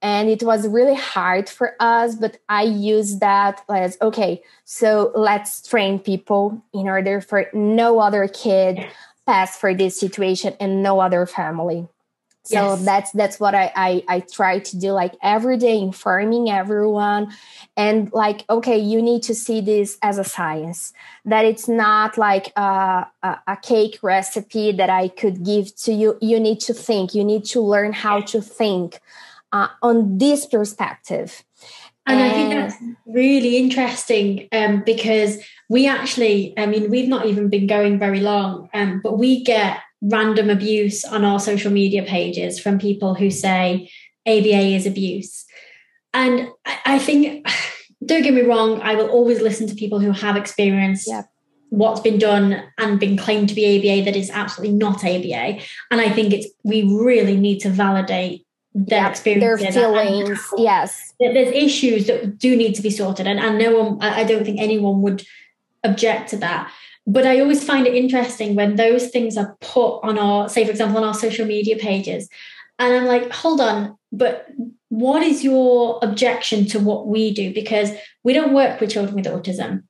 And 0.00 0.28
it 0.28 0.42
was 0.42 0.68
really 0.68 0.94
hard 0.94 1.48
for 1.48 1.74
us, 1.80 2.14
but 2.14 2.36
I 2.48 2.64
use 2.64 3.18
that 3.20 3.62
as 3.70 3.96
okay, 4.02 4.42
so 4.64 5.12
let's 5.14 5.66
train 5.66 5.98
people 5.98 6.62
in 6.74 6.88
order 6.88 7.22
for 7.22 7.46
no 7.54 8.00
other 8.00 8.28
kid 8.28 8.86
pass 9.26 9.56
for 9.56 9.72
this 9.72 9.98
situation 9.98 10.54
and 10.60 10.82
no 10.82 11.00
other 11.00 11.24
family 11.24 11.88
so 12.44 12.54
yes. 12.54 12.84
that's 12.84 13.10
that's 13.12 13.40
what 13.40 13.54
I, 13.54 13.72
I 13.74 14.04
i 14.08 14.20
try 14.20 14.58
to 14.58 14.76
do 14.78 14.92
like 14.92 15.14
every 15.22 15.56
day 15.56 15.78
informing 15.78 16.50
everyone 16.50 17.32
and 17.76 18.12
like 18.12 18.44
okay 18.48 18.78
you 18.78 19.00
need 19.02 19.22
to 19.24 19.34
see 19.34 19.60
this 19.60 19.98
as 20.02 20.18
a 20.18 20.24
science 20.24 20.92
that 21.24 21.44
it's 21.44 21.68
not 21.68 22.18
like 22.18 22.52
a, 22.56 23.06
a, 23.22 23.38
a 23.46 23.56
cake 23.62 23.98
recipe 24.02 24.72
that 24.72 24.90
i 24.90 25.08
could 25.08 25.44
give 25.44 25.74
to 25.76 25.92
you. 25.92 26.18
You 26.20 26.40
need 26.40 26.60
to 26.60 26.74
think. 26.74 27.14
You 27.14 27.24
need 27.24 27.44
to 27.46 27.60
learn 27.60 27.92
how 27.92 28.20
to 28.20 28.40
think 28.40 29.00
uh, 29.52 29.68
on 29.82 30.18
this 30.18 30.46
perspective. 30.46 31.44
And, 32.06 32.20
and 32.20 32.30
I 32.30 32.34
think 32.34 32.50
that's 32.50 32.76
really 33.06 33.56
interesting 33.56 34.48
um, 34.52 34.82
because 34.84 35.38
we 35.70 35.88
actually, 35.88 36.52
I 36.58 36.66
mean, 36.66 36.90
we've 36.90 37.08
not 37.08 37.24
even 37.26 37.48
been 37.48 37.66
going 37.66 37.98
very 37.98 38.20
long, 38.20 38.68
um, 38.74 39.00
but 39.02 39.18
we 39.18 39.42
get 39.42 39.78
random 40.04 40.50
abuse 40.50 41.04
on 41.04 41.24
our 41.24 41.40
social 41.40 41.72
media 41.72 42.02
pages 42.02 42.60
from 42.60 42.78
people 42.78 43.14
who 43.14 43.30
say 43.30 43.90
ABA 44.26 44.74
is 44.76 44.86
abuse. 44.86 45.44
And 46.12 46.48
I, 46.64 46.98
think, 46.98 47.46
don't 48.04 48.22
get 48.22 48.34
me 48.34 48.42
wrong, 48.42 48.80
I 48.82 48.94
will 48.94 49.08
always 49.08 49.40
listen 49.40 49.66
to 49.68 49.74
people 49.74 50.00
who 50.00 50.12
have 50.12 50.36
experienced 50.36 51.10
what's 51.70 52.00
been 52.00 52.18
done 52.18 52.62
and 52.78 53.00
been 53.00 53.16
claimed 53.16 53.48
to 53.48 53.54
be 53.54 53.78
ABA 53.78 54.04
that 54.04 54.16
is 54.16 54.30
absolutely 54.30 54.76
not 54.76 55.04
ABA. 55.04 55.60
And 55.90 56.00
I 56.00 56.08
think 56.08 56.32
it's 56.32 56.46
we 56.62 56.82
really 56.82 57.36
need 57.36 57.58
to 57.60 57.70
validate 57.70 58.46
their 58.74 59.02
yep, 59.02 59.10
experience. 59.10 59.60
Their 59.60 59.72
feelings, 59.72 60.48
yes. 60.56 61.14
There's 61.18 61.52
issues 61.52 62.06
that 62.06 62.38
do 62.38 62.56
need 62.56 62.74
to 62.74 62.82
be 62.82 62.90
sorted. 62.90 63.26
And, 63.26 63.40
and 63.40 63.58
no 63.58 63.82
one, 63.82 64.02
I 64.02 64.24
don't 64.24 64.44
think 64.44 64.60
anyone 64.60 65.02
would 65.02 65.24
object 65.82 66.30
to 66.30 66.36
that. 66.38 66.72
But 67.06 67.26
I 67.26 67.40
always 67.40 67.62
find 67.62 67.86
it 67.86 67.94
interesting 67.94 68.54
when 68.54 68.76
those 68.76 69.08
things 69.08 69.36
are 69.36 69.56
put 69.60 70.00
on 70.00 70.18
our, 70.18 70.48
say, 70.48 70.64
for 70.64 70.70
example, 70.70 70.98
on 70.98 71.04
our 71.04 71.14
social 71.14 71.46
media 71.46 71.76
pages. 71.76 72.28
And 72.78 72.94
I'm 72.94 73.04
like, 73.04 73.30
hold 73.30 73.60
on, 73.60 73.96
but 74.10 74.48
what 74.88 75.22
is 75.22 75.44
your 75.44 75.98
objection 76.02 76.66
to 76.66 76.78
what 76.80 77.06
we 77.06 77.32
do? 77.34 77.52
Because 77.52 77.90
we 78.22 78.32
don't 78.32 78.54
work 78.54 78.80
with 78.80 78.90
children 78.90 79.14
with 79.14 79.26
autism. 79.26 79.84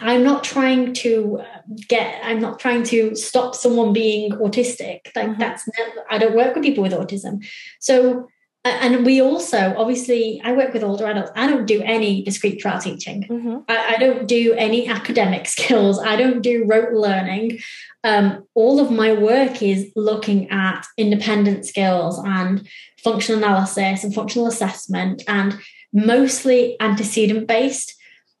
I'm 0.00 0.22
not 0.22 0.44
trying 0.44 0.92
to 0.94 1.42
get, 1.88 2.20
I'm 2.22 2.40
not 2.40 2.60
trying 2.60 2.84
to 2.84 3.16
stop 3.16 3.56
someone 3.56 3.92
being 3.92 4.30
autistic. 4.32 5.00
Like, 5.16 5.30
mm-hmm. 5.30 5.40
that's 5.40 5.68
never, 5.76 6.04
I 6.08 6.18
don't 6.18 6.36
work 6.36 6.54
with 6.54 6.62
people 6.62 6.82
with 6.82 6.92
autism. 6.92 7.44
So 7.80 8.28
and 8.64 9.06
we 9.06 9.22
also 9.22 9.74
obviously 9.78 10.40
i 10.44 10.52
work 10.52 10.74
with 10.74 10.82
older 10.82 11.06
adults. 11.06 11.30
I 11.34 11.46
don't 11.46 11.66
do 11.66 11.80
any 11.82 12.22
discrete 12.22 12.60
trial 12.60 12.80
teaching. 12.80 13.22
Mm-hmm. 13.22 13.58
I, 13.68 13.94
I, 13.94 13.96
don't 13.96 14.26
do 14.26 14.52
any 14.54 14.86
academic 14.86 15.46
skills. 15.56 15.98
I 15.98 16.16
don't 16.16 16.42
do 16.42 16.66
rote 16.66 16.92
learning. 16.92 17.60
Um, 18.04 18.44
all 18.54 18.78
of 18.80 18.90
my 18.90 19.12
work 19.12 19.62
is 19.62 19.90
looking 19.96 20.50
at 20.50 20.86
independent 20.96 21.66
skills 21.66 22.20
and 22.24 22.68
functional 23.02 23.42
analysis 23.42 24.04
and 24.04 24.14
functional 24.14 24.46
assessment 24.46 25.22
and 25.26 25.58
mostly 25.92 26.76
antecedent 26.80 27.46
based 27.46 27.94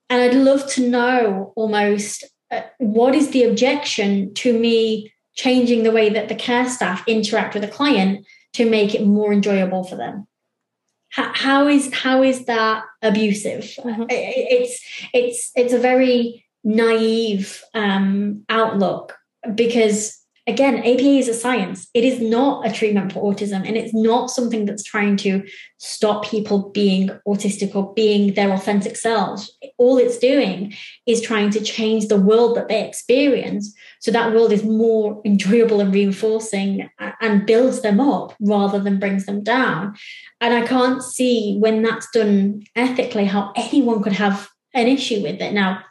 and 0.08 0.22
i'd 0.22 0.34
love 0.34 0.66
to 0.68 0.88
know 0.88 1.52
almost 1.56 2.24
uh, 2.50 2.60
what 2.78 3.14
is 3.14 3.30
the 3.30 3.44
objection 3.44 4.32
to 4.34 4.56
me 4.56 5.12
changing 5.34 5.82
the 5.82 5.90
way 5.90 6.08
that 6.08 6.28
the 6.28 6.34
care 6.34 6.68
staff 6.68 7.02
interact 7.08 7.54
with 7.54 7.64
a 7.64 7.68
client 7.68 8.24
to 8.52 8.68
make 8.68 8.94
it 8.94 9.06
more 9.06 9.32
enjoyable 9.32 9.84
for 9.84 9.96
them 9.96 10.26
how, 11.10 11.32
how 11.34 11.68
is 11.68 11.92
how 11.92 12.22
is 12.22 12.44
that 12.46 12.84
abusive 13.02 13.64
mm-hmm. 13.78 14.04
it's 14.08 14.80
it's 15.12 15.50
it's 15.56 15.72
a 15.72 15.78
very 15.78 16.44
naive 16.62 17.62
um, 17.74 18.44
outlook 18.48 19.16
because 19.54 20.19
again 20.50 20.78
aba 20.78 21.18
is 21.18 21.28
a 21.28 21.34
science. 21.34 21.88
It 21.94 22.04
is 22.04 22.20
not 22.20 22.66
a 22.66 22.72
treatment 22.72 23.12
for 23.12 23.22
autism 23.22 23.66
and 23.66 23.76
it's 23.76 23.94
not 23.94 24.30
something 24.30 24.66
that's 24.66 24.82
trying 24.82 25.16
to 25.18 25.42
stop 25.78 26.26
people 26.26 26.70
being 26.70 27.08
autistic 27.26 27.74
or 27.74 27.94
being 27.94 28.34
their 28.34 28.52
authentic 28.52 28.96
selves. 28.96 29.56
All 29.78 29.96
it's 29.96 30.18
doing 30.18 30.74
is 31.06 31.22
trying 31.22 31.50
to 31.50 31.60
change 31.60 32.08
the 32.08 32.20
world 32.20 32.56
that 32.56 32.68
they 32.68 32.86
experience 32.86 33.74
so 34.00 34.10
that 34.10 34.32
world 34.32 34.52
is 34.52 34.64
more 34.64 35.22
enjoyable 35.24 35.80
and 35.80 35.94
reinforcing 35.94 36.90
and 37.20 37.46
builds 37.46 37.82
them 37.82 38.00
up 38.00 38.34
rather 38.40 38.78
than 38.78 38.98
brings 38.98 39.26
them 39.26 39.42
down. 39.42 39.94
And 40.40 40.54
i 40.54 40.66
can't 40.66 41.02
see 41.02 41.56
when 41.58 41.82
that's 41.82 42.10
done 42.10 42.62
ethically 42.76 43.24
how 43.24 43.52
anyone 43.56 44.02
could 44.02 44.14
have 44.14 44.48
an 44.74 44.86
issue 44.86 45.22
with 45.22 45.40
it. 45.40 45.52
Now 45.52 45.82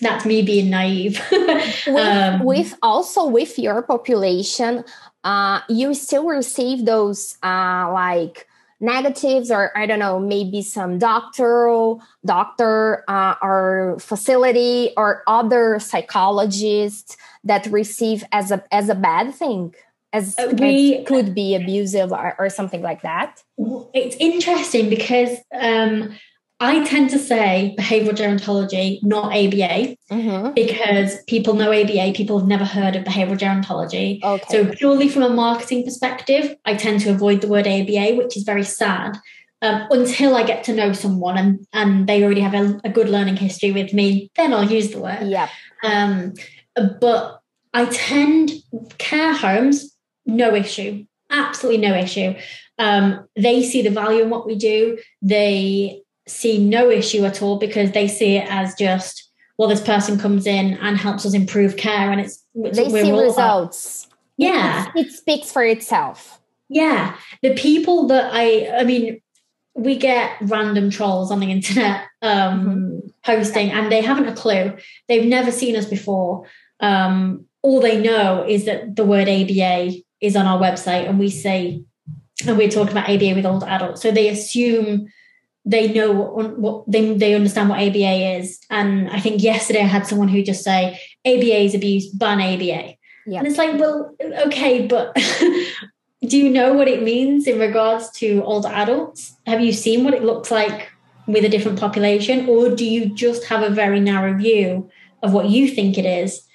that's 0.00 0.24
me 0.24 0.42
being 0.42 0.70
naive. 0.70 1.22
with, 1.30 1.88
um, 1.88 2.44
with, 2.44 2.74
also 2.82 3.26
with 3.26 3.58
your 3.58 3.82
population, 3.82 4.84
uh, 5.24 5.60
you 5.68 5.94
still 5.94 6.26
receive 6.26 6.84
those 6.84 7.36
uh, 7.42 7.90
like 7.92 8.46
negatives 8.80 9.50
or 9.50 9.76
I 9.76 9.86
don't 9.86 9.98
know, 9.98 10.20
maybe 10.20 10.62
some 10.62 10.98
doctoral 10.98 12.02
doctor 12.24 13.04
uh, 13.08 13.34
or 13.42 13.96
facility 13.98 14.92
or 14.96 15.22
other 15.26 15.78
psychologists 15.80 17.16
that 17.44 17.66
receive 17.66 18.24
as 18.32 18.50
a 18.50 18.62
as 18.72 18.88
a 18.88 18.94
bad 18.94 19.34
thing 19.34 19.74
as, 20.12 20.38
uh, 20.38 20.54
we, 20.58 21.04
could 21.04 21.34
be 21.34 21.54
abusive 21.54 22.12
or, 22.12 22.34
or, 22.38 22.48
something 22.48 22.80
like 22.80 23.02
that 23.02 23.42
it's 23.92 24.16
interesting 24.16 24.88
because 24.88 25.36
um, 25.52 26.16
I 26.60 26.84
tend 26.84 27.10
to 27.10 27.18
say 27.18 27.76
behavioral 27.78 28.16
gerontology, 28.16 29.00
not 29.02 29.26
ABA, 29.26 29.96
mm-hmm. 30.10 30.54
because 30.54 31.22
people 31.24 31.54
know 31.54 31.72
ABA, 31.72 32.14
people 32.16 32.38
have 32.38 32.48
never 32.48 32.64
heard 32.64 32.96
of 32.96 33.04
behavioral 33.04 33.38
gerontology. 33.38 34.22
Okay. 34.22 34.44
So, 34.48 34.66
purely 34.74 35.08
from 35.08 35.22
a 35.22 35.28
marketing 35.28 35.84
perspective, 35.84 36.56
I 36.64 36.74
tend 36.74 37.00
to 37.02 37.10
avoid 37.10 37.42
the 37.42 37.48
word 37.48 37.68
ABA, 37.68 38.16
which 38.16 38.36
is 38.36 38.42
very 38.42 38.64
sad. 38.64 39.18
Um, 39.60 39.88
until 39.90 40.36
I 40.36 40.44
get 40.44 40.62
to 40.64 40.72
know 40.72 40.92
someone 40.92 41.36
and, 41.36 41.66
and 41.72 42.06
they 42.06 42.22
already 42.22 42.42
have 42.42 42.54
a, 42.54 42.80
a, 42.84 42.88
good 42.88 43.08
learning 43.08 43.34
history 43.34 43.72
with 43.72 43.92
me, 43.92 44.30
then 44.36 44.54
I'll 44.54 44.70
use 44.70 44.92
the 44.92 45.00
word. 45.00 45.26
Yeah. 45.26 45.48
Um, 45.82 46.34
but 47.00 47.40
I 47.74 47.86
tend 47.86 48.52
care 48.98 49.34
homes, 49.34 49.96
no 50.26 50.54
issue, 50.54 51.06
absolutely 51.28 51.80
no 51.88 51.96
issue. 51.96 52.34
Um, 52.78 53.26
they 53.34 53.64
see 53.64 53.82
the 53.82 53.90
value 53.90 54.22
in 54.22 54.30
what 54.30 54.46
we 54.46 54.54
do. 54.54 54.98
They 55.22 56.02
see 56.28 56.58
no 56.58 56.90
issue 56.90 57.24
at 57.24 57.42
all 57.42 57.58
because 57.58 57.92
they 57.92 58.08
see 58.08 58.36
it 58.36 58.46
as 58.50 58.74
just 58.74 59.28
well, 59.58 59.68
this 59.68 59.80
person 59.80 60.18
comes 60.18 60.46
in 60.46 60.74
and 60.74 60.96
helps 60.96 61.26
us 61.26 61.34
improve 61.34 61.76
care, 61.76 62.12
and 62.12 62.20
it's, 62.20 62.44
it's 62.54 62.78
they 62.78 62.88
see 62.88 63.10
results. 63.10 64.04
About. 64.04 64.14
Yeah, 64.36 64.86
it, 64.94 65.06
it 65.06 65.12
speaks 65.12 65.50
for 65.50 65.64
itself. 65.64 66.40
Yeah, 66.68 67.16
the 67.42 67.54
people 67.54 68.06
that 68.06 68.30
I, 68.32 68.68
I 68.78 68.84
mean, 68.84 69.20
we 69.74 69.96
get 69.96 70.36
random 70.42 70.90
trolls 70.90 71.32
on 71.32 71.40
the 71.40 71.50
internet 71.50 72.04
um, 72.22 72.66
mm-hmm. 72.66 73.08
posting, 73.24 73.72
and 73.72 73.90
they 73.90 74.00
haven't 74.00 74.28
a 74.28 74.34
clue. 74.34 74.76
They've 75.08 75.26
never 75.26 75.50
seen 75.50 75.74
us 75.74 75.86
before. 75.86 76.46
Um, 76.78 77.46
all 77.62 77.80
they 77.80 78.00
know 78.00 78.44
is 78.46 78.64
that 78.66 78.94
the 78.94 79.04
word 79.04 79.28
ABA 79.28 79.90
is 80.20 80.36
on 80.36 80.46
our 80.46 80.60
website, 80.60 81.08
and 81.08 81.18
we 81.18 81.30
say, 81.30 81.82
and 82.46 82.56
we're 82.56 82.70
talking 82.70 82.92
about 82.92 83.10
ABA 83.10 83.34
with 83.34 83.44
older 83.44 83.66
adults. 83.66 84.02
So 84.02 84.12
they 84.12 84.28
assume 84.28 85.08
they 85.68 85.92
know 85.92 86.12
what, 86.12 86.58
what 86.58 86.90
they 86.90 87.14
they 87.14 87.34
understand 87.34 87.68
what 87.68 87.80
ABA 87.80 88.38
is. 88.38 88.58
And 88.70 89.10
I 89.10 89.20
think 89.20 89.42
yesterday 89.42 89.80
I 89.80 89.86
had 89.86 90.06
someone 90.06 90.28
who 90.28 90.42
just 90.42 90.64
say 90.64 90.98
ABA 91.26 91.64
is 91.64 91.74
abuse, 91.74 92.08
ban 92.08 92.40
ABA. 92.40 92.94
Yeah. 93.26 93.38
And 93.38 93.46
it's 93.46 93.58
like, 93.58 93.78
well, 93.78 94.14
okay, 94.46 94.86
but 94.86 95.14
do 96.26 96.38
you 96.38 96.48
know 96.48 96.72
what 96.72 96.88
it 96.88 97.02
means 97.02 97.46
in 97.46 97.58
regards 97.58 98.10
to 98.12 98.42
older 98.44 98.68
adults? 98.68 99.36
Have 99.46 99.60
you 99.60 99.72
seen 99.72 100.04
what 100.04 100.14
it 100.14 100.24
looks 100.24 100.50
like 100.50 100.88
with 101.26 101.44
a 101.44 101.48
different 101.50 101.78
population, 101.78 102.48
or 102.48 102.74
do 102.74 102.86
you 102.86 103.14
just 103.14 103.44
have 103.44 103.62
a 103.62 103.68
very 103.68 104.00
narrow 104.00 104.34
view 104.34 104.90
of 105.22 105.34
what 105.34 105.50
you 105.50 105.68
think 105.68 105.98
it 105.98 106.06
is? 106.06 106.48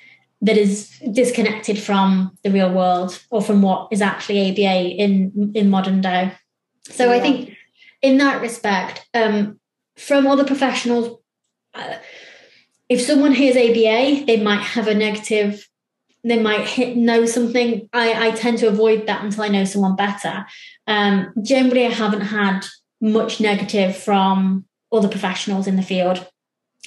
that 0.43 0.57
is 0.57 0.99
disconnected 1.13 1.79
from 1.79 2.37
the 2.43 2.51
real 2.51 2.69
world 2.69 3.17
or 3.29 3.41
from 3.41 3.61
what 3.61 3.87
is 3.91 4.01
actually 4.01 4.51
ABA 4.51 5.01
in 5.01 5.53
in 5.55 5.69
modern 5.69 6.01
day. 6.01 6.33
So 6.89 7.05
yeah. 7.05 7.13
I 7.13 7.19
think 7.21 7.55
in 8.03 8.17
that 8.17 8.41
respect, 8.41 9.07
um, 9.15 9.59
from 9.97 10.27
other 10.27 10.43
professionals, 10.43 11.19
uh, 11.73 11.95
if 12.89 13.01
someone 13.01 13.33
hears 13.33 13.55
ABA, 13.55 14.25
they 14.25 14.39
might 14.43 14.61
have 14.61 14.87
a 14.87 14.93
negative. 14.93 15.67
They 16.23 16.39
might 16.39 16.67
hit, 16.67 16.95
know 16.95 17.25
something. 17.25 17.89
I, 17.91 18.27
I 18.27 18.31
tend 18.31 18.59
to 18.59 18.67
avoid 18.67 19.07
that 19.07 19.23
until 19.23 19.43
I 19.43 19.47
know 19.47 19.65
someone 19.65 19.95
better. 19.95 20.45
Um, 20.85 21.33
generally, 21.41 21.85
I 21.85 21.89
haven't 21.89 22.21
had 22.21 22.65
much 23.01 23.41
negative 23.41 23.97
from 23.97 24.65
other 24.91 25.09
professionals 25.09 25.65
in 25.65 25.75
the 25.75 25.81
field, 25.81 26.25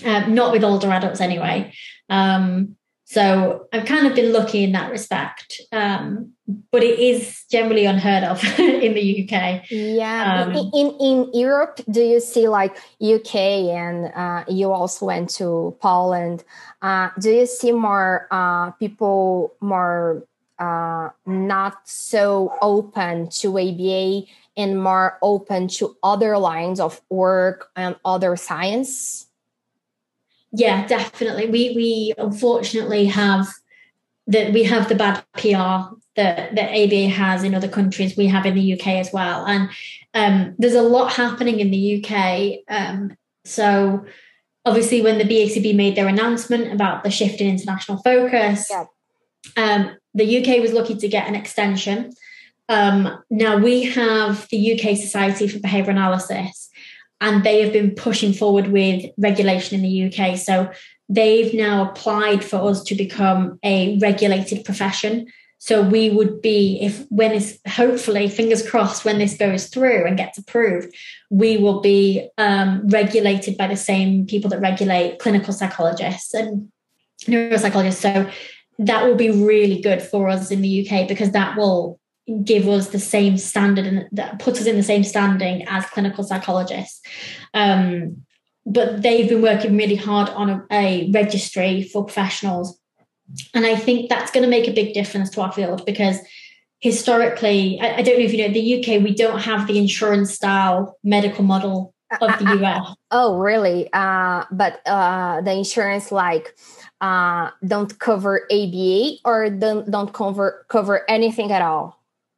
uh, 0.05 0.21
not 0.27 0.53
with 0.53 0.65
older 0.65 0.91
adults 0.91 1.21
anyway. 1.21 1.73
Um, 2.09 2.77
so 3.05 3.69
I've 3.73 3.87
kind 3.87 4.07
of 4.07 4.15
been 4.15 4.33
lucky 4.33 4.65
in 4.65 4.73
that 4.73 4.91
respect. 4.91 5.61
Um, 5.73 6.36
but 6.71 6.83
it 6.83 6.99
is 6.99 7.45
generally 7.51 7.87
unheard 7.87 8.25
of 8.25 8.43
in 8.59 8.95
the 8.95 9.25
UK. 9.25 9.65
Yeah. 9.71 10.45
Um, 10.45 10.55
in, 10.75 10.97
in 11.01 11.31
Europe, 11.33 11.81
do 11.91 12.01
you 12.01 12.21
see 12.21 12.49
like 12.49 12.77
UK 13.01 13.35
and 13.35 14.13
uh, 14.15 14.45
you 14.49 14.73
also 14.73 15.07
went 15.07 15.31
to 15.31 15.77
Poland? 15.81 16.45
Uh, 16.83 17.11
do 17.19 17.31
you 17.31 17.47
see 17.47 17.73
more 17.73 18.29
uh, 18.31 18.71
people 18.73 19.55
more 19.61 20.25
uh, 20.59 21.11
not 21.27 21.89
so 21.89 22.57
open 22.63 23.29
to 23.29 23.59
ABA 23.59 24.27
and 24.57 24.83
more 24.83 25.19
open 25.23 25.69
to 25.69 25.97
other 26.03 26.39
lines 26.39 26.81
of 26.81 27.01
work 27.11 27.71
and 27.77 27.97
other 28.05 28.37
science? 28.37 29.27
yeah, 30.53 30.87
definitely. 30.87 31.47
We 31.51 31.73
we 31.75 32.15
unfortunately 32.17 33.07
have 33.07 33.47
that 34.27 34.53
we 34.53 34.65
have 34.65 34.89
the 34.89 34.95
bad 34.95 35.25
PR 35.35 35.95
that 36.17 36.55
that 36.55 36.71
ABA 36.73 37.09
has 37.09 37.45
in 37.45 37.55
other 37.55 37.69
countries. 37.69 38.17
We 38.17 38.27
have 38.27 38.47
in 38.47 38.55
the 38.55 38.73
UK 38.75 38.87
as 38.89 39.13
well, 39.13 39.47
and 39.47 39.71
um, 40.15 40.55
there's 40.59 40.75
a 40.75 40.83
lot 40.83 41.13
happening 41.13 41.61
in 41.61 41.71
the 41.71 42.05
UK. 42.05 42.61
Um, 42.69 43.17
so 43.45 44.05
obviously, 44.65 45.03
when 45.03 45.19
the 45.19 45.25
BACB 45.25 45.75
made 45.75 45.97
their 45.97 46.09
announcement 46.09 46.73
about 46.73 47.05
the 47.05 47.11
shift 47.11 47.41
in 47.41 47.49
international 47.49 47.99
focus, 47.99 48.69
yeah. 48.71 48.85
um, 49.57 49.97
the 50.15 50.39
UK 50.39 50.61
was 50.61 50.73
lucky 50.73 50.97
to 50.97 51.09
get 51.09 51.29
an 51.29 51.35
extension. 51.35 52.13
Um, 52.69 53.23
now 53.31 53.57
we 53.57 53.85
have 53.85 54.49
the 54.49 54.73
UK 54.73 54.97
Society 54.97 55.47
for 55.47 55.61
Behaviour 55.61 55.93
Analysis, 55.93 56.66
and 57.21 57.45
they 57.45 57.63
have 57.63 57.73
been 57.73 57.95
pushing 57.95 58.33
forward 58.33 58.69
with 58.69 59.05
regulation 59.17 59.77
in 59.77 59.83
the 59.83 60.07
UK. 60.07 60.37
So 60.37 60.71
they've 61.09 61.55
now 61.55 61.91
applied 61.91 62.45
for 62.45 62.57
us 62.69 62.83
to 62.85 62.95
become 62.95 63.59
a 63.63 63.99
regulated 63.99 64.65
profession. 64.65 65.27
So 65.59 65.83
we 65.83 66.11
would 66.11 66.43
be, 66.43 66.79
if 66.83 67.07
when 67.09 67.31
this, 67.31 67.59
hopefully, 67.67 68.29
fingers 68.29 68.69
crossed, 68.69 69.05
when 69.05 69.19
this 69.19 69.37
goes 69.37 69.69
through 69.69 70.07
and 70.07 70.17
gets 70.17 70.37
approved, 70.37 70.95
we 71.31 71.57
will 71.57 71.81
be 71.81 72.29
um, 72.37 72.87
regulated 72.89 73.57
by 73.57 73.67
the 73.67 73.77
same 73.77 74.27
people 74.27 74.51
that 74.51 74.61
regulate 74.61 75.19
clinical 75.19 75.55
psychologists 75.55 76.35
and 76.35 76.71
neuropsychologists. 77.23 77.95
So 77.95 78.31
that 78.79 79.07
will 79.07 79.15
be 79.15 79.31
really 79.31 79.81
good 79.81 80.03
for 80.03 80.29
us 80.29 80.51
in 80.51 80.61
the 80.61 80.87
UK 80.87 81.09
because 81.09 81.31
that 81.31 81.57
will 81.57 81.99
give 82.45 82.69
us 82.69 82.89
the 82.89 82.99
same 82.99 83.39
standard 83.39 83.87
and 83.87 84.09
that 84.13 84.39
puts 84.39 84.61
us 84.61 84.67
in 84.67 84.77
the 84.77 84.83
same 84.83 85.05
standing 85.05 85.67
as 85.69 85.87
clinical 85.87 86.25
psychologists. 86.25 87.01
Um, 87.55 88.23
but 88.65 89.03
they've 89.03 89.29
been 89.29 89.43
working 89.43 89.77
really 89.77 89.95
hard 89.95 90.29
on 90.31 90.51
a, 90.51 90.67
a 90.73 91.11
registry 91.13 91.85
for 91.85 92.05
professionals. 92.05 92.79
And 93.55 93.65
I 93.65 93.77
think 93.77 94.09
that's 94.09 94.33
going 94.33 94.43
to 94.43 94.51
make 94.51 94.69
a 94.69 94.73
big 94.73 94.93
difference 94.93 95.31
to 95.31 95.41
our 95.41 95.53
field 95.53 95.87
because 95.87 96.19
historically, 96.81 97.79
I, 97.81 97.97
I, 97.97 98.03
don't 98.03 98.19
know 98.19 98.25
if 98.25 98.33
you 98.33 98.47
know, 98.47 98.53
the 98.53 98.79
UK, 98.81 99.03
we 99.03 99.15
don't 99.15 99.39
have 99.39 99.67
the 99.67 99.79
insurance 99.79 100.33
style 100.33 100.99
medical 101.05 101.45
model 101.45 101.95
of 102.21 102.39
the 102.39 102.65
US. 102.65 102.95
oh, 103.11 103.39
really? 103.39 103.89
Uh, 103.93 104.45
but 104.51 104.81
uh, 104.87 105.41
the 105.43 105.53
insurance, 105.53 106.11
like, 106.11 106.57
uh, 107.01 107.51
don't 107.67 107.99
cover 107.99 108.47
ABA 108.51 109.19
or 109.25 109.51
don't, 109.51 109.91
don't 109.91 110.13
cover 110.13 110.65
cover 110.69 111.09
anything 111.09 111.53
at 111.53 111.63
all? 111.63 111.96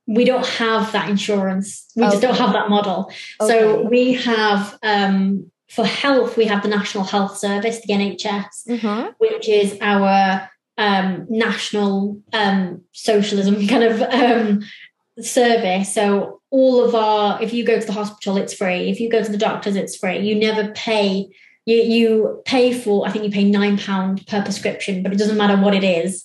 We 0.09 0.25
don't 0.25 0.47
have 0.47 0.91
that 0.93 1.11
insurance. 1.11 1.87
We 1.95 2.03
okay. 2.03 2.13
just 2.13 2.23
don't 2.23 2.39
have 2.39 2.55
that 2.55 2.71
model. 2.71 3.13
Okay. 3.41 3.53
So 3.53 3.83
we 3.83 4.15
have 4.15 4.79
um, 4.83 5.53
for 5.69 5.85
health, 5.85 6.39
we 6.39 6.47
have 6.47 6.63
the 6.63 6.69
National 6.69 7.05
Health 7.05 7.37
Service, 7.37 7.83
the 7.83 7.93
NHS, 7.93 8.47
mm-hmm. 8.69 9.11
which 9.19 9.49
is 9.51 9.77
our 9.83 10.51
um, 10.79 11.27
national 11.29 12.23
um, 12.33 12.83
socialism 12.93 13.67
kind 13.69 13.85
of 13.85 14.01
um, 14.01 14.63
service. 15.21 15.95
So 15.95 16.41
all 16.51 16.83
of 16.83 16.95
our, 16.95 17.43
if 17.43 17.53
you 17.53 17.63
go 17.63 17.79
to 17.79 17.87
the 17.87 17.93
hospital, 17.93 18.39
it's 18.39 18.55
free. 18.55 18.89
If 18.89 19.01
you 19.01 19.11
go 19.11 19.23
to 19.23 19.31
the 19.31 19.37
doctors, 19.37 19.77
it's 19.77 19.97
free. 19.97 20.21
You 20.21 20.37
never 20.37 20.73
pay. 20.73 21.29
You 21.67 21.77
you 21.77 22.43
pay 22.47 22.73
for. 22.73 23.07
I 23.07 23.11
think 23.11 23.27
you 23.27 23.31
pay 23.31 23.45
nine 23.45 23.77
pound 23.77 24.27
per 24.27 24.43
prescription, 24.43 25.03
but 25.03 25.13
it 25.13 25.19
doesn't 25.19 25.37
matter 25.37 25.63
what 25.63 25.75
it 25.75 25.85
is 25.85 26.25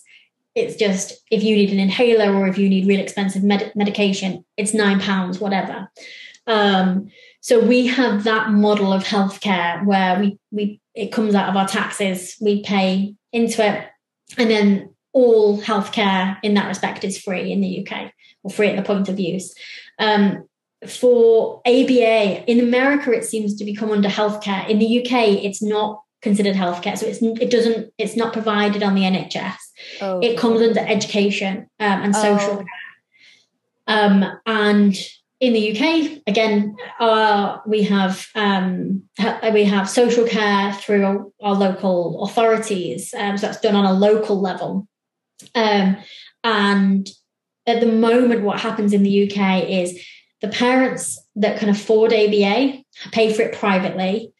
it's 0.54 0.76
just 0.76 1.22
if 1.30 1.42
you 1.42 1.56
need 1.56 1.70
an 1.70 1.80
inhaler 1.80 2.34
or 2.34 2.46
if 2.46 2.58
you 2.58 2.68
need 2.68 2.86
real 2.86 3.00
expensive 3.00 3.42
med- 3.42 3.72
medication, 3.74 4.44
it's 4.56 4.74
nine 4.74 5.00
pounds, 5.00 5.40
whatever. 5.40 5.90
Um, 6.46 7.10
so 7.40 7.60
we 7.60 7.86
have 7.88 8.24
that 8.24 8.50
model 8.50 8.92
of 8.92 9.04
healthcare 9.04 9.84
where 9.84 10.18
we 10.18 10.38
we 10.50 10.80
it 10.94 11.12
comes 11.12 11.34
out 11.34 11.48
of 11.48 11.56
our 11.56 11.66
taxes, 11.66 12.36
we 12.40 12.62
pay 12.62 13.14
into 13.32 13.66
it, 13.66 13.88
and 14.38 14.50
then 14.50 14.94
all 15.12 15.60
healthcare 15.60 16.38
in 16.42 16.54
that 16.54 16.68
respect 16.68 17.04
is 17.04 17.20
free 17.20 17.52
in 17.52 17.60
the 17.60 17.86
UK 17.86 18.12
or 18.42 18.50
free 18.50 18.68
at 18.68 18.76
the 18.76 18.82
point 18.82 19.08
of 19.08 19.18
use. 19.18 19.54
Um, 19.98 20.48
for 20.86 21.60
ABA 21.66 22.44
in 22.50 22.60
America, 22.60 23.10
it 23.12 23.24
seems 23.24 23.56
to 23.56 23.64
become 23.64 23.90
under 23.90 24.08
healthcare. 24.08 24.68
In 24.68 24.78
the 24.78 25.00
UK, 25.00 25.44
it's 25.44 25.62
not 25.62 26.02
considered 26.20 26.54
healthcare, 26.54 26.96
so 26.96 27.06
it's 27.06 27.22
it 27.22 27.50
doesn't 27.50 27.92
it's 27.98 28.16
not 28.16 28.32
provided 28.32 28.82
on 28.82 28.94
the 28.94 29.02
NHS. 29.02 29.56
Oh. 30.00 30.20
It 30.20 30.38
comes 30.38 30.60
under 30.60 30.80
education 30.80 31.68
um, 31.80 32.02
and 32.02 32.14
social 32.14 32.52
oh. 32.52 32.56
care. 32.56 32.66
Um, 33.86 34.24
and 34.46 34.96
in 35.40 35.52
the 35.52 35.72
UK, 35.72 36.22
again, 36.26 36.76
we 37.66 37.82
have 37.82 38.26
um, 38.34 39.02
we 39.52 39.64
have 39.64 39.88
social 39.88 40.26
care 40.26 40.72
through 40.72 41.32
our, 41.40 41.54
local 41.54 42.24
authorities. 42.24 43.12
Um, 43.16 43.36
so 43.36 43.46
that's 43.46 43.60
done 43.60 43.76
on 43.76 43.84
a 43.84 43.92
local 43.92 44.40
level. 44.40 44.88
Um, 45.54 45.96
and 46.42 47.08
at 47.66 47.80
the 47.80 47.86
moment, 47.86 48.42
what 48.42 48.60
happens 48.60 48.92
in 48.92 49.02
the 49.02 49.30
UK 49.30 49.68
is 49.68 50.00
the 50.40 50.48
parents 50.48 51.18
that 51.36 51.58
can 51.58 51.68
afford 51.68 52.12
ABA 52.12 52.84
pay 53.12 53.32
for 53.32 53.42
it 53.42 53.54
privately. 53.54 54.32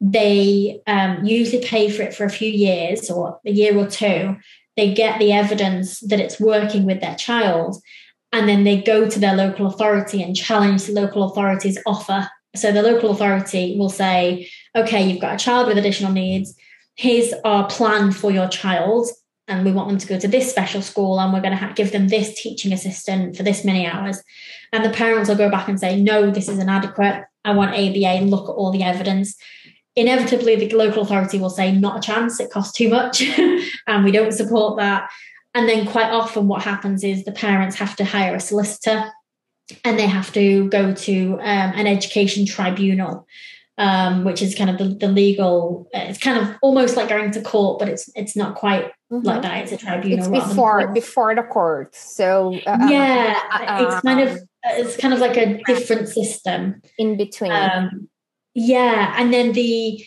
They 0.00 0.80
um, 0.86 1.24
usually 1.24 1.64
pay 1.64 1.90
for 1.90 2.02
it 2.02 2.14
for 2.14 2.24
a 2.24 2.30
few 2.30 2.50
years 2.50 3.10
or 3.10 3.38
a 3.46 3.50
year 3.50 3.76
or 3.76 3.86
two, 3.86 4.36
they 4.76 4.92
get 4.92 5.18
the 5.18 5.32
evidence 5.32 6.00
that 6.00 6.20
it's 6.20 6.40
working 6.40 6.84
with 6.84 7.00
their 7.00 7.14
child 7.14 7.76
and 8.32 8.48
then 8.48 8.64
they 8.64 8.80
go 8.80 9.08
to 9.08 9.18
their 9.18 9.36
local 9.36 9.66
authority 9.66 10.22
and 10.22 10.36
challenge 10.36 10.84
the 10.84 10.92
local 10.92 11.24
authority's 11.24 11.78
offer 11.86 12.28
so 12.56 12.72
the 12.72 12.82
local 12.82 13.10
authority 13.10 13.76
will 13.78 13.90
say 13.90 14.48
okay 14.76 15.08
you've 15.08 15.20
got 15.20 15.34
a 15.34 15.44
child 15.44 15.66
with 15.66 15.78
additional 15.78 16.12
needs 16.12 16.54
here's 16.96 17.32
our 17.44 17.66
plan 17.68 18.12
for 18.12 18.30
your 18.30 18.48
child 18.48 19.08
and 19.46 19.64
we 19.64 19.72
want 19.72 19.88
them 19.88 19.98
to 19.98 20.06
go 20.06 20.18
to 20.18 20.28
this 20.28 20.48
special 20.48 20.80
school 20.80 21.20
and 21.20 21.32
we're 21.32 21.40
going 21.40 21.56
to 21.56 21.72
give 21.74 21.92
them 21.92 22.08
this 22.08 22.40
teaching 22.40 22.72
assistant 22.72 23.36
for 23.36 23.42
this 23.42 23.64
many 23.64 23.86
hours. 23.86 24.22
And 24.72 24.84
the 24.84 24.90
parents 24.90 25.28
will 25.28 25.36
go 25.36 25.50
back 25.50 25.68
and 25.68 25.78
say, 25.78 26.00
no, 26.00 26.30
this 26.30 26.48
is 26.48 26.58
inadequate. 26.58 27.24
I 27.44 27.52
want 27.52 27.72
ABA, 27.72 28.24
look 28.24 28.48
at 28.48 28.52
all 28.52 28.72
the 28.72 28.82
evidence. 28.82 29.36
Inevitably, 29.96 30.56
the 30.56 30.74
local 30.74 31.02
authority 31.02 31.38
will 31.38 31.50
say, 31.50 31.72
not 31.72 31.98
a 31.98 32.06
chance, 32.06 32.40
it 32.40 32.50
costs 32.50 32.76
too 32.76 32.88
much, 32.88 33.22
and 33.86 34.04
we 34.04 34.10
don't 34.10 34.32
support 34.32 34.78
that. 34.78 35.10
And 35.54 35.68
then, 35.68 35.86
quite 35.86 36.10
often, 36.10 36.48
what 36.48 36.62
happens 36.62 37.04
is 37.04 37.24
the 37.24 37.32
parents 37.32 37.76
have 37.76 37.94
to 37.96 38.04
hire 38.04 38.34
a 38.34 38.40
solicitor 38.40 39.04
and 39.84 39.98
they 39.98 40.06
have 40.06 40.32
to 40.32 40.68
go 40.68 40.92
to 40.92 41.34
um, 41.34 41.72
an 41.74 41.86
education 41.86 42.44
tribunal 42.44 43.26
um, 43.76 44.24
which 44.24 44.40
is 44.40 44.54
kind 44.54 44.70
of 44.70 44.78
the, 44.78 44.94
the 44.94 45.08
legal. 45.08 45.88
It's 45.92 46.18
kind 46.18 46.38
of 46.38 46.56
almost 46.62 46.96
like 46.96 47.08
going 47.08 47.32
to 47.32 47.42
court, 47.42 47.78
but 47.78 47.88
it's 47.88 48.08
it's 48.14 48.36
not 48.36 48.54
quite 48.54 48.86
mm-hmm. 49.12 49.26
like 49.26 49.42
that. 49.42 49.62
It's 49.62 49.72
a 49.72 49.76
tribunal. 49.76 50.18
It's 50.18 50.48
before 50.48 50.92
before 50.92 51.34
the 51.34 51.42
court. 51.42 51.94
So 51.94 52.54
uh, 52.66 52.70
uh 52.70 52.88
yeah, 52.88 53.40
uh, 53.52 53.84
it's 53.84 54.00
kind 54.02 54.20
of 54.20 54.36
um, 54.36 54.48
it's 54.64 54.96
kind 54.96 55.12
of 55.12 55.20
like 55.20 55.36
a 55.36 55.60
different 55.64 56.08
system 56.08 56.82
in 56.98 57.16
between. 57.16 57.52
Um, 57.52 58.08
yeah, 58.54 59.14
and 59.16 59.32
then 59.32 59.52
the 59.52 60.04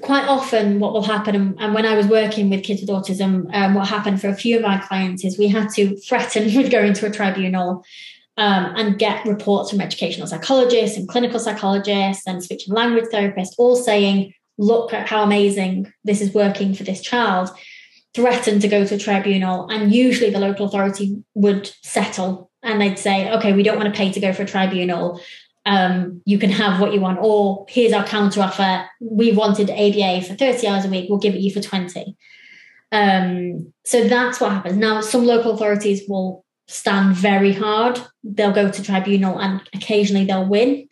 quite 0.00 0.26
often 0.26 0.80
what 0.80 0.92
will 0.92 1.02
happen 1.02 1.54
and, 1.60 1.74
when 1.74 1.84
i 1.84 1.94
was 1.94 2.06
working 2.06 2.48
with 2.48 2.64
kids 2.64 2.80
with 2.80 2.88
autism 2.88 3.46
um, 3.54 3.74
what 3.74 3.86
happened 3.86 4.18
for 4.18 4.28
a 4.28 4.34
few 4.34 4.56
of 4.56 4.62
my 4.62 4.78
clients 4.78 5.22
is 5.22 5.38
we 5.38 5.46
had 5.46 5.68
to 5.68 5.94
threaten 5.98 6.44
with 6.56 6.72
going 6.72 6.94
to 6.94 7.06
a 7.06 7.10
tribunal 7.10 7.84
um, 8.36 8.74
and 8.76 8.98
get 8.98 9.24
reports 9.26 9.70
from 9.70 9.80
educational 9.80 10.26
psychologists 10.26 10.96
and 10.96 11.08
clinical 11.08 11.38
psychologists 11.38 12.26
and 12.26 12.42
speech 12.42 12.66
and 12.66 12.76
language 12.76 13.06
therapists 13.12 13.54
all 13.58 13.76
saying, 13.76 14.34
look 14.58 14.92
at 14.92 15.08
how 15.08 15.22
amazing 15.22 15.92
this 16.04 16.20
is 16.20 16.34
working 16.34 16.74
for 16.74 16.82
this 16.82 17.00
child, 17.00 17.50
threaten 18.14 18.58
to 18.60 18.68
go 18.68 18.84
to 18.84 18.96
a 18.96 18.98
tribunal. 18.98 19.68
And 19.68 19.92
usually 19.92 20.30
the 20.30 20.40
local 20.40 20.66
authority 20.66 21.22
would 21.34 21.72
settle 21.82 22.50
and 22.62 22.80
they'd 22.80 22.98
say, 22.98 23.30
okay, 23.30 23.52
we 23.52 23.62
don't 23.62 23.78
want 23.78 23.92
to 23.92 23.96
pay 23.96 24.10
to 24.10 24.20
go 24.20 24.32
for 24.32 24.42
a 24.42 24.46
tribunal. 24.46 25.20
Um, 25.66 26.20
you 26.26 26.38
can 26.38 26.50
have 26.50 26.80
what 26.80 26.92
you 26.92 27.00
want, 27.00 27.18
or 27.20 27.64
here's 27.68 27.92
our 27.92 28.04
counter 28.04 28.42
offer. 28.42 28.86
We 29.00 29.32
wanted 29.32 29.70
ABA 29.70 30.22
for 30.22 30.34
30 30.34 30.66
hours 30.66 30.84
a 30.84 30.88
week, 30.88 31.08
we'll 31.08 31.18
give 31.18 31.34
it 31.34 31.40
you 31.40 31.52
for 31.52 31.60
20. 31.60 32.16
Um, 32.92 33.72
so 33.84 34.06
that's 34.06 34.40
what 34.40 34.52
happens. 34.52 34.76
Now, 34.76 35.00
some 35.00 35.26
local 35.26 35.52
authorities 35.52 36.02
will 36.08 36.44
stand 36.68 37.16
very 37.16 37.52
hard. 37.52 38.00
They'll 38.22 38.52
go 38.52 38.70
to 38.70 38.82
tribunal 38.82 39.38
and 39.38 39.60
occasionally 39.74 40.26
they'll 40.26 40.48
win. 40.48 40.88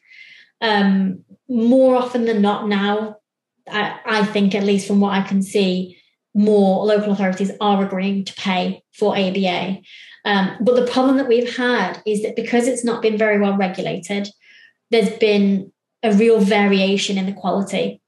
Um, 0.61 1.25
more 1.49 1.97
often 1.97 2.25
than 2.25 2.43
not, 2.43 2.69
now, 2.69 3.17
I, 3.69 3.99
I 4.05 4.25
think, 4.25 4.55
at 4.55 4.65
least 4.65 4.87
from 4.87 5.01
what 5.01 5.13
I 5.13 5.23
can 5.23 5.43
see, 5.43 5.99
more 6.35 6.85
local 6.85 7.13
authorities 7.13 7.53
are 7.61 7.85
agreeing 7.85 8.25
to 8.25 8.35
pay 8.35 8.83
for 8.93 9.17
ABA. 9.17 9.81
Um, 10.25 10.57
but 10.61 10.77
the 10.77 10.91
problem 10.91 11.17
that 11.19 11.29
we've 11.29 11.57
had 11.57 12.01
is 12.07 12.23
that 12.23 12.37
because 12.37 12.67
it's 12.67 12.85
not 12.85 13.03
been 13.03 13.19
very 13.19 13.39
well 13.39 13.57
regulated, 13.57 14.29
there's 14.93 15.11
been 15.19 15.73
a 16.03 16.13
real 16.13 16.39
variation 16.39 17.19
in 17.19 17.27
the 17.27 17.33
quality. 17.33 18.01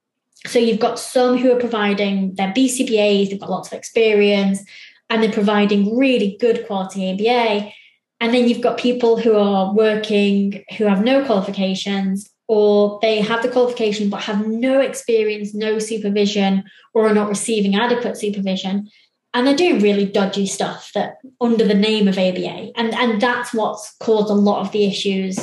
So 0.46 0.58
you've 0.58 0.80
got 0.80 0.98
some 0.98 1.38
who 1.38 1.50
are 1.52 1.58
providing 1.58 2.34
their 2.34 2.52
BCBAs, 2.52 3.30
they've 3.30 3.40
got 3.40 3.50
lots 3.50 3.72
of 3.72 3.78
experience, 3.78 4.62
and 5.08 5.22
they're 5.22 5.32
providing 5.32 5.96
really 5.96 6.36
good 6.38 6.66
quality 6.66 7.10
ABA. 7.10 7.72
And 8.20 8.34
then 8.34 8.48
you've 8.48 8.60
got 8.60 8.78
people 8.78 9.18
who 9.18 9.36
are 9.36 9.74
working 9.74 10.64
who 10.76 10.84
have 10.84 11.02
no 11.02 11.24
qualifications 11.24 12.30
or 12.46 12.98
they 13.00 13.20
have 13.20 13.42
the 13.42 13.48
qualification 13.48 14.10
but 14.10 14.22
have 14.22 14.46
no 14.46 14.80
experience, 14.80 15.54
no 15.54 15.78
supervision, 15.78 16.64
or 16.92 17.08
are 17.08 17.14
not 17.14 17.28
receiving 17.28 17.74
adequate 17.74 18.18
supervision. 18.18 18.90
And 19.32 19.46
they're 19.46 19.56
doing 19.56 19.80
really 19.80 20.04
dodgy 20.04 20.46
stuff 20.46 20.92
that 20.94 21.16
under 21.40 21.64
the 21.66 21.74
name 21.74 22.06
of 22.06 22.18
ABA. 22.18 22.70
And, 22.76 22.94
and 22.94 23.20
that's 23.20 23.54
what's 23.54 23.96
caused 23.98 24.30
a 24.30 24.34
lot 24.34 24.60
of 24.60 24.72
the 24.72 24.84
issues, 24.84 25.38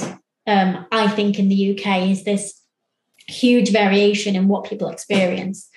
um, 0.52 0.86
I 0.92 1.08
think, 1.08 1.40
in 1.40 1.50
the 1.50 1.72
UK 1.72 2.10
is 2.10 2.24
this 2.24 2.62
huge 3.28 3.72
variation 3.72 4.36
in 4.36 4.48
what 4.48 4.70
people 4.70 4.90
experience. 4.90 5.70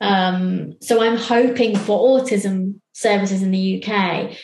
Um, 0.00 0.74
so 0.80 1.02
I'm 1.02 1.16
hoping 1.16 1.76
for 1.76 2.20
autism 2.20 2.80
services 2.92 3.42
in 3.42 3.50
the 3.50 3.82
UK, 3.82 4.36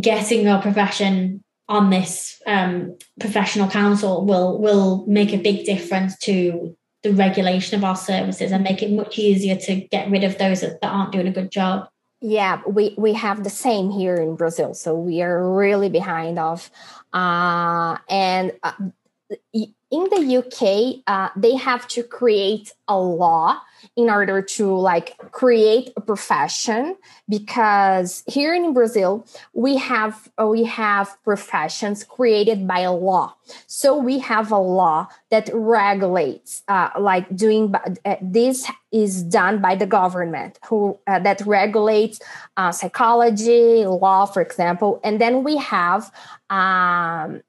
getting 0.00 0.42
your 0.42 0.60
profession 0.60 1.42
on 1.68 1.90
this 1.90 2.40
um, 2.46 2.96
professional 3.20 3.68
council 3.68 4.26
will 4.26 4.58
will 4.58 5.06
make 5.06 5.32
a 5.32 5.38
big 5.38 5.64
difference 5.64 6.18
to 6.18 6.76
the 7.02 7.12
regulation 7.12 7.78
of 7.78 7.84
our 7.84 7.96
services 7.96 8.52
and 8.52 8.64
make 8.64 8.82
it 8.82 8.90
much 8.90 9.18
easier 9.18 9.56
to 9.56 9.76
get 9.76 10.10
rid 10.10 10.24
of 10.24 10.36
those 10.38 10.60
that, 10.60 10.80
that 10.80 10.92
aren't 10.92 11.12
doing 11.12 11.28
a 11.28 11.32
good 11.32 11.50
job. 11.50 11.88
Yeah, 12.20 12.60
we, 12.68 12.94
we 12.98 13.14
have 13.14 13.44
the 13.44 13.50
same 13.50 13.90
here 13.90 14.16
in 14.16 14.36
Brazil. 14.36 14.74
So 14.74 14.94
we 14.94 15.22
are 15.22 15.50
really 15.50 15.88
behind 15.88 16.38
of, 16.38 16.70
uh, 17.14 17.96
and 18.10 18.52
uh, 18.62 18.72
in 19.52 20.04
the 20.10 20.36
UK, 20.38 21.02
uh, 21.06 21.30
they 21.36 21.56
have 21.56 21.86
to 21.88 22.02
create 22.02 22.72
a 22.88 22.98
law 22.98 23.60
in 23.96 24.10
order 24.10 24.42
to 24.42 24.74
like 24.76 25.16
create 25.32 25.90
a 25.96 26.00
profession 26.00 26.96
because 27.28 28.22
here 28.26 28.54
in 28.54 28.72
Brazil 28.72 29.26
we 29.52 29.76
have 29.76 30.28
uh, 30.40 30.46
we 30.46 30.64
have 30.64 31.16
professions 31.24 32.04
created 32.04 32.68
by 32.68 32.80
a 32.80 32.92
law. 32.92 33.34
So 33.66 33.96
we 33.96 34.18
have 34.18 34.52
a 34.52 34.58
law 34.58 35.08
that 35.30 35.50
regulates 35.52 36.62
uh, 36.68 36.90
like 36.98 37.34
doing 37.34 37.74
uh, 38.04 38.16
this 38.20 38.70
is 38.92 39.22
done 39.22 39.60
by 39.60 39.76
the 39.76 39.86
government 39.86 40.58
who 40.66 40.98
uh, 41.06 41.18
that 41.20 41.40
regulates 41.46 42.20
uh, 42.56 42.72
psychology 42.72 43.86
law 43.86 44.26
for 44.26 44.42
example 44.42 45.00
and 45.02 45.20
then 45.20 45.42
we 45.42 45.56
have 45.56 46.12
um, 46.50 47.40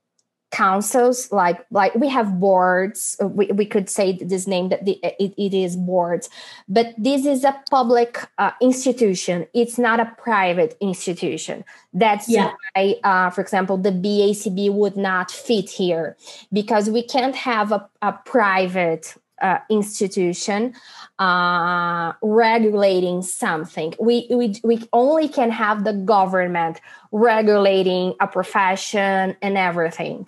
councils 0.51 1.31
like 1.31 1.65
like 1.71 1.95
we 1.95 2.09
have 2.09 2.39
boards 2.39 3.15
we, 3.21 3.47
we 3.47 3.65
could 3.65 3.89
say 3.89 4.17
this 4.17 4.47
name 4.47 4.67
that 4.69 4.83
the, 4.83 4.99
it, 5.03 5.33
it 5.37 5.53
is 5.53 5.77
boards 5.77 6.29
but 6.67 6.93
this 6.97 7.25
is 7.25 7.43
a 7.45 7.55
public 7.69 8.19
uh, 8.37 8.51
institution 8.61 9.47
it's 9.53 9.77
not 9.77 9.99
a 9.99 10.13
private 10.17 10.75
institution 10.81 11.63
that's 11.93 12.27
yeah. 12.27 12.51
why 12.75 12.95
uh, 13.03 13.29
for 13.29 13.39
example 13.41 13.77
the 13.77 13.91
bacb 13.91 14.73
would 14.73 14.97
not 14.97 15.31
fit 15.31 15.69
here 15.69 16.17
because 16.51 16.89
we 16.89 17.01
can't 17.01 17.35
have 17.35 17.71
a, 17.71 17.89
a 18.01 18.11
private 18.25 19.15
uh, 19.41 19.57
institution 19.69 20.73
uh, 21.17 22.13
regulating 22.21 23.23
something. 23.23 23.93
We, 23.99 24.27
we, 24.29 24.55
we 24.63 24.87
only 24.93 25.27
can 25.27 25.49
have 25.49 25.83
the 25.83 25.93
government 25.93 26.79
regulating 27.11 28.13
a 28.19 28.27
profession 28.27 29.35
and 29.41 29.57
everything. 29.57 30.27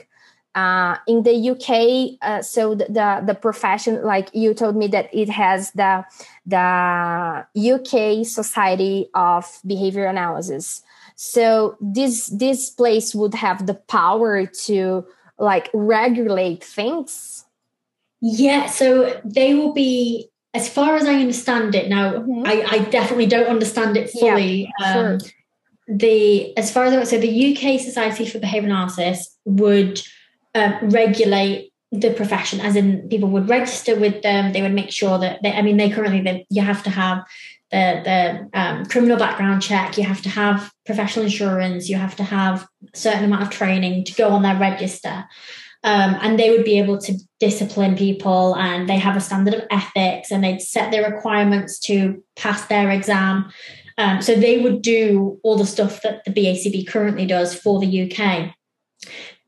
Uh, 0.55 0.97
in 1.07 1.23
the 1.23 1.49
UK, 1.49 2.19
uh, 2.21 2.39
so 2.43 2.75
the, 2.75 2.85
the, 2.85 3.23
the 3.25 3.33
profession, 3.33 4.03
like 4.03 4.29
you 4.33 4.53
told 4.53 4.75
me 4.75 4.85
that 4.85 5.09
it 5.11 5.27
has 5.27 5.71
the 5.71 6.05
the 6.45 7.45
UK 7.57 8.23
Society 8.23 9.09
of 9.15 9.59
Behavior 9.65 10.05
Analysis. 10.05 10.83
So 11.15 11.77
this 11.81 12.27
this 12.27 12.69
place 12.69 13.15
would 13.15 13.33
have 13.33 13.65
the 13.65 13.73
power 13.73 14.45
to 14.45 15.05
like 15.39 15.69
regulate 15.73 16.63
things. 16.63 17.45
Yeah, 18.21 18.67
so 18.67 19.19
they 19.25 19.53
will 19.53 19.73
be, 19.73 20.29
as 20.53 20.69
far 20.69 20.95
as 20.95 21.05
I 21.05 21.15
understand 21.15 21.75
it 21.75 21.89
now. 21.89 22.13
Mm-hmm. 22.13 22.43
I, 22.45 22.65
I 22.69 22.79
definitely 22.85 23.25
don't 23.25 23.47
understand 23.47 23.97
it 23.97 24.09
fully. 24.09 24.71
Yeah, 24.79 25.07
um. 25.07 25.19
The 25.85 26.57
as 26.57 26.71
far 26.71 26.85
as 26.85 26.93
I 26.93 27.03
so 27.03 27.17
the 27.17 27.53
UK 27.53 27.77
Society 27.77 28.25
for 28.25 28.39
Behavior 28.39 28.69
Analysis 28.69 29.37
would 29.43 30.01
um, 30.55 30.89
regulate 30.89 31.71
the 31.91 32.11
profession 32.11 32.59
as 32.59 32.75
in 32.75 33.07
people 33.07 33.29
would 33.29 33.47
register 33.47 33.95
with 33.95 34.23
them. 34.23 34.51
They 34.51 34.61
would 34.61 34.73
make 34.73 34.91
sure 34.91 35.19
that 35.19 35.41
they, 35.43 35.51
i 35.53 35.61
mean 35.61 35.77
they 35.77 35.89
currently 35.89 36.21
they, 36.21 36.45
you 36.49 36.61
have 36.61 36.83
to 36.83 36.89
have 36.89 37.23
the 37.71 38.01
the 38.03 38.59
um, 38.59 38.85
criminal 38.85 39.17
background 39.17 39.61
check. 39.61 39.97
You 39.97 40.03
have 40.03 40.21
to 40.23 40.29
have 40.29 40.71
professional 40.85 41.25
insurance. 41.25 41.89
You 41.89 41.97
have 41.97 42.15
to 42.15 42.23
have 42.23 42.67
a 42.93 42.97
certain 42.97 43.25
amount 43.25 43.43
of 43.43 43.49
training 43.51 44.05
to 44.05 44.13
go 44.13 44.29
on 44.29 44.41
their 44.41 44.59
register. 44.59 45.25
Um, 45.85 46.17
and 46.21 46.39
they 46.39 46.49
would 46.49 46.63
be 46.63 46.79
able 46.79 46.97
to 46.99 47.13
discipline 47.41 47.97
people 47.97 48.55
and 48.55 48.87
they 48.87 48.97
have 48.97 49.17
a 49.17 49.19
standard 49.19 49.53
of 49.53 49.67
ethics 49.69 50.31
and 50.31 50.41
they'd 50.41 50.61
set 50.61 50.91
their 50.91 51.11
requirements 51.11 51.77
to 51.81 52.23
pass 52.37 52.65
their 52.67 52.89
exam. 52.89 53.51
Um, 53.97 54.21
so 54.21 54.33
they 54.33 54.59
would 54.59 54.81
do 54.81 55.41
all 55.43 55.57
the 55.57 55.65
stuff 55.65 56.01
that 56.03 56.23
the 56.23 56.31
BACB 56.31 56.87
currently 56.87 57.25
does 57.25 57.53
for 57.53 57.81
the 57.81 58.09
UK 58.09 58.55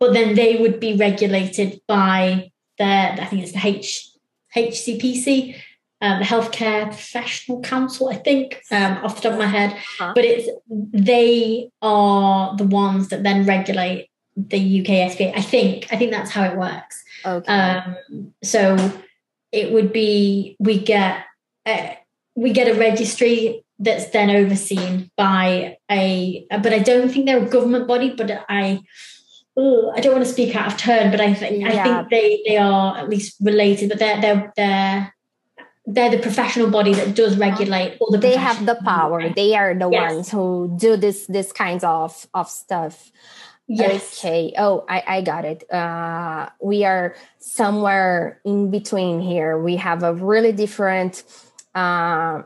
but 0.06 0.14
then 0.14 0.36
they 0.36 0.58
would 0.58 0.80
be 0.80 0.96
regulated 0.96 1.82
by 1.88 2.52
the 2.78 2.86
I 2.86 3.26
think 3.26 3.42
it's 3.42 3.54
the 3.54 3.68
H 3.68 4.12
HCPC, 4.56 5.56
um, 6.02 6.20
the 6.20 6.26
Healthcare 6.26 6.86
Professional 6.86 7.62
Council, 7.62 8.10
I 8.10 8.16
think, 8.16 8.62
um, 8.72 8.98
off 9.04 9.16
the 9.16 9.24
top 9.24 9.34
of 9.34 9.40
my 9.40 9.48
head. 9.48 9.72
Uh-huh. 9.74 10.14
But 10.14 10.26
it's 10.26 10.48
they 10.70 11.70
are 11.82 12.56
the 12.56 12.66
ones 12.66 13.10
that 13.10 13.24
then 13.24 13.46
regulate 13.46 14.10
the 14.36 14.82
UK 14.82 15.12
SBA. 15.12 15.36
I 15.36 15.42
think 15.42 15.88
I 15.92 15.98
think 15.98 16.12
that's 16.12 16.32
how 16.32 16.44
it 16.44 16.56
works. 16.56 17.04
Okay. 17.26 17.52
Um, 17.52 18.34
so 18.44 18.78
it 19.52 19.72
would 19.72 19.92
be 19.92 20.56
we 20.60 20.80
get 20.80 21.24
uh, 21.66 21.96
we 22.36 22.54
get 22.54 22.68
a 22.68 22.80
registry 22.80 23.64
that's 23.80 24.10
then 24.12 24.30
overseen 24.30 25.12
by 25.18 25.78
a 25.92 26.46
but 26.50 26.72
i 26.72 26.80
don't 26.80 27.10
think 27.10 27.26
they're 27.26 27.46
a 27.46 27.50
government 27.50 27.88
body 27.88 28.10
but 28.10 28.46
i 28.48 28.80
Ugh, 29.58 29.94
I 29.96 30.02
don't 30.02 30.14
want 30.14 30.26
to 30.26 30.32
speak 30.32 30.56
out 30.56 30.74
of 30.74 30.78
turn, 30.78 31.12
but 31.12 31.22
I 31.22 31.34
think 31.34 31.62
yeah. 31.62 31.70
I 31.70 31.84
think 31.84 32.10
they 32.10 32.44
they 32.46 32.58
are 32.58 32.98
at 32.98 33.10
least 33.10 33.38
related, 33.42 33.90
but 33.90 34.00
they're 34.00 34.20
they're 34.20 34.54
they're 34.56 35.16
they're 35.86 36.12
the 36.12 36.20
professional 36.20 36.70
body 36.70 36.94
that 36.94 37.16
does 37.16 37.38
regulate 37.38 37.98
all 38.00 38.12
the. 38.12 38.18
They 38.18 38.36
have 38.36 38.66
the 38.66 38.76
power. 38.76 39.30
They 39.30 39.56
are 39.56 39.74
the 39.74 39.90
yes. 39.90 40.14
ones 40.14 40.32
who 40.32 40.76
do 40.78 40.98
this 40.98 41.28
this 41.28 41.54
kinds 41.54 41.84
of 41.84 42.28
of 42.34 42.50
stuff. 42.50 43.12
Yes. 43.68 44.20
Okay. 44.20 44.54
Oh, 44.58 44.84
I 44.90 45.04
I 45.08 45.22
got 45.22 45.46
it. 45.46 45.72
Uh, 45.72 46.50
we 46.62 46.84
are 46.84 47.16
somewhere 47.40 48.42
in 48.44 48.72
between 48.72 49.22
here. 49.22 49.58
We 49.58 49.78
have 49.78 50.04
a 50.04 50.14
really 50.14 50.52
different. 50.52 51.24
Uh, 51.74 52.44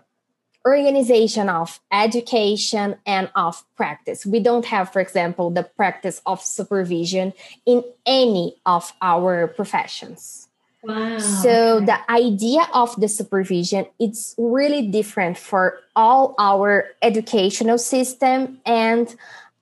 organization 0.68 1.49
of 1.49 1.80
education 1.91 2.95
and 3.05 3.30
of 3.36 3.64
practice. 3.76 4.26
We 4.26 4.39
don't 4.39 4.66
have, 4.66 4.91
for 4.91 4.99
example, 4.99 5.49
the 5.49 5.64
practice 5.64 6.22
of 6.26 6.41
supervision 6.41 7.34
in 7.66 7.84
any 8.05 8.57
of 8.66 8.93
our 9.01 9.47
professions. 9.47 10.47
Wow. 10.84 11.20
So 11.20 11.82
the 11.82 11.99
idea 12.10 12.66
of 12.74 12.95
the 12.95 13.10
supervision 13.10 13.86
it's 13.99 14.34
really 14.38 14.88
different 14.88 15.38
for 15.38 15.80
all 15.93 16.36
our 16.39 16.86
educational 17.01 17.78
system 17.78 18.62
and 18.66 19.14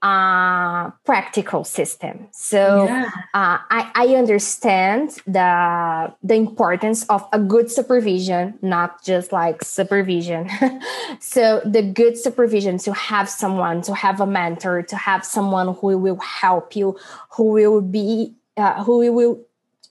uh, 0.02 0.91
practical 1.06 1.64
system. 1.64 2.28
So 2.32 2.86
yeah. 2.86 3.10
uh, 3.34 3.58
I, 3.70 3.91
I 3.95 4.08
understand 4.16 5.18
the 5.26 6.14
the 6.22 6.36
importance 6.36 7.04
of 7.06 7.28
a 7.34 7.39
good 7.39 7.72
supervision, 7.72 8.60
not 8.62 9.04
just 9.04 9.32
like 9.32 9.64
supervision. 9.64 10.50
so 11.20 11.62
the 11.66 11.82
good 11.82 12.18
supervision 12.18 12.78
to 12.80 12.93
have 12.93 13.28
someone, 13.28 13.82
to 13.84 13.95
have 13.95 14.22
a 14.22 14.28
mentor, 14.28 14.84
to 14.84 14.95
have 14.95 15.26
someone 15.26 15.74
who 15.76 15.98
will 15.98 16.20
help 16.20 16.76
you, 16.76 16.95
who 17.32 17.45
will 17.45 17.82
be, 17.82 18.36
uh, 18.56 18.84
who 18.84 19.12
will 19.12 19.47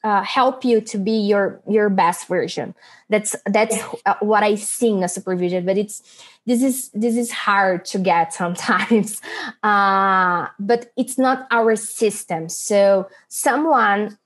uh, 0.07 0.23
help 0.23 0.65
you 0.65 0.81
to 0.81 0.99
be 0.99 1.19
your 1.19 1.61
your 1.69 1.91
best 1.91 2.29
version. 2.29 2.77
That's 3.09 3.35
that's 3.45 3.77
yeah. 3.77 3.93
Uh, 4.07 4.15
what 4.21 4.45
i 4.45 4.55
see 4.55 4.91
in 4.91 5.03
a 5.03 5.09
supervision 5.09 5.67
but 5.67 5.77
it's 5.77 6.03
this 6.47 6.63
is 6.63 6.91
this 6.95 7.17
is 7.17 7.33
hard 7.33 7.85
to 7.87 7.99
get 7.99 8.33
sometimes. 8.43 9.21
Uh, 9.65 10.47
but 10.61 10.93
it's 10.97 11.19
not 11.19 11.49
our 11.51 11.75
system. 11.75 12.49
So 12.49 13.09
someone 13.27 14.17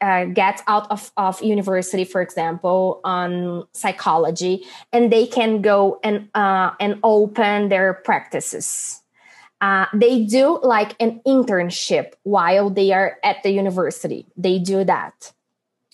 uh, 0.00 0.24
gets 0.26 0.62
out 0.68 0.90
of, 0.90 1.12
of 1.18 1.42
university 1.42 2.04
for 2.04 2.22
example 2.22 3.00
on 3.04 3.66
psychology 3.72 4.64
and 4.92 5.12
they 5.12 5.26
can 5.26 5.60
go 5.60 6.00
and 6.02 6.30
uh, 6.34 6.70
and 6.80 6.98
open 7.02 7.68
their 7.68 7.92
practices 7.92 9.02
uh, 9.60 9.86
they 9.94 10.24
do 10.24 10.58
like 10.62 10.94
an 11.00 11.20
internship 11.26 12.12
while 12.24 12.70
they 12.70 12.92
are 12.92 13.18
at 13.24 13.42
the 13.42 13.50
university. 13.50 14.26
They 14.36 14.58
do 14.58 14.84
that. 14.84 15.32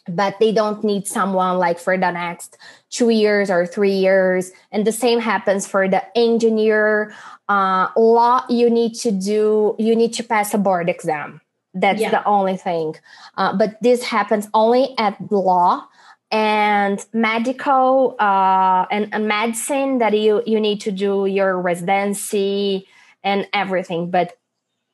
But 0.08 0.40
they 0.40 0.50
don't 0.50 0.82
need 0.82 1.06
someone 1.06 1.58
like 1.58 1.78
for 1.78 1.96
the 1.96 2.10
next 2.10 2.58
two 2.90 3.10
years 3.10 3.50
or 3.50 3.66
three 3.66 3.94
years. 3.94 4.50
And 4.72 4.84
the 4.84 4.90
same 4.90 5.20
happens 5.20 5.64
for 5.64 5.88
the 5.88 6.02
engineer. 6.18 7.14
Uh, 7.48 7.86
law, 7.96 8.44
you 8.48 8.68
need 8.68 8.94
to 8.96 9.12
do, 9.12 9.76
you 9.78 9.94
need 9.94 10.12
to 10.14 10.24
pass 10.24 10.54
a 10.54 10.58
board 10.58 10.88
exam. 10.88 11.40
That's 11.72 12.00
yeah. 12.00 12.10
the 12.10 12.24
only 12.26 12.56
thing. 12.56 12.96
Uh, 13.36 13.56
but 13.56 13.80
this 13.80 14.02
happens 14.02 14.48
only 14.52 14.92
at 14.98 15.16
law 15.30 15.86
and 16.32 17.04
medical 17.12 18.16
uh, 18.18 18.86
and, 18.90 19.08
and 19.12 19.28
medicine 19.28 19.98
that 19.98 20.18
you, 20.18 20.42
you 20.46 20.58
need 20.58 20.80
to 20.80 20.90
do 20.90 21.26
your 21.26 21.60
residency 21.60 22.88
and 23.24 23.48
everything. 23.52 24.10
But 24.10 24.38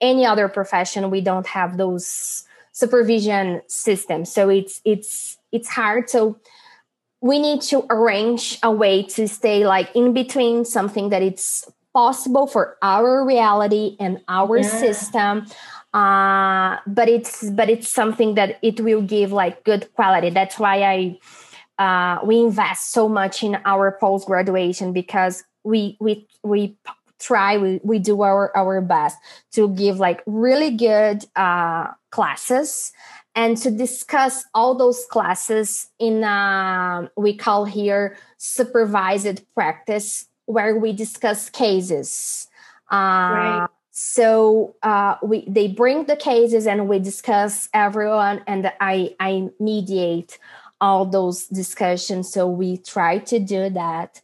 any 0.00 0.24
other 0.24 0.48
profession, 0.48 1.10
we 1.10 1.20
don't 1.20 1.46
have 1.46 1.76
those 1.76 2.44
supervision 2.72 3.62
systems. 3.66 4.30
So 4.32 4.48
it's 4.48 4.80
it's 4.84 5.38
it's 5.52 5.68
hard. 5.68 6.08
So 6.08 6.38
we 7.20 7.38
need 7.38 7.62
to 7.62 7.84
arrange 7.90 8.58
a 8.62 8.70
way 8.70 9.02
to 9.02 9.26
stay 9.26 9.66
like 9.66 9.94
in 9.94 10.12
between 10.12 10.64
something 10.64 11.08
that 11.10 11.22
it's 11.22 11.68
possible 11.94 12.46
for 12.46 12.76
our 12.82 13.24
reality 13.24 13.96
and 13.98 14.20
our 14.28 14.58
yeah. 14.58 14.68
system 14.68 15.46
uh 15.94 16.76
but 16.86 17.08
it's 17.08 17.48
but 17.50 17.70
it's 17.70 17.88
something 17.88 18.34
that 18.34 18.58
it 18.62 18.78
will 18.80 19.00
give 19.00 19.32
like 19.32 19.64
good 19.64 19.92
quality 19.94 20.28
that's 20.28 20.58
why 20.58 20.82
i 20.82 21.18
uh 21.82 22.24
we 22.24 22.38
invest 22.38 22.92
so 22.92 23.08
much 23.08 23.42
in 23.42 23.56
our 23.64 23.96
post 23.98 24.26
graduation 24.26 24.92
because 24.92 25.44
we 25.64 25.96
we 25.98 26.26
we 26.44 26.76
try 27.18 27.56
we, 27.56 27.80
we 27.82 27.98
do 27.98 28.22
our 28.22 28.56
our 28.56 28.80
best 28.80 29.16
to 29.52 29.68
give 29.70 29.98
like 29.98 30.22
really 30.26 30.70
good 30.70 31.24
uh, 31.36 31.88
classes 32.10 32.92
and 33.34 33.56
to 33.56 33.70
discuss 33.70 34.44
all 34.54 34.74
those 34.74 35.04
classes 35.10 35.88
in 35.98 36.24
uh, 36.24 37.08
we 37.16 37.36
call 37.36 37.64
here 37.64 38.16
supervised 38.36 39.42
practice 39.54 40.26
where 40.46 40.76
we 40.76 40.92
discuss 40.92 41.50
cases. 41.50 42.48
Uh, 42.90 42.96
right. 42.96 43.68
so 43.90 44.74
uh, 44.82 45.16
we 45.22 45.44
they 45.48 45.68
bring 45.68 46.04
the 46.04 46.16
cases 46.16 46.66
and 46.66 46.88
we 46.88 46.98
discuss 46.98 47.68
everyone 47.74 48.42
and 48.46 48.72
i 48.80 49.14
i 49.20 49.48
mediate 49.60 50.38
all 50.80 51.04
those 51.04 51.46
discussions. 51.46 52.32
So 52.32 52.46
we 52.46 52.76
try 52.76 53.18
to 53.18 53.38
do 53.38 53.70
that 53.70 54.20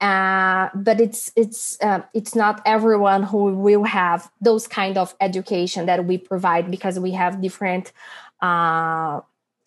uh, 0.00 0.68
but 0.74 1.00
it's 1.00 1.32
it's 1.34 1.76
uh, 1.82 2.02
it's 2.14 2.34
not 2.34 2.62
everyone 2.64 3.24
who 3.24 3.54
will 3.54 3.84
have 3.84 4.30
those 4.40 4.68
kind 4.68 4.96
of 4.96 5.14
education 5.20 5.86
that 5.86 6.04
we 6.04 6.18
provide 6.18 6.70
because 6.70 7.00
we 7.00 7.12
have 7.12 7.40
different 7.40 7.92
uh, 8.40 9.20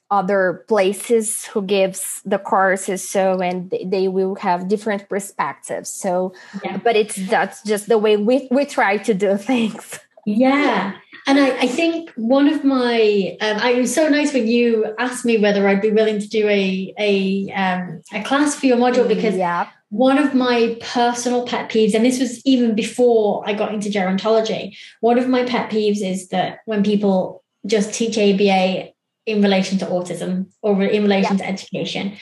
other 0.10 0.66
places 0.68 1.46
who 1.46 1.62
gives 1.62 2.22
the 2.24 2.38
courses. 2.38 3.08
So 3.08 3.42
and 3.42 3.74
they 3.84 4.08
will 4.08 4.36
have 4.36 4.70
different 4.70 5.10
perspectives. 5.10 5.90
So 5.90 6.34
yeah. 6.64 6.78
but 6.78 6.96
it's 6.96 7.16
that's 7.28 7.62
just 7.64 7.90
the 7.90 7.98
way 7.98 8.16
we 8.16 8.48
we 8.52 8.66
try 8.66 8.98
to 8.98 9.14
do 9.14 9.36
things. 9.52 10.00
Yeah. 10.26 10.94
And 11.28 11.40
I, 11.40 11.50
I 11.50 11.68
think 11.68 12.10
one 12.16 12.48
of 12.48 12.64
my 12.64 13.38
um, 13.42 13.58
I, 13.60 13.72
it 13.72 13.80
was 13.82 13.94
so 13.94 14.08
nice 14.08 14.34
when 14.34 14.48
you 14.48 14.96
asked 14.98 15.26
me 15.26 15.38
whether 15.38 15.68
I'd 15.68 15.82
be 15.82 15.92
willing 15.92 16.20
to 16.20 16.28
do 16.28 16.48
a 16.48 16.94
a 16.98 17.52
um, 17.52 18.02
a 18.14 18.24
class 18.24 18.56
for 18.56 18.66
your 18.66 18.78
module 18.78 19.08
because 19.08 19.36
yeah 19.36 19.68
one 19.92 20.18
of 20.18 20.34
my 20.34 20.78
personal 20.80 21.46
pet 21.46 21.70
peeves, 21.70 21.94
and 21.94 22.06
this 22.06 22.18
was 22.18 22.42
even 22.46 22.76
before 22.76 23.44
I 23.46 23.54
got 23.54 23.74
into 23.74 23.90
gerontology, 23.90 24.76
one 25.02 25.20
of 25.20 25.28
my 25.28 25.44
pet 25.44 25.70
peeves 25.70 26.02
is 26.02 26.30
that 26.30 26.60
when 26.66 26.82
people 26.82 27.44
just 27.66 27.94
teach 27.94 28.18
ABA 28.18 28.94
in 29.26 29.42
relation 29.42 29.78
to 29.80 29.86
autism 29.86 30.50
or 30.62 30.82
in 30.82 31.04
relation 31.04 31.38
yeah. 31.38 31.44
to 31.44 31.50
education, 31.50 32.14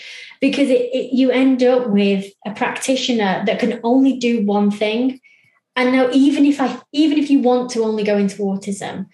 because 0.42 0.68
it, 0.68 0.82
it, 0.92 1.14
you 1.14 1.30
end 1.30 1.62
up 1.62 1.90
with 1.90 2.26
a 2.44 2.52
practitioner 2.56 3.44
that 3.46 3.60
can 3.60 3.80
only 3.84 4.18
do 4.18 4.44
one 4.44 4.72
thing. 4.72 5.20
And 5.76 5.92
now, 5.92 6.10
even 6.12 6.48
if 6.48 6.60
I, 6.60 6.82
even 6.92 7.20
if 7.20 7.30
you 7.30 7.38
want 7.38 7.70
to 7.72 7.84
only 7.84 8.04
go 8.04 8.18
into 8.18 8.38
autism, 8.38 9.06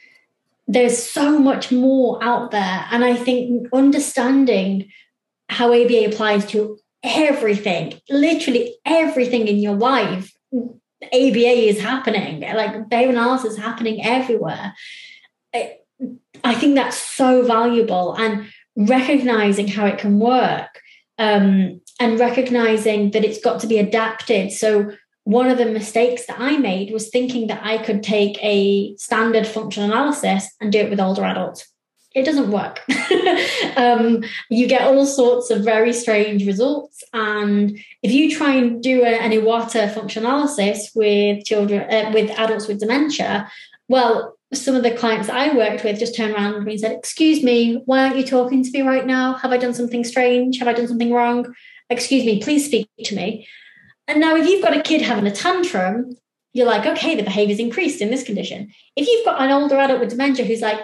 there's 0.66 0.98
so 0.98 1.40
much 1.40 1.74
more 1.74 2.24
out 2.24 2.52
there. 2.52 2.86
And 2.90 3.04
I 3.04 3.16
think 3.16 3.68
understanding 3.74 4.90
how 5.50 5.74
ABA 5.74 6.06
applies 6.06 6.46
to 6.48 6.80
everything, 7.06 7.94
literally 8.10 8.76
everything 8.86 9.48
in 9.48 9.58
your 9.58 9.76
life, 9.76 10.34
ABA 11.04 11.70
is 11.70 11.80
happening. 11.80 12.42
Like 12.42 12.90
behavior 12.90 13.12
analysis 13.12 13.54
is 13.54 13.60
happening 13.60 14.04
everywhere. 14.04 14.74
I, 15.54 15.78
I 16.44 16.56
think 16.56 16.76
that's 16.76 16.98
so 16.98 17.44
valuable 17.44 18.16
and 18.16 18.48
recognizing 18.76 19.68
how 19.68 19.86
it 19.86 19.98
can 19.98 20.20
work 20.20 20.82
um, 21.18 21.82
and 22.00 22.20
recognizing 22.20 23.12
that 23.12 23.24
it's 23.24 23.40
got 23.40 23.62
to 23.62 23.68
be 23.68 23.78
adapted. 23.78 24.52
So 24.52 24.92
one 25.24 25.50
of 25.50 25.58
the 25.58 25.66
mistakes 25.66 26.26
that 26.28 26.40
I 26.40 26.58
made 26.58 26.92
was 26.92 27.10
thinking 27.10 27.48
that 27.48 27.64
I 27.64 27.78
could 27.78 28.04
take 28.04 28.38
a 28.42 28.96
standard 28.98 29.48
functional 29.48 29.92
analysis 29.92 30.48
and 30.60 30.72
do 30.72 30.80
it 30.80 30.90
with 30.90 31.00
older 31.00 31.24
adults 31.24 31.68
it 32.16 32.24
doesn't 32.24 32.50
work. 32.50 32.82
um, 33.76 34.24
you 34.50 34.68
get 34.68 34.84
all 34.84 35.06
sorts 35.06 35.52
of 35.52 35.66
very 35.66 35.92
strange 35.92 36.48
results. 36.48 37.04
And 37.14 37.78
if 38.02 38.12
you 38.12 38.34
try 38.36 38.54
and 38.54 38.82
do 38.82 39.04
a, 39.04 39.20
an 39.20 39.32
Iwata 39.32 39.94
function 39.94 40.26
analysis 40.26 40.92
with 40.96 41.44
children, 41.44 41.82
uh, 41.94 42.12
with 42.14 42.32
adults 42.32 42.68
with 42.68 42.80
dementia, 42.80 43.52
well, 43.90 44.38
some 44.54 44.76
of 44.76 44.84
the 44.84 44.92
clients 44.92 45.28
I 45.28 45.54
worked 45.54 45.84
with 45.84 46.00
just 46.00 46.16
turned 46.16 46.34
around 46.34 46.56
and 46.56 46.80
said, 46.80 46.94
Excuse 46.94 47.44
me, 47.44 47.82
why 47.86 48.06
aren't 48.06 48.18
you 48.18 48.26
talking 48.26 48.64
to 48.64 48.72
me 48.72 48.82
right 48.82 49.06
now? 49.06 49.34
Have 49.34 49.52
I 49.52 49.58
done 49.58 49.74
something 49.74 50.06
strange? 50.06 50.58
Have 50.60 50.70
I 50.70 50.74
done 50.74 50.88
something 50.88 51.12
wrong? 51.12 51.54
Excuse 51.90 52.26
me, 52.26 52.42
please 52.42 52.66
speak 52.66 52.90
to 53.04 53.16
me. 53.16 53.46
And 54.08 54.22
now, 54.22 54.36
if 54.36 54.48
you've 54.48 54.64
got 54.64 54.78
a 54.78 54.82
kid 54.82 55.02
having 55.02 55.28
a 55.28 55.32
tantrum, 55.32 56.16
you're 56.54 56.68
like, 56.68 56.86
okay, 56.86 57.16
the 57.16 57.24
behavior's 57.24 57.60
increased 57.60 58.02
in 58.02 58.10
this 58.10 58.24
condition. 58.24 58.72
If 58.96 59.06
you've 59.08 59.26
got 59.26 59.42
an 59.42 59.52
older 59.52 59.76
adult 59.76 60.00
with 60.00 60.12
dementia 60.12 60.46
who's 60.46 60.62
like, 60.62 60.80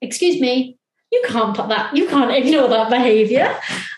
excuse 0.00 0.40
me, 0.40 0.76
you 1.10 1.22
can't 1.26 1.56
put 1.56 1.68
that, 1.68 1.96
you 1.96 2.06
can't 2.06 2.30
ignore 2.30 2.68
that 2.68 2.88
behavior. 2.88 3.56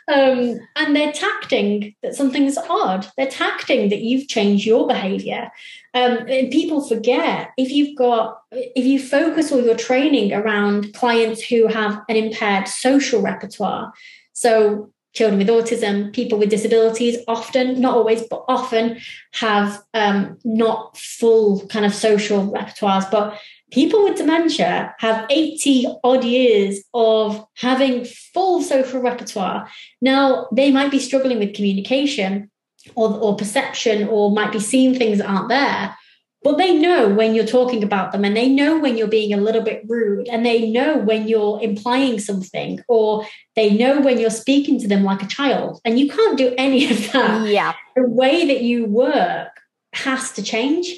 Um, 0.09 0.59
and 0.77 0.97
they're 0.97 1.13
tacting 1.13 1.95
that 2.03 2.15
something's 2.15 2.57
odd. 2.57 3.07
They're 3.17 3.27
tacting 3.27 3.91
that 3.91 4.01
you've 4.01 4.29
changed 4.29 4.67
your 4.67 4.87
behavior. 4.87 5.51
Um, 5.95 6.27
and 6.29 6.51
people 6.51 6.87
forget 6.87 7.51
if 7.57 7.71
you've 7.71 7.97
got, 7.97 8.39
if 8.51 8.85
you 8.85 8.99
focus 8.99 9.53
all 9.53 9.63
your 9.63 9.77
training 9.77 10.33
around 10.33 10.95
clients 10.95 11.43
who 11.43 11.67
have 11.67 12.03
an 12.09 12.17
impaired 12.17 12.67
social 12.67 13.21
repertoire. 13.23 13.93
So 14.33 14.93
children 15.13 15.39
with 15.39 15.49
autism, 15.49 16.13
people 16.15 16.39
with 16.39 16.49
disabilities 16.49 17.19
often, 17.29 17.81
not 17.81 17.95
always, 17.95 18.23
but 18.29 18.45
often 18.49 18.99
have 19.33 19.83
um, 19.93 20.39
not 20.45 20.97
full 20.97 21.67
kind 21.69 21.85
of 21.85 21.95
social 21.95 22.51
repertoires, 22.51 23.09
but 23.11 23.39
people 23.73 24.05
with 24.05 24.19
dementia 24.19 24.95
have 24.99 25.27
80 25.31 25.87
odd 26.05 26.25
years 26.25 26.85
of 26.95 27.45
having 27.57 28.05
full 28.05 28.63
social 28.63 29.01
repertoire. 29.01 29.69
Now, 30.01 30.47
they 30.53 30.71
might 30.71 30.91
be 30.91 30.99
struggling 30.99 31.39
with 31.39 31.55
communication 31.55 32.51
or, 32.95 33.13
or 33.15 33.37
perception 33.37 34.07
or 34.09 34.31
might 34.31 34.53
be 34.53 34.61
seeing 34.61 34.95
things 34.95 35.19
that 35.19 35.29
aren't 35.29 35.49
there. 35.49 35.97
But 36.45 36.59
they 36.59 36.75
know 36.75 37.09
when 37.09 37.35
you're 37.35 37.47
talking 37.47 37.85
about 37.85 38.11
them 38.11 38.25
and 38.25 38.37
they 38.37 38.49
know 38.49 38.77
when 38.77 38.97
you're 38.97 39.07
being 39.07 39.33
a 39.33 39.37
little 39.37 39.63
bit 39.63 39.85
rude 39.89 40.27
and 40.29 40.45
they 40.45 40.69
know 40.69 40.99
when 40.99 41.29
you're 41.29 41.61
implying 41.63 42.19
something 42.19 42.81
or 42.89 43.25
they 43.55 43.73
know 43.73 44.01
when 44.01 44.19
you're 44.19 44.29
speaking 44.29 44.81
to 44.81 44.89
them 44.89 45.05
like 45.05 45.23
a 45.23 45.29
child. 45.29 45.81
And 45.85 46.01
you 46.01 46.11
can't 46.11 46.37
do 46.37 46.53
any 46.59 46.91
of 46.91 47.13
that. 47.13 47.47
Yeah. 47.47 47.75
The 47.95 48.09
way 48.09 48.47
that 48.49 48.63
you 48.63 48.87
work 48.87 49.61
has 49.93 50.33
to 50.33 50.43
change 50.43 50.93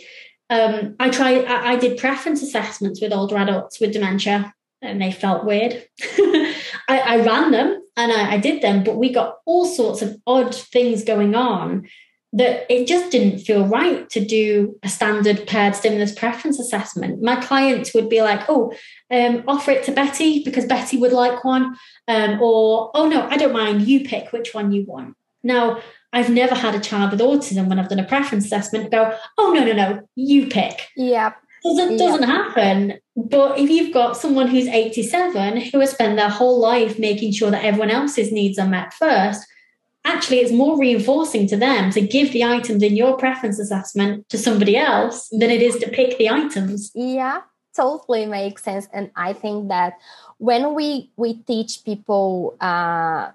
um, 0.55 0.95
I 1.01 1.11
tried. 1.11 1.45
I, 1.47 1.73
I, 1.73 1.77
did 1.77 1.99
preference 1.99 2.41
assessments 2.41 3.01
with 3.01 3.13
older 3.13 3.37
adults 3.37 3.81
with 3.81 3.93
dementia, 3.93 4.55
and 4.81 5.03
they 5.03 5.11
felt 5.11 5.45
weird. 5.45 5.85
I, 6.89 7.01
I, 7.05 7.17
ran 7.25 7.51
them 7.51 7.83
and 7.97 8.13
I, 8.13 8.35
I 8.35 8.39
did 8.39 8.63
them, 8.63 8.85
but 8.85 8.97
we 8.97 9.13
got 9.13 9.39
all 9.47 9.65
sorts 9.65 10.01
of 10.01 10.17
odd 10.27 10.55
things 10.55 11.03
going 11.03 11.35
on 11.35 11.89
that 12.33 12.73
it 12.73 12.87
just 12.87 13.11
didn't 13.11 13.41
feel 13.41 13.67
right 13.67 14.09
to 14.11 14.25
do 14.25 14.79
a 14.85 14.89
standard 14.89 15.47
paired 15.49 15.75
stimulus 15.75 16.13
preference 16.13 16.61
assessment. 16.61 17.21
My 17.21 17.37
clients 17.37 17.93
would 17.93 18.09
be 18.09 18.23
like, 18.23 18.43
"Oh, 18.49 18.73
um, 19.11 19.43
offer 19.49 19.73
it 19.73 19.83
to 19.85 19.93
Betty 19.93 20.45
because 20.45 20.67
Betty 20.67 20.99
would 20.99 21.13
like 21.13 21.45
one," 21.45 21.75
um, 22.07 22.41
or 22.41 22.93
"Oh 22.95 23.09
no, 23.09 23.23
I 23.23 23.37
don't 23.37 23.53
mind. 23.53 23.89
You 23.89 24.05
pick 24.05 24.33
which 24.33 24.55
one 24.55 24.71
you 24.71 24.85
want." 24.87 25.17
Now, 25.43 25.81
I've 26.15 26.31
never 26.31 26.55
had 26.55 26.77
a 26.77 26.81
child 26.81 27.11
with 27.11 27.21
autism 27.21 27.69
when 27.69 27.79
I've 27.79 27.89
done 27.89 27.99
a 27.99 28.07
preference 28.07 28.45
assessment 28.45 28.93
go, 28.93 29.13
oh 29.37 29.53
no, 29.53 29.65
no, 29.65 29.73
no, 29.73 30.09
you 30.15 30.47
pick. 30.47 30.89
Yeah. 30.97 31.33
Doesn't 31.65 31.97
doesn't 31.97 32.23
happen. 32.23 33.01
But 33.17 33.59
if 33.59 33.69
you've 33.69 33.93
got 33.93 34.17
someone 34.17 34.49
who's 34.49 34.69
87 34.69 35.61
who 35.73 35.81
has 35.81 35.91
spent 35.91 36.17
their 36.17 36.29
whole 36.29 36.61
life 36.61 36.99
making 36.99 37.33
sure 37.33 37.51
that 37.51 37.65
everyone 37.65 37.91
else's 37.91 38.31
needs 38.31 38.59
are 38.59 38.69
met 38.69 38.95
first, 38.95 39.45
actually 40.05 40.39
it's 40.39 40.53
more 40.53 40.79
reinforcing 40.79 41.49
to 41.49 41.57
them 41.57 41.91
to 41.91 42.01
give 42.01 42.33
the 42.33 42.45
items 42.45 42.83
in 42.83 42.97
your 42.97 43.17
preference 43.17 43.59
assessment 43.59 44.29
to 44.29 44.39
somebody 44.39 44.77
else 44.77 45.29
than 45.31 45.51
it 45.51 45.63
is 45.63 45.77
to 45.79 45.89
pick 45.89 46.19
the 46.19 46.29
items. 46.29 46.93
Yeah, 46.95 47.41
totally 47.75 48.27
makes 48.27 48.63
sense. 48.63 48.87
And 48.93 49.11
I 49.17 49.33
think 49.33 49.69
that 49.69 49.95
when 50.39 50.75
we 50.75 51.11
we 51.17 51.35
teach 51.35 51.83
people 51.85 52.57
uh 52.61 53.31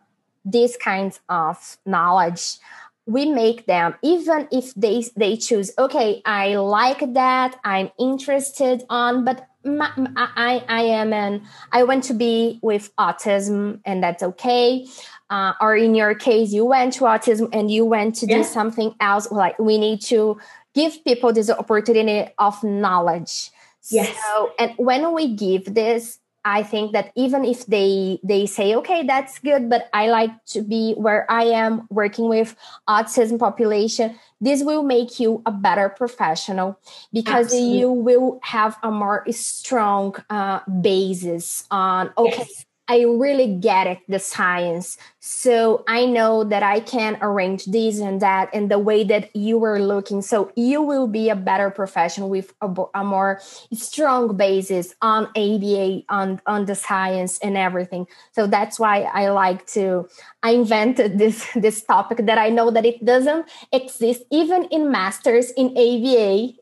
these 0.45 0.77
kinds 0.77 1.19
of 1.29 1.77
knowledge 1.85 2.57
we 3.05 3.25
make 3.25 3.65
them 3.65 3.95
even 4.03 4.47
if 4.51 4.73
they 4.75 5.03
they 5.15 5.35
choose 5.35 5.71
okay 5.77 6.21
i 6.25 6.55
like 6.55 7.13
that 7.13 7.59
i'm 7.63 7.89
interested 7.97 8.83
on 8.89 9.25
but 9.25 9.47
my, 9.63 9.91
I, 10.15 10.63
I 10.67 10.81
am 10.83 11.11
an 11.11 11.43
i 11.71 11.83
want 11.83 12.03
to 12.05 12.13
be 12.13 12.59
with 12.61 12.95
autism 12.95 13.81
and 13.85 14.01
that's 14.01 14.23
okay. 14.23 14.87
Uh, 15.29 15.53
or 15.61 15.75
in 15.75 15.93
your 15.93 16.15
case 16.15 16.51
you 16.51 16.65
went 16.65 16.93
to 16.93 17.01
autism 17.01 17.49
and 17.53 17.69
you 17.69 17.85
went 17.85 18.15
to 18.15 18.25
yeah. 18.25 18.37
do 18.37 18.43
something 18.43 18.95
else 18.99 19.31
like 19.31 19.59
we 19.59 19.77
need 19.77 20.01
to 20.01 20.39
give 20.73 21.03
people 21.03 21.33
this 21.33 21.49
opportunity 21.49 22.31
of 22.39 22.63
knowledge. 22.63 23.51
Yes. 23.91 24.15
So 24.23 24.51
and 24.57 24.73
when 24.77 25.13
we 25.13 25.35
give 25.35 25.73
this 25.73 26.19
I 26.49 26.63
think 26.63 26.93
that 26.93 27.11
even 27.15 27.45
if 27.45 27.67
they 27.67 28.19
they 28.23 28.47
say 28.47 28.73
okay 28.81 29.05
that's 29.05 29.37
good 29.37 29.69
but 29.69 29.87
I 29.93 30.09
like 30.09 30.33
to 30.57 30.63
be 30.63 30.93
where 30.97 31.29
I 31.29 31.43
am 31.53 31.85
working 31.91 32.27
with 32.27 32.55
autism 32.87 33.37
population 33.37 34.17
this 34.41 34.63
will 34.63 34.81
make 34.81 35.19
you 35.19 35.43
a 35.45 35.51
better 35.51 35.89
professional 35.89 36.79
because 37.13 37.53
Absolutely. 37.53 37.77
you 37.77 37.91
will 37.91 38.39
have 38.41 38.77
a 38.81 38.89
more 38.89 39.23
strong 39.29 40.15
uh, 40.29 40.61
basis 40.81 41.65
on 41.69 42.11
okay 42.17 42.49
yes. 42.49 42.65
I 42.89 43.03
really 43.03 43.53
get 43.53 43.85
it, 43.85 43.99
the 44.07 44.17
science. 44.17 44.97
So 45.19 45.83
I 45.87 46.07
know 46.07 46.43
that 46.43 46.63
I 46.63 46.79
can 46.79 47.19
arrange 47.21 47.65
this 47.65 47.99
and 47.99 48.19
that 48.21 48.49
and 48.51 48.71
the 48.71 48.79
way 48.79 49.03
that 49.03 49.33
you 49.35 49.59
were 49.59 49.79
looking. 49.79 50.23
So 50.23 50.51
you 50.55 50.81
will 50.81 51.05
be 51.05 51.29
a 51.29 51.35
better 51.35 51.69
professional 51.69 52.31
with 52.31 52.51
a, 52.61 52.73
a 52.95 53.03
more 53.03 53.41
strong 53.71 54.35
basis 54.35 54.95
on 55.03 55.27
ABA, 55.37 56.01
on, 56.09 56.41
on 56.47 56.65
the 56.65 56.73
science 56.73 57.37
and 57.43 57.55
everything. 57.55 58.07
So 58.31 58.47
that's 58.47 58.79
why 58.79 59.03
I 59.03 59.29
like 59.29 59.67
to, 59.67 60.09
I 60.41 60.51
invented 60.51 61.19
this, 61.19 61.47
this 61.55 61.83
topic 61.83 62.25
that 62.25 62.39
I 62.39 62.49
know 62.49 62.71
that 62.71 62.85
it 62.87 63.05
doesn't 63.05 63.45
exist 63.71 64.23
even 64.31 64.63
in 64.65 64.91
masters 64.91 65.51
in 65.51 65.77
ABA 65.77 66.58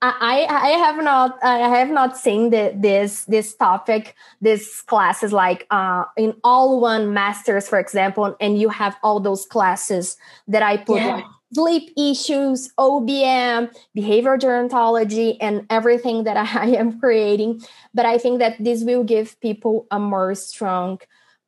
I, 0.00 0.46
I 0.48 0.68
have 0.70 1.02
not 1.02 1.38
I 1.42 1.58
have 1.78 1.90
not 1.90 2.16
seen 2.16 2.50
the, 2.50 2.72
this 2.76 3.24
this 3.26 3.54
topic 3.54 4.14
this 4.40 4.82
classes 4.82 5.32
like 5.32 5.66
uh, 5.70 6.04
in 6.16 6.34
all 6.44 6.80
one 6.80 7.12
masters 7.12 7.68
for 7.68 7.78
example 7.78 8.36
and 8.40 8.58
you 8.58 8.68
have 8.68 8.96
all 9.02 9.20
those 9.20 9.46
classes 9.46 10.16
that 10.48 10.62
I 10.62 10.76
put 10.76 11.00
yeah. 11.00 11.14
like 11.16 11.24
sleep 11.54 11.92
issues 11.96 12.72
OBM 12.78 13.74
behavioral 13.96 14.38
gerontology 14.38 15.36
and 15.40 15.66
everything 15.70 16.24
that 16.24 16.36
I 16.56 16.68
am 16.70 16.98
creating 16.98 17.62
but 17.94 18.06
I 18.06 18.18
think 18.18 18.38
that 18.40 18.56
this 18.58 18.84
will 18.84 19.04
give 19.04 19.38
people 19.40 19.86
a 19.90 19.98
more 19.98 20.34
strong 20.34 20.98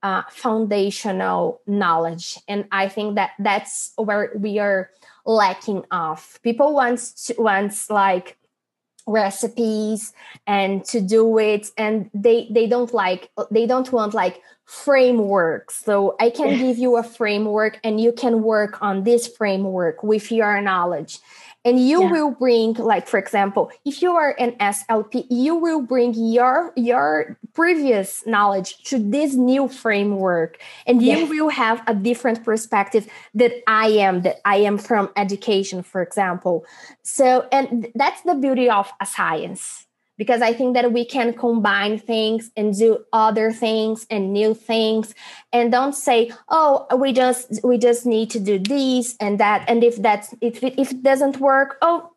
uh, 0.02 0.22
foundational 0.30 1.60
knowledge 1.66 2.38
and 2.46 2.66
I 2.70 2.88
think 2.88 3.14
that 3.14 3.30
that's 3.38 3.92
where 3.96 4.32
we 4.36 4.58
are 4.58 4.90
lacking 5.24 5.84
of. 5.90 6.38
People 6.42 6.74
wants 6.74 7.26
to, 7.26 7.34
wants 7.38 7.90
like 7.90 8.36
recipes 9.06 10.14
and 10.46 10.82
to 10.86 11.00
do 11.00 11.38
it 11.38 11.70
and 11.76 12.08
they 12.14 12.48
they 12.50 12.66
don't 12.66 12.94
like 12.94 13.30
they 13.50 13.66
don't 13.66 13.92
want 13.92 14.14
like 14.14 14.40
frameworks. 14.64 15.84
So 15.84 16.16
i 16.20 16.30
can 16.30 16.58
give 16.58 16.78
you 16.78 16.96
a 16.96 17.02
framework 17.02 17.78
and 17.84 18.00
you 18.00 18.12
can 18.12 18.42
work 18.42 18.80
on 18.82 19.04
this 19.04 19.28
framework 19.28 20.02
with 20.02 20.32
your 20.32 20.60
knowledge 20.62 21.18
and 21.64 21.78
you 21.80 22.02
yeah. 22.02 22.10
will 22.10 22.30
bring 22.30 22.74
like 22.74 23.06
for 23.08 23.18
example 23.18 23.70
if 23.84 24.02
you 24.02 24.12
are 24.12 24.34
an 24.38 24.52
slp 24.52 25.26
you 25.30 25.54
will 25.54 25.80
bring 25.80 26.12
your 26.14 26.72
your 26.76 27.38
previous 27.54 28.26
knowledge 28.26 28.82
to 28.84 28.98
this 28.98 29.34
new 29.34 29.68
framework. 29.68 30.58
And 30.86 31.02
you 31.02 31.26
will 31.26 31.48
have 31.48 31.82
a 31.86 31.94
different 31.94 32.44
perspective 32.44 33.08
that 33.34 33.52
i 33.66 33.88
am 33.88 34.22
that 34.22 34.36
i 34.44 34.56
am 34.56 34.76
from 34.76 35.10
education 35.16 35.82
for 35.82 36.02
example. 36.02 36.66
So 37.02 37.48
and 37.52 37.88
that's 37.94 38.20
the 38.22 38.34
beauty 38.34 38.68
of 38.68 38.92
a 39.00 39.06
science 39.06 39.86
because 40.16 40.42
I 40.42 40.52
think 40.52 40.74
that 40.74 40.92
we 40.92 41.04
can 41.04 41.32
combine 41.32 41.98
things 41.98 42.50
and 42.56 42.76
do 42.76 43.04
other 43.12 43.52
things 43.52 44.06
and 44.10 44.32
new 44.32 44.54
things 44.54 45.14
and 45.52 45.72
don't 45.72 45.94
say, 45.94 46.32
oh, 46.48 46.86
we 46.96 47.12
just 47.12 47.60
we 47.64 47.78
just 47.78 48.06
need 48.06 48.30
to 48.30 48.40
do 48.40 48.58
this 48.58 49.16
and 49.20 49.40
that. 49.40 49.64
And 49.68 49.82
if 49.82 49.96
that's 49.96 50.34
if 50.40 50.62
it, 50.62 50.78
if 50.78 50.92
it 50.92 51.02
doesn't 51.02 51.40
work, 51.40 51.78
oh, 51.82 52.10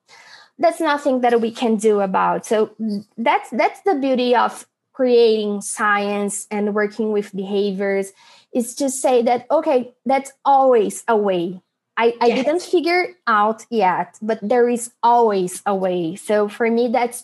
that's 0.59 0.79
nothing 0.79 1.21
that 1.21 1.39
we 1.41 1.51
can 1.51 1.75
do 1.75 2.01
about. 2.01 2.45
So 2.45 2.75
that's 3.17 3.49
that's 3.51 3.81
the 3.81 3.95
beauty 3.95 4.35
of 4.35 4.67
creating 4.93 5.61
science 5.61 6.47
and 6.49 6.73
working 6.73 7.11
with 7.11 7.35
behaviors 7.35 8.11
is 8.53 8.73
to 8.75 8.89
say 8.89 9.21
that 9.23 9.45
okay, 9.49 9.93
that's 10.05 10.31
always 10.45 11.03
a 11.07 11.15
way. 11.15 11.61
I, 11.99 12.13
I 12.21 12.27
yes. 12.27 12.45
didn't 12.45 12.61
figure 12.61 13.07
out 13.25 13.65
yet, 13.71 14.19
but 14.21 14.37
there 14.43 14.69
is 14.69 14.91
always 15.01 15.63
a 15.65 15.75
way. 15.75 16.15
So 16.15 16.47
for 16.47 16.69
me, 16.69 16.89
that's 16.89 17.23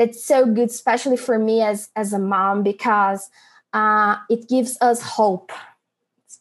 that's 0.00 0.24
so 0.24 0.46
good, 0.46 0.70
especially 0.70 1.18
for 1.18 1.38
me 1.38 1.60
as 1.60 1.90
as 1.94 2.14
a 2.14 2.18
mom, 2.18 2.62
because 2.62 3.28
uh, 3.74 4.16
it 4.30 4.48
gives 4.48 4.78
us 4.80 5.02
hope, 5.02 5.52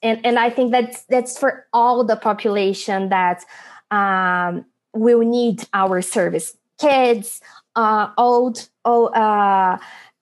and 0.02 0.26
and 0.26 0.40
I 0.40 0.50
think 0.50 0.72
that's 0.72 1.04
that's 1.04 1.38
for 1.38 1.68
all 1.74 2.06
the 2.06 2.16
population 2.16 3.10
that 3.10 3.44
um, 3.92 4.66
will 4.94 5.20
need 5.20 5.68
our 5.74 6.02
service, 6.02 6.56
kids, 6.80 7.42
uh, 7.76 8.10
old, 8.18 8.70
old, 8.86 9.14
uh, 9.14 9.78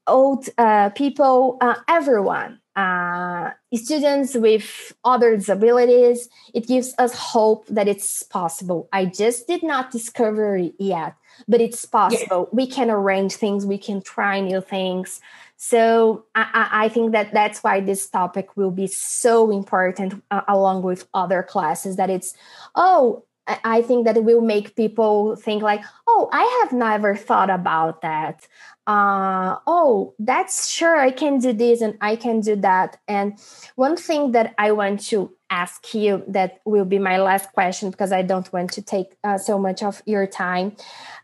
old 0.08 0.50
uh, 0.58 0.90
people, 0.90 1.58
uh, 1.62 1.76
everyone. 1.88 2.60
Uh, 2.78 3.50
students 3.74 4.36
with 4.36 4.94
other 5.04 5.36
disabilities. 5.36 6.30
It 6.54 6.68
gives 6.68 6.94
us 7.00 7.14
hope 7.16 7.66
that 7.68 7.88
it's 7.88 8.22
possible. 8.24 8.88
I 8.94 9.06
just 9.06 9.48
did 9.48 9.64
not 9.64 9.92
discover 9.92 10.56
it 10.56 10.76
yet, 10.78 11.16
but 11.48 11.60
it's 11.60 11.84
possible. 11.86 12.48
We 12.54 12.68
can 12.68 12.92
arrange 12.92 13.34
things, 13.34 13.66
we 13.66 13.80
can 13.80 14.02
try 14.02 14.40
new 14.40 14.62
things. 14.62 15.20
So 15.60 16.26
I, 16.36 16.70
I, 16.72 16.90
think 16.90 17.14
that 17.14 17.34
that's 17.34 17.64
why 17.64 17.80
this 17.80 18.08
topic 18.08 18.56
will 18.56 18.70
be 18.70 18.86
so 18.86 19.50
important 19.50 20.24
uh, 20.30 20.42
along 20.48 20.84
with 20.84 21.08
other 21.16 21.42
classes. 21.42 21.96
That 21.96 22.12
it's 22.12 22.36
oh, 22.76 23.24
I 23.64 23.82
think 23.82 24.06
that 24.06 24.24
will 24.24 24.42
make 24.42 24.76
people 24.76 25.36
think 25.36 25.64
like, 25.64 25.84
oh, 26.08 26.30
I 26.32 26.62
have 26.62 26.74
never 26.74 27.16
thought 27.16 27.50
about 27.50 28.02
that. 28.02 28.48
Uh, 28.86 29.58
oh, 29.68 30.14
that's 30.20 30.70
sure 30.70 30.98
I 30.98 31.12
can 31.12 31.40
do 31.40 31.54
this 31.54 31.82
and 31.82 31.98
I 32.02 32.16
can 32.16 32.42
do 32.42 32.56
that. 32.58 32.98
And 33.08 33.40
one 33.76 33.98
thing 33.98 34.32
that 34.32 34.54
I 34.58 34.72
want 34.72 35.02
to 35.08 35.32
ask 35.50 35.94
you 35.94 36.24
that 36.28 36.60
will 36.66 36.86
be 36.86 37.00
my 37.00 37.18
last 37.18 37.52
question 37.54 37.90
because 37.90 38.12
I 38.12 38.22
don't 38.22 38.52
want 38.52 38.72
to 38.74 38.82
take 38.82 39.18
uh, 39.24 39.38
so 39.38 39.58
much 39.58 39.84
of 39.84 40.02
your 40.06 40.28
time. 40.28 40.76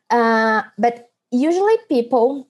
Uh, 0.09 0.63
but 0.77 1.09
usually 1.31 1.77
people 1.89 2.47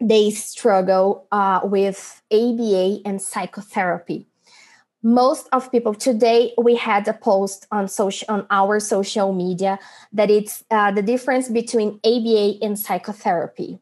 they 0.00 0.30
struggle 0.30 1.28
uh, 1.30 1.60
with 1.62 2.22
ABA 2.32 3.02
and 3.04 3.22
psychotherapy 3.22 4.26
most 5.02 5.48
of 5.52 5.70
people 5.72 5.94
today 5.94 6.52
we 6.56 6.76
had 6.76 7.06
a 7.08 7.12
post 7.12 7.66
on 7.72 7.88
social 7.88 8.26
on 8.28 8.46
our 8.50 8.78
social 8.78 9.32
media 9.32 9.78
that 10.12 10.30
it's 10.30 10.64
uh, 10.70 10.90
the 10.92 11.02
difference 11.02 11.48
between 11.48 11.98
aba 12.04 12.58
and 12.62 12.78
psychotherapy. 12.78 13.78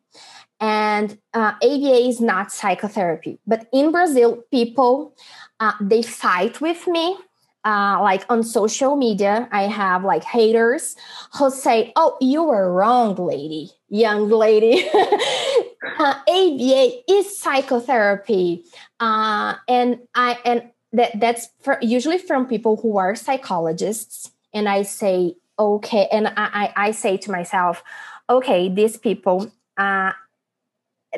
And 0.60 1.18
uh, 1.34 1.52
aba 1.62 2.08
is 2.08 2.20
not 2.20 2.52
psychotherapy 2.52 3.38
but 3.46 3.66
in 3.72 3.92
brazil 3.92 4.42
people 4.50 5.14
uh, 5.60 5.72
they 5.80 6.02
fight 6.02 6.60
with 6.60 6.86
me 6.86 7.16
uh, 7.64 7.98
like 8.00 8.24
on 8.30 8.42
social 8.42 8.96
media 8.96 9.48
i 9.52 9.62
have 9.62 10.04
like 10.04 10.24
haters 10.24 10.96
who 11.34 11.50
say 11.50 11.92
oh 11.96 12.16
you 12.20 12.44
were 12.44 12.72
wrong 12.72 13.14
lady 13.14 13.70
young 13.90 14.28
lady. 14.28 14.88
Aba 14.88 16.22
uh, 16.28 17.02
is 17.08 17.38
psychotherapy 17.38 18.64
uh, 19.00 19.54
and 19.68 19.98
i 20.14 20.38
and 20.44 20.70
that 20.92 21.18
that's 21.20 21.48
for, 21.60 21.78
usually 21.80 22.18
from 22.18 22.46
people 22.46 22.76
who 22.76 22.98
are 22.98 23.14
psychologists. 23.14 24.32
And 24.52 24.68
i 24.68 24.82
say 24.82 25.36
okay 25.60 26.08
and 26.10 26.32
i 26.36 26.72
i 26.74 26.90
say 26.90 27.16
to 27.18 27.30
myself 27.30 27.84
okay 28.28 28.68
these 28.68 28.96
people 28.96 29.52
uh 29.76 30.12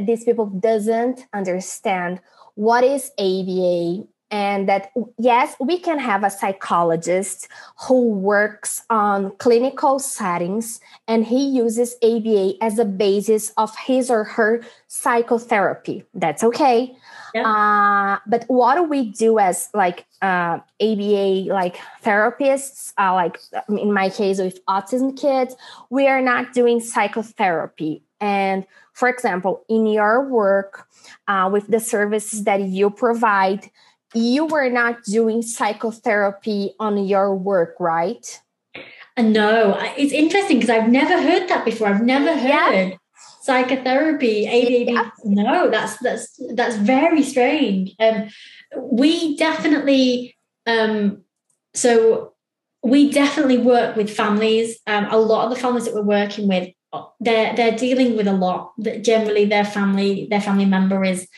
these 0.00 0.24
people 0.24 0.46
doesn't 0.46 1.26
understand 1.32 2.20
what 2.56 2.82
is 2.82 3.12
aba 3.18 4.04
and 4.30 4.68
that 4.68 4.90
yes 5.18 5.54
we 5.60 5.78
can 5.78 5.98
have 5.98 6.24
a 6.24 6.30
psychologist 6.30 7.48
who 7.86 8.08
works 8.08 8.82
on 8.90 9.30
clinical 9.36 9.98
settings 9.98 10.80
and 11.06 11.24
he 11.24 11.46
uses 11.46 11.94
aba 12.02 12.54
as 12.60 12.78
a 12.78 12.84
basis 12.84 13.52
of 13.56 13.74
his 13.76 14.10
or 14.10 14.24
her 14.24 14.62
psychotherapy. 14.88 16.04
That's 16.14 16.42
okay 16.42 16.96
yeah. 17.34 17.48
uh, 17.48 18.18
but 18.26 18.44
what 18.48 18.76
do 18.76 18.82
we 18.82 19.10
do 19.10 19.38
as 19.38 19.68
like 19.74 20.06
uh, 20.22 20.58
aba 20.80 21.52
like 21.52 21.76
therapists 22.04 22.92
uh, 22.98 23.14
like 23.14 23.38
in 23.68 23.92
my 23.92 24.08
case 24.08 24.38
with 24.38 24.64
autism 24.66 25.18
kids 25.18 25.54
we 25.90 26.06
are 26.06 26.22
not 26.22 26.52
doing 26.52 26.80
psychotherapy 26.80 28.02
and 28.20 28.66
for 28.92 29.08
example 29.08 29.64
in 29.68 29.86
your 29.86 30.28
work 30.28 30.86
uh, 31.28 31.48
with 31.52 31.66
the 31.68 31.80
services 31.80 32.44
that 32.44 32.60
you 32.60 32.90
provide 32.90 33.70
you 34.14 34.46
were 34.46 34.68
not 34.68 35.02
doing 35.04 35.42
psychotherapy 35.42 36.74
on 36.78 37.06
your 37.06 37.34
work, 37.34 37.76
right? 37.80 38.40
Uh, 39.16 39.22
no, 39.22 39.78
it's 39.96 40.12
interesting 40.12 40.58
because 40.58 40.70
I've 40.70 40.88
never 40.88 41.20
heard 41.20 41.48
that 41.48 41.64
before. 41.64 41.88
I've 41.88 42.02
never 42.02 42.36
heard 42.36 42.48
yeah. 42.48 42.96
Psychotherapy. 43.42 44.48
Yeah. 44.88 45.10
No, 45.24 45.70
that's 45.70 45.98
that's 45.98 46.40
that's 46.54 46.76
very 46.76 47.22
strange. 47.22 47.94
Um, 47.98 48.28
we 48.76 49.36
definitely, 49.36 50.36
um, 50.66 51.22
so 51.74 52.34
we 52.82 53.10
definitely 53.10 53.58
work 53.58 53.96
with 53.96 54.10
families. 54.10 54.78
Um, 54.86 55.06
a 55.10 55.18
lot 55.18 55.44
of 55.44 55.50
the 55.54 55.60
families 55.60 55.84
that 55.84 55.94
we're 55.94 56.02
working 56.02 56.48
with, 56.48 56.70
they're 57.20 57.54
they're 57.54 57.76
dealing 57.76 58.16
with 58.16 58.26
a 58.26 58.32
lot. 58.32 58.72
That 58.78 59.04
generally 59.04 59.44
their 59.44 59.64
family 59.64 60.26
their 60.30 60.40
family 60.40 60.66
member 60.66 61.04
is 61.04 61.28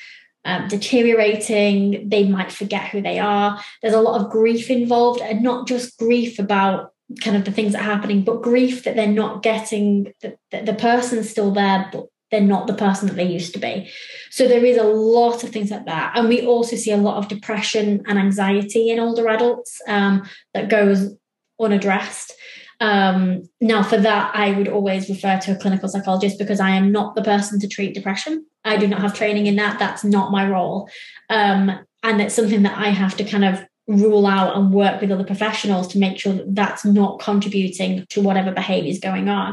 um, 0.44 0.68
deteriorating. 0.68 2.08
They 2.08 2.28
might 2.28 2.52
forget 2.52 2.88
who 2.88 3.00
they 3.00 3.18
are. 3.18 3.60
There's 3.82 3.94
a 3.94 4.00
lot 4.00 4.20
of 4.20 4.30
grief 4.30 4.70
involved, 4.70 5.20
and 5.20 5.42
not 5.42 5.66
just 5.66 5.98
grief 5.98 6.38
about 6.38 6.93
kind 7.22 7.36
of 7.36 7.44
the 7.44 7.52
things 7.52 7.72
that 7.72 7.80
are 7.80 7.94
happening, 7.94 8.22
but 8.22 8.42
grief 8.42 8.84
that 8.84 8.96
they're 8.96 9.06
not 9.06 9.42
getting, 9.42 10.12
that 10.22 10.66
the, 10.66 10.74
person's 10.74 11.28
still 11.28 11.52
there, 11.52 11.88
but 11.92 12.06
they're 12.30 12.40
not 12.40 12.66
the 12.66 12.74
person 12.74 13.08
that 13.08 13.14
they 13.14 13.26
used 13.26 13.52
to 13.54 13.60
be. 13.60 13.90
So 14.30 14.48
there 14.48 14.64
is 14.64 14.76
a 14.76 14.84
lot 14.84 15.44
of 15.44 15.50
things 15.50 15.70
like 15.70 15.86
that. 15.86 16.16
And 16.16 16.28
we 16.28 16.46
also 16.46 16.76
see 16.76 16.90
a 16.90 16.96
lot 16.96 17.18
of 17.18 17.28
depression 17.28 18.02
and 18.06 18.18
anxiety 18.18 18.90
in 18.90 18.98
older 18.98 19.28
adults 19.28 19.80
um, 19.86 20.28
that 20.54 20.68
goes 20.70 21.14
unaddressed. 21.60 22.32
Um, 22.80 23.48
now, 23.60 23.82
for 23.82 23.98
that, 23.98 24.32
I 24.34 24.52
would 24.52 24.68
always 24.68 25.08
refer 25.08 25.38
to 25.40 25.52
a 25.52 25.58
clinical 25.58 25.88
psychologist 25.88 26.38
because 26.38 26.60
I 26.60 26.70
am 26.70 26.90
not 26.90 27.14
the 27.14 27.22
person 27.22 27.60
to 27.60 27.68
treat 27.68 27.94
depression. 27.94 28.46
I 28.64 28.78
do 28.78 28.88
not 28.88 29.00
have 29.00 29.14
training 29.14 29.46
in 29.46 29.56
that. 29.56 29.78
That's 29.78 30.04
not 30.04 30.32
my 30.32 30.48
role. 30.48 30.88
Um, 31.30 31.70
and 32.02 32.20
it's 32.20 32.34
something 32.34 32.62
that 32.64 32.76
I 32.76 32.88
have 32.88 33.16
to 33.18 33.24
kind 33.24 33.44
of 33.44 33.64
rule 33.86 34.26
out 34.26 34.56
and 34.56 34.72
work 34.72 35.00
with 35.00 35.10
other 35.10 35.24
professionals 35.24 35.88
to 35.88 35.98
make 35.98 36.18
sure 36.18 36.32
that 36.32 36.54
that's 36.54 36.84
not 36.84 37.20
contributing 37.20 38.06
to 38.08 38.22
whatever 38.22 38.50
behavior 38.50 38.90
is 38.90 38.98
going 38.98 39.28
on. 39.28 39.52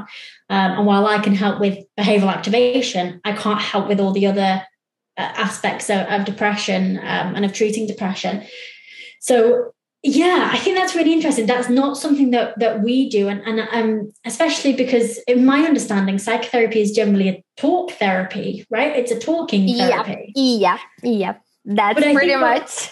Um, 0.49 0.71
and 0.71 0.85
while 0.85 1.05
I 1.05 1.19
can 1.19 1.35
help 1.35 1.59
with 1.59 1.79
behavioral 1.99 2.33
activation, 2.33 3.19
I 3.25 3.33
can't 3.33 3.61
help 3.61 3.87
with 3.87 3.99
all 3.99 4.13
the 4.13 4.27
other 4.27 4.65
uh, 5.17 5.21
aspects 5.21 5.89
of, 5.89 6.07
of 6.07 6.25
depression 6.25 6.97
um, 6.99 7.35
and 7.35 7.43
of 7.43 7.53
treating 7.53 7.87
depression. 7.87 8.43
So 9.19 9.73
yeah 10.03 10.49
i 10.51 10.57
think 10.57 10.75
that's 10.75 10.95
really 10.95 11.13
interesting. 11.13 11.45
That's 11.45 11.69
not 11.69 11.95
something 11.97 12.31
that 12.31 12.57
that 12.59 12.81
we 12.81 13.09
do. 13.09 13.27
And 13.27 13.41
and 13.41 13.59
um 13.71 14.13
especially 14.25 14.73
because 14.73 15.19
in 15.27 15.45
my 15.45 15.59
understanding 15.59 16.17
psychotherapy 16.17 16.81
is 16.81 16.91
generally 16.91 17.29
a 17.29 17.43
talk 17.57 17.91
therapy 17.91 18.65
right? 18.69 18.95
It's 18.95 19.11
a 19.11 19.19
talking 19.19 19.67
therapy. 19.67 20.33
Yeah. 20.35 20.79
Yeah, 21.03 21.03
yeah. 21.03 21.33
that's 21.65 21.99
pretty 21.99 22.35
much 22.35 22.89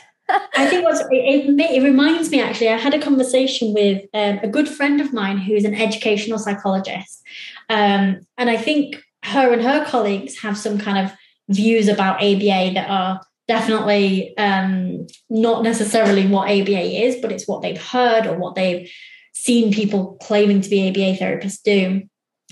I 0.56 0.68
think 0.68 0.84
what's 0.84 1.00
it, 1.00 1.08
it, 1.12 1.84
reminds 1.84 2.30
me 2.30 2.42
actually. 2.42 2.70
I 2.70 2.78
had 2.78 2.94
a 2.94 3.02
conversation 3.02 3.74
with 3.74 4.06
um, 4.14 4.40
a 4.44 4.48
good 4.48 4.68
friend 4.68 5.02
of 5.02 5.14
mine 5.14 5.38
who's 5.38 5.66
an 5.66 5.76
educational 5.76 6.38
psychologist, 6.38 7.22
um, 7.70 8.22
and 8.38 8.50
I 8.50 8.58
think 8.58 9.02
her 9.24 9.52
and 9.52 9.62
her 9.62 9.86
colleagues 9.86 10.40
have 10.40 10.58
some 10.58 10.78
kind 10.78 11.06
of 11.06 11.14
views 11.50 11.88
about 11.88 12.24
ABA 12.24 12.74
that 12.76 12.90
are 12.90 13.22
definitely 13.48 14.38
um, 14.38 15.08
not 15.30 15.64
necessarily 15.64 16.28
what 16.28 16.50
ABA 16.50 17.04
is, 17.06 17.18
but 17.18 17.32
it's 17.32 17.48
what 17.48 17.62
they've 17.62 17.82
heard 17.82 18.28
or 18.28 18.38
what 18.38 18.56
they've 18.56 18.90
seen 19.34 19.74
people 19.74 20.18
claiming 20.22 20.62
to 20.62 20.70
be 20.70 20.88
ABA 20.88 21.18
therapists 21.18 21.64
do. 21.64 22.04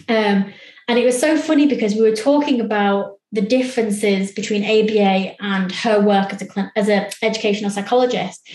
Um, 0.09 0.53
and 0.87 0.97
it 0.97 1.05
was 1.05 1.19
so 1.19 1.37
funny 1.37 1.67
because 1.67 1.93
we 1.93 2.01
were 2.01 2.15
talking 2.15 2.61
about 2.61 3.16
the 3.31 3.41
differences 3.41 4.31
between 4.31 4.63
ABA 4.63 5.35
and 5.41 5.71
her 5.71 5.99
work 5.99 6.33
as 6.33 6.41
a 6.41 6.71
as 6.75 6.89
an 6.89 7.09
educational 7.21 7.71
psychologist, 7.71 8.47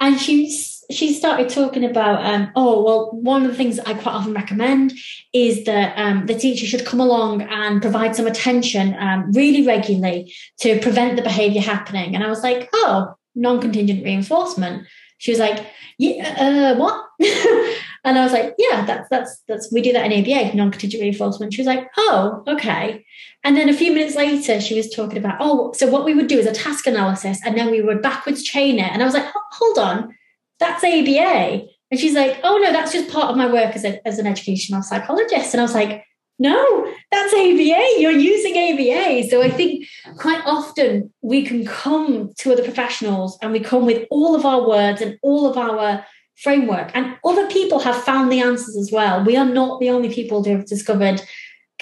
and 0.00 0.20
she's 0.20 0.74
she 0.90 1.12
started 1.12 1.48
talking 1.48 1.84
about, 1.84 2.24
um, 2.24 2.50
oh, 2.56 2.82
well, 2.82 3.10
one 3.12 3.44
of 3.44 3.50
the 3.50 3.56
things 3.56 3.78
I 3.78 3.94
quite 3.94 4.14
often 4.14 4.34
recommend 4.34 4.92
is 5.32 5.64
that 5.64 5.96
um, 5.96 6.26
the 6.26 6.34
teacher 6.34 6.66
should 6.66 6.84
come 6.84 7.00
along 7.00 7.42
and 7.42 7.80
provide 7.80 8.14
some 8.14 8.26
attention 8.26 8.94
um, 8.98 9.32
really 9.32 9.66
regularly 9.66 10.34
to 10.60 10.78
prevent 10.80 11.16
the 11.16 11.22
behavior 11.22 11.60
happening. 11.60 12.14
And 12.14 12.24
I 12.24 12.28
was 12.28 12.42
like, 12.42 12.68
oh, 12.72 13.14
non 13.34 13.60
contingent 13.60 14.04
reinforcement. 14.04 14.86
She 15.18 15.30
was 15.30 15.40
like, 15.40 15.66
yeah, 15.98 16.74
uh, 16.74 16.78
what? 16.78 17.06
and 18.04 18.18
I 18.18 18.24
was 18.24 18.32
like, 18.32 18.54
yeah, 18.58 18.84
that's, 18.84 19.08
that's, 19.08 19.42
that's, 19.48 19.72
we 19.72 19.80
do 19.80 19.92
that 19.92 20.10
in 20.10 20.20
ABA, 20.20 20.54
non 20.54 20.70
contingent 20.70 21.00
reinforcement. 21.00 21.54
She 21.54 21.60
was 21.60 21.66
like, 21.66 21.88
oh, 21.96 22.42
okay. 22.46 23.04
And 23.44 23.56
then 23.56 23.68
a 23.68 23.74
few 23.74 23.92
minutes 23.92 24.16
later, 24.16 24.60
she 24.60 24.74
was 24.74 24.90
talking 24.90 25.18
about, 25.18 25.36
oh, 25.38 25.72
so 25.72 25.86
what 25.86 26.04
we 26.04 26.14
would 26.14 26.26
do 26.26 26.38
is 26.38 26.46
a 26.46 26.52
task 26.52 26.86
analysis 26.86 27.40
and 27.44 27.56
then 27.56 27.70
we 27.70 27.82
would 27.82 28.02
backwards 28.02 28.42
chain 28.42 28.78
it. 28.78 28.90
And 28.90 29.02
I 29.02 29.04
was 29.04 29.14
like, 29.14 29.30
hold 29.52 29.78
on 29.78 30.14
that's 30.58 30.84
ABA. 30.84 31.66
And 31.90 32.00
she's 32.00 32.14
like, 32.14 32.38
oh 32.42 32.58
no, 32.58 32.72
that's 32.72 32.92
just 32.92 33.10
part 33.10 33.30
of 33.30 33.36
my 33.36 33.50
work 33.50 33.74
as, 33.74 33.84
a, 33.84 34.06
as 34.06 34.18
an 34.18 34.26
educational 34.26 34.82
psychologist. 34.82 35.54
And 35.54 35.60
I 35.60 35.64
was 35.64 35.74
like, 35.74 36.04
no, 36.38 36.92
that's 37.12 37.32
ABA. 37.32 37.96
You're 37.98 38.10
using 38.10 38.56
ABA. 38.56 39.28
So 39.28 39.42
I 39.42 39.50
think 39.50 39.86
quite 40.18 40.42
often 40.44 41.12
we 41.22 41.44
can 41.44 41.64
come 41.64 42.32
to 42.38 42.52
other 42.52 42.64
professionals 42.64 43.38
and 43.40 43.52
we 43.52 43.60
come 43.60 43.86
with 43.86 44.06
all 44.10 44.34
of 44.34 44.44
our 44.44 44.66
words 44.66 45.00
and 45.00 45.16
all 45.22 45.48
of 45.48 45.56
our 45.56 46.04
framework. 46.42 46.90
And 46.94 47.16
other 47.24 47.46
people 47.48 47.78
have 47.78 48.02
found 48.02 48.32
the 48.32 48.40
answers 48.40 48.76
as 48.76 48.90
well. 48.90 49.22
We 49.22 49.36
are 49.36 49.44
not 49.44 49.78
the 49.78 49.90
only 49.90 50.12
people 50.12 50.42
who 50.42 50.50
have 50.50 50.66
discovered 50.66 51.22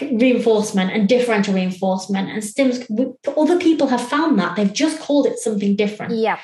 reinforcement 0.01 0.91
and 0.91 1.09
differential 1.09 1.55
reinforcement 1.55 2.31
and 2.31 2.43
stims 2.43 2.87
other 3.37 3.59
people 3.59 3.89
have 3.89 4.01
found 4.01 4.39
that. 4.39 4.57
They've 4.57 4.73
just 4.73 5.01
called 5.01 5.27
it 5.27 5.39
something 5.39 5.77
different. 5.77 6.15
Yeah. 6.15 6.39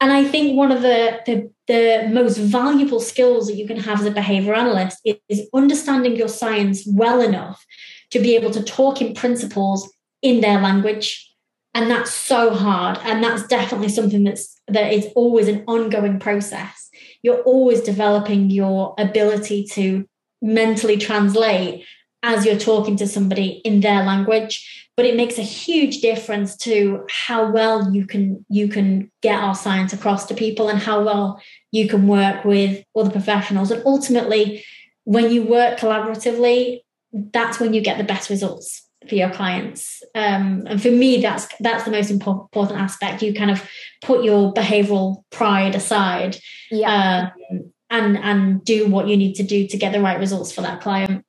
And 0.00 0.12
i 0.12 0.24
think 0.24 0.56
one 0.56 0.72
of 0.72 0.82
the, 0.82 1.20
the 1.26 1.50
the 1.66 2.08
most 2.12 2.36
valuable 2.38 3.00
skills 3.00 3.48
that 3.48 3.56
you 3.56 3.66
can 3.66 3.78
have 3.78 4.00
as 4.00 4.06
a 4.06 4.10
behavior 4.10 4.54
analyst 4.54 4.98
is, 5.04 5.16
is 5.28 5.48
understanding 5.52 6.16
your 6.16 6.28
science 6.28 6.86
well 6.86 7.20
enough 7.20 7.64
to 8.10 8.20
be 8.20 8.36
able 8.36 8.50
to 8.52 8.62
talk 8.62 9.00
in 9.00 9.14
principles 9.14 9.90
in 10.22 10.40
their 10.40 10.60
language. 10.60 11.34
And 11.74 11.90
that's 11.90 12.12
so 12.12 12.54
hard. 12.54 12.98
And 13.02 13.22
that's 13.22 13.46
definitely 13.46 13.90
something 13.90 14.24
that's 14.24 14.58
that 14.68 14.92
is 14.92 15.06
always 15.14 15.48
an 15.48 15.64
ongoing 15.66 16.18
process. 16.18 16.88
You're 17.22 17.42
always 17.42 17.80
developing 17.82 18.50
your 18.50 18.94
ability 18.98 19.64
to 19.72 20.06
mentally 20.40 20.96
translate 20.96 21.84
as 22.26 22.44
you're 22.44 22.58
talking 22.58 22.96
to 22.96 23.06
somebody 23.06 23.60
in 23.64 23.80
their 23.80 24.02
language 24.02 24.86
but 24.96 25.04
it 25.04 25.14
makes 25.14 25.38
a 25.38 25.42
huge 25.42 26.00
difference 26.00 26.56
to 26.56 27.04
how 27.10 27.50
well 27.52 27.92
you 27.92 28.06
can 28.06 28.44
you 28.48 28.66
can 28.66 29.10
get 29.22 29.38
our 29.38 29.54
science 29.54 29.92
across 29.92 30.26
to 30.26 30.34
people 30.34 30.68
and 30.68 30.78
how 30.78 31.02
well 31.02 31.40
you 31.70 31.86
can 31.86 32.08
work 32.08 32.44
with 32.44 32.82
other 32.96 33.10
professionals. 33.10 33.70
And 33.70 33.82
ultimately 33.84 34.64
when 35.04 35.30
you 35.30 35.42
work 35.42 35.78
collaboratively 35.78 36.80
that's 37.12 37.60
when 37.60 37.74
you 37.74 37.80
get 37.80 37.98
the 37.98 38.04
best 38.04 38.30
results 38.30 38.88
for 39.08 39.14
your 39.14 39.30
clients. 39.30 40.02
Um, 40.14 40.64
and 40.66 40.80
for 40.80 40.90
me 40.90 41.20
that's 41.20 41.46
that's 41.60 41.84
the 41.84 41.90
most 41.90 42.10
important 42.10 42.80
aspect. 42.80 43.22
You 43.22 43.34
kind 43.34 43.50
of 43.50 43.68
put 44.02 44.24
your 44.24 44.54
behavioral 44.54 45.24
pride 45.30 45.74
aside 45.74 46.38
yeah. 46.70 47.30
um, 47.50 47.72
and 47.90 48.16
and 48.16 48.64
do 48.64 48.88
what 48.88 49.08
you 49.08 49.16
need 49.18 49.34
to 49.34 49.42
do 49.42 49.68
to 49.68 49.76
get 49.76 49.92
the 49.92 50.00
right 50.00 50.18
results 50.18 50.52
for 50.52 50.62
that 50.62 50.80
client 50.80 51.25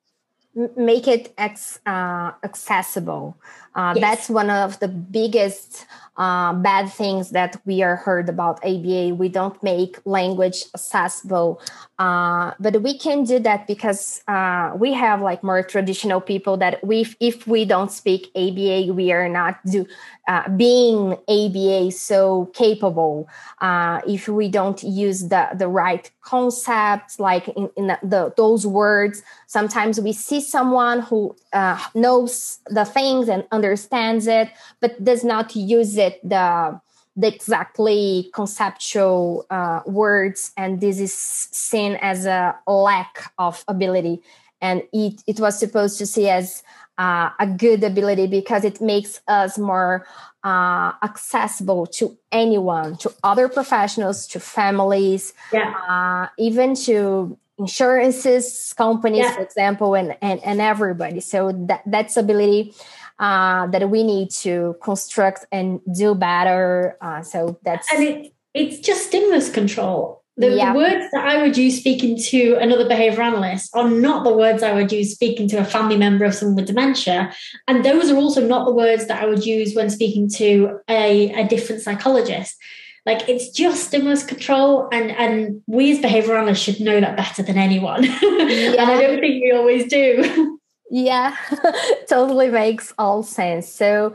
make 0.76 1.06
it 1.06 1.32
ex, 1.38 1.78
uh, 1.86 2.32
accessible 2.42 3.36
uh, 3.74 3.94
yes. 3.96 4.00
that's 4.00 4.28
one 4.30 4.50
of 4.50 4.78
the 4.80 4.88
biggest 4.88 5.86
uh, 6.18 6.52
bad 6.52 6.92
things 6.92 7.30
that 7.30 7.60
we 7.64 7.82
are 7.82 7.96
heard 7.96 8.28
about 8.28 8.58
ABA. 8.64 9.14
We 9.14 9.28
don't 9.28 9.60
make 9.62 9.98
language 10.04 10.64
accessible, 10.74 11.62
uh, 11.98 12.52
but 12.58 12.82
we 12.82 12.98
can 12.98 13.24
do 13.24 13.38
that 13.38 13.66
because 13.66 14.20
uh, 14.26 14.72
we 14.76 14.92
have 14.92 15.22
like 15.22 15.44
more 15.44 15.62
traditional 15.62 16.20
people 16.20 16.56
that 16.56 16.84
we, 16.84 17.06
if 17.20 17.46
we 17.46 17.64
don't 17.64 17.92
speak 17.92 18.30
ABA, 18.34 18.92
we 18.92 19.12
are 19.12 19.28
not 19.28 19.64
do 19.64 19.86
uh, 20.28 20.46
being 20.50 21.16
ABA 21.28 21.90
so 21.90 22.50
capable. 22.52 23.28
Uh, 23.60 24.00
if 24.06 24.28
we 24.28 24.48
don't 24.48 24.82
use 24.82 25.28
the 25.28 25.48
the 25.54 25.66
right 25.66 26.10
concepts, 26.20 27.18
like 27.18 27.48
in, 27.48 27.70
in 27.76 27.86
the, 27.86 28.32
those 28.36 28.66
words, 28.66 29.22
sometimes 29.46 29.98
we 29.98 30.12
see 30.12 30.40
someone 30.40 31.00
who 31.00 31.34
uh, 31.54 31.82
knows 31.94 32.58
the 32.66 32.84
things 32.84 33.28
and 33.28 33.46
understands 33.50 34.26
it, 34.26 34.50
but 34.80 35.02
does 35.02 35.24
not 35.24 35.56
use 35.56 35.96
it 35.96 36.07
the 36.22 36.80
the 37.16 37.34
exactly 37.34 38.30
conceptual 38.32 39.44
uh, 39.50 39.80
words 39.86 40.52
and 40.56 40.80
this 40.80 41.00
is 41.00 41.12
seen 41.12 41.98
as 42.00 42.26
a 42.26 42.54
lack 42.68 43.32
of 43.38 43.64
ability 43.66 44.22
and 44.60 44.82
it, 44.92 45.22
it 45.26 45.40
was 45.40 45.58
supposed 45.58 45.98
to 45.98 46.06
see 46.06 46.28
as 46.28 46.62
uh, 46.96 47.30
a 47.38 47.46
good 47.46 47.82
ability 47.84 48.26
because 48.26 48.64
it 48.64 48.80
makes 48.80 49.20
us 49.28 49.58
more 49.58 50.06
uh, 50.44 50.92
accessible 51.02 51.86
to 51.86 52.16
anyone 52.30 52.96
to 52.96 53.12
other 53.24 53.48
professionals 53.48 54.26
to 54.26 54.38
families 54.38 55.32
yeah. 55.52 55.74
Uh, 55.88 56.28
even 56.38 56.74
to 56.74 57.36
insurances 57.58 58.72
companies 58.74 59.24
yeah. 59.24 59.34
for 59.34 59.42
example 59.42 59.96
and, 59.96 60.16
and 60.22 60.38
and 60.44 60.60
everybody 60.60 61.18
so 61.18 61.50
that 61.52 61.82
that's 61.86 62.16
ability 62.16 62.72
uh, 63.18 63.66
that 63.68 63.90
we 63.90 64.04
need 64.04 64.30
to 64.30 64.76
construct 64.82 65.46
and 65.50 65.80
do 65.94 66.14
better. 66.14 66.96
Uh, 67.00 67.22
so 67.22 67.58
that's 67.64 67.92
and 67.92 68.02
it, 68.02 68.32
it's 68.54 68.78
just 68.80 69.06
stimulus 69.06 69.50
control. 69.50 70.22
The, 70.36 70.54
yeah. 70.54 70.72
the, 70.72 70.78
words 70.78 71.04
that 71.12 71.26
I 71.26 71.42
would 71.42 71.56
use 71.56 71.80
speaking 71.80 72.16
to 72.26 72.54
another 72.60 72.86
behavior 72.86 73.22
analyst 73.22 73.74
are 73.74 73.90
not 73.90 74.22
the 74.22 74.32
words 74.32 74.62
I 74.62 74.72
would 74.72 74.92
use 74.92 75.12
speaking 75.12 75.48
to 75.48 75.56
a 75.56 75.64
family 75.64 75.96
member 75.96 76.24
of 76.24 76.32
someone 76.32 76.54
with 76.54 76.68
dementia. 76.68 77.34
And 77.66 77.84
those 77.84 78.08
are 78.08 78.16
also 78.16 78.46
not 78.46 78.64
the 78.64 78.72
words 78.72 79.06
that 79.06 79.20
I 79.20 79.26
would 79.26 79.44
use 79.44 79.74
when 79.74 79.90
speaking 79.90 80.30
to 80.36 80.78
a, 80.88 81.32
a 81.32 81.48
different 81.48 81.82
psychologist. 81.82 82.56
Like 83.04 83.28
it's 83.28 83.48
just 83.48 83.88
stimulus 83.88 84.22
control, 84.22 84.86
and 84.92 85.10
and 85.10 85.62
we 85.66 85.92
as 85.92 85.98
behavior 85.98 86.36
analysts 86.36 86.58
should 86.58 86.78
know 86.78 87.00
that 87.00 87.16
better 87.16 87.42
than 87.42 87.56
anyone. 87.56 88.04
Yeah. 88.04 88.18
and 88.22 88.80
I 88.80 89.00
don't 89.00 89.18
think 89.18 89.42
we 89.42 89.50
always 89.50 89.88
do. 89.88 90.57
Yeah, 90.90 91.36
totally 92.08 92.48
makes 92.48 92.92
all 92.98 93.22
sense. 93.22 93.68
So 93.68 94.14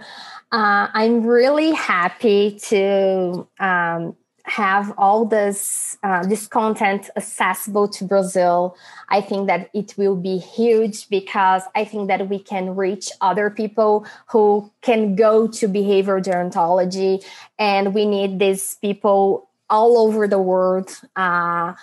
uh, 0.52 0.88
I'm 0.94 1.26
really 1.26 1.72
happy 1.72 2.58
to 2.70 3.48
um, 3.60 4.16
have 4.46 4.94
all 4.98 5.26
this 5.26 5.98
uh, 6.04 6.26
this 6.26 6.48
content 6.48 7.10
accessible 7.16 7.88
to 7.90 8.04
Brazil. 8.04 8.76
I 9.10 9.22
think 9.22 9.48
that 9.48 9.70
it 9.74 9.94
will 9.98 10.16
be 10.16 10.38
huge 10.40 11.10
because 11.10 11.62
I 11.76 11.86
think 11.86 12.08
that 12.08 12.28
we 12.28 12.40
can 12.40 12.76
reach 12.76 13.10
other 13.22 13.50
people 13.50 14.06
who 14.28 14.72
can 14.82 15.16
go 15.16 15.48
to 15.48 15.68
behavioral 15.68 16.24
gerontology, 16.24 17.24
and 17.60 17.94
we 17.94 18.06
need 18.06 18.40
these 18.40 18.76
people 18.82 19.48
all 19.70 19.98
over 19.98 20.28
the 20.28 20.40
world, 20.40 21.00
uh, 21.16 21.74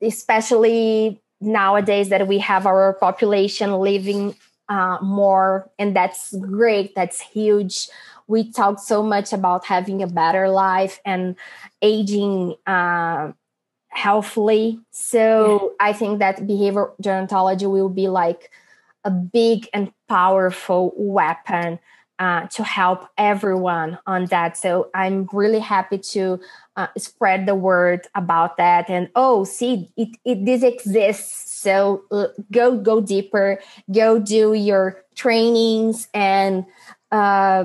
especially 0.00 1.20
nowadays 1.40 2.08
that 2.08 2.26
we 2.26 2.38
have 2.38 2.66
our 2.66 2.94
population 2.94 3.72
living 3.74 4.34
uh, 4.68 4.98
more 5.02 5.70
and 5.78 5.96
that's 5.96 6.34
great 6.36 6.94
that's 6.94 7.20
huge 7.20 7.88
we 8.26 8.50
talk 8.52 8.78
so 8.78 9.02
much 9.02 9.32
about 9.32 9.64
having 9.64 10.02
a 10.02 10.06
better 10.06 10.48
life 10.50 11.00
and 11.04 11.36
aging 11.80 12.54
uh, 12.66 13.32
healthily 13.88 14.78
so 14.90 15.72
yeah. 15.80 15.88
i 15.88 15.92
think 15.92 16.18
that 16.18 16.46
behavior 16.46 16.90
gerontology 17.02 17.70
will 17.70 17.88
be 17.88 18.08
like 18.08 18.50
a 19.04 19.10
big 19.10 19.68
and 19.72 19.92
powerful 20.08 20.92
weapon 20.96 21.78
uh, 22.18 22.46
to 22.48 22.64
help 22.64 23.08
everyone 23.16 23.98
on 24.06 24.26
that. 24.26 24.56
So 24.56 24.90
I'm 24.94 25.28
really 25.32 25.60
happy 25.60 25.98
to 25.98 26.40
uh, 26.78 26.86
spread 26.96 27.44
the 27.44 27.56
word 27.56 28.06
about 28.14 28.56
that. 28.56 28.88
And 28.88 29.10
oh, 29.14 29.42
see, 29.42 29.90
it, 29.96 30.16
it 30.24 30.46
this 30.46 30.62
exists. 30.62 31.58
So 31.58 32.04
uh, 32.10 32.28
go 32.52 32.78
go 32.78 33.00
deeper. 33.02 33.60
Go 33.90 34.18
do 34.20 34.54
your 34.54 35.02
trainings 35.16 36.06
and 36.14 36.64
uh, 37.10 37.64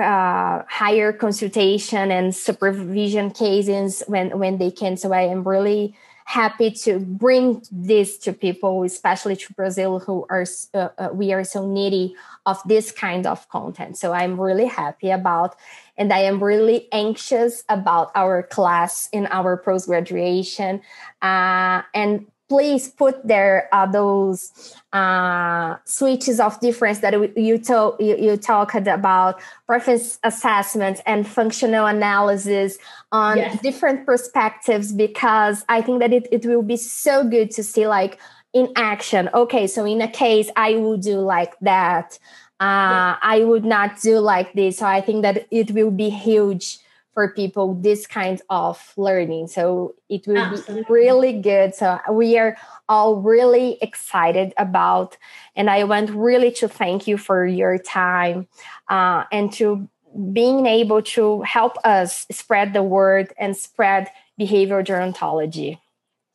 uh, 0.00 0.62
higher 0.66 1.12
consultation 1.12 2.10
and 2.10 2.34
supervision 2.34 3.30
cases 3.30 4.02
when 4.08 4.38
when 4.38 4.56
they 4.56 4.70
can. 4.70 4.96
So 4.96 5.12
I 5.12 5.28
am 5.28 5.46
really 5.46 5.94
happy 6.24 6.70
to 6.70 6.98
bring 7.00 7.62
this 7.70 8.16
to 8.16 8.32
people, 8.32 8.82
especially 8.82 9.36
to 9.36 9.52
Brazil, 9.52 10.00
who 10.00 10.24
are 10.30 10.46
uh, 10.72 10.88
uh, 10.96 11.08
we 11.12 11.34
are 11.34 11.44
so 11.44 11.68
needy 11.68 12.16
of 12.46 12.56
this 12.64 12.90
kind 12.90 13.26
of 13.26 13.46
content. 13.48 13.98
So 13.98 14.12
I'm 14.12 14.40
really 14.40 14.66
happy 14.66 15.10
about, 15.10 15.56
and 15.96 16.12
I 16.12 16.20
am 16.20 16.42
really 16.42 16.88
anxious 16.92 17.64
about 17.68 18.10
our 18.14 18.42
class 18.42 19.08
in 19.12 19.26
our 19.30 19.56
post 19.56 19.86
graduation, 19.86 20.80
uh, 21.22 21.82
and 21.94 22.26
please 22.48 22.88
put 22.88 23.26
there 23.26 23.68
uh, 23.72 23.86
those 23.86 24.76
uh, 24.92 25.76
switches 25.84 26.38
of 26.40 26.60
difference 26.60 26.98
that 27.00 27.14
you, 27.36 27.58
to, 27.58 27.96
you, 27.98 28.16
you 28.16 28.36
talked 28.36 28.86
about 28.86 29.40
preference 29.66 30.18
assessment 30.22 31.00
and 31.06 31.26
functional 31.26 31.86
analysis 31.86 32.78
on 33.12 33.38
yes. 33.38 33.60
different 33.62 34.04
perspectives 34.04 34.92
because 34.92 35.64
i 35.68 35.80
think 35.80 36.00
that 36.00 36.12
it, 36.12 36.28
it 36.30 36.44
will 36.44 36.62
be 36.62 36.76
so 36.76 37.24
good 37.24 37.50
to 37.50 37.62
see 37.62 37.86
like 37.86 38.18
in 38.52 38.72
action. 38.76 39.28
Okay 39.34 39.66
so 39.66 39.84
in 39.84 40.00
a 40.00 40.08
case 40.08 40.48
i 40.54 40.76
would 40.76 41.00
do 41.00 41.18
like 41.18 41.58
that 41.60 42.18
uh, 42.64 43.16
i 43.34 43.42
would 43.44 43.64
not 43.64 44.00
do 44.00 44.18
like 44.18 44.52
this 44.54 44.78
so 44.78 44.86
i 44.86 45.00
think 45.00 45.22
that 45.22 45.46
it 45.50 45.70
will 45.70 45.90
be 45.90 46.10
huge 46.10 46.78
for 47.14 47.28
people 47.28 47.74
this 47.74 48.06
kind 48.06 48.42
of 48.50 48.92
learning. 48.96 49.46
So 49.46 49.94
it 50.08 50.26
will 50.26 50.36
Absolutely. 50.36 50.82
be 50.82 50.86
really 50.90 51.40
good. 51.40 51.74
So 51.74 51.98
we 52.12 52.36
are 52.36 52.56
all 52.88 53.16
really 53.16 53.78
excited 53.80 54.52
about, 54.58 55.16
and 55.54 55.70
I 55.70 55.84
want 55.84 56.10
really 56.10 56.50
to 56.52 56.68
thank 56.68 57.06
you 57.06 57.16
for 57.16 57.46
your 57.46 57.78
time 57.78 58.48
uh, 58.90 59.24
and 59.30 59.52
to 59.54 59.88
being 60.32 60.66
able 60.66 61.02
to 61.02 61.42
help 61.42 61.76
us 61.84 62.26
spread 62.30 62.72
the 62.72 62.82
word 62.82 63.32
and 63.38 63.56
spread 63.56 64.08
behavioral 64.38 64.84
gerontology. 64.84 65.78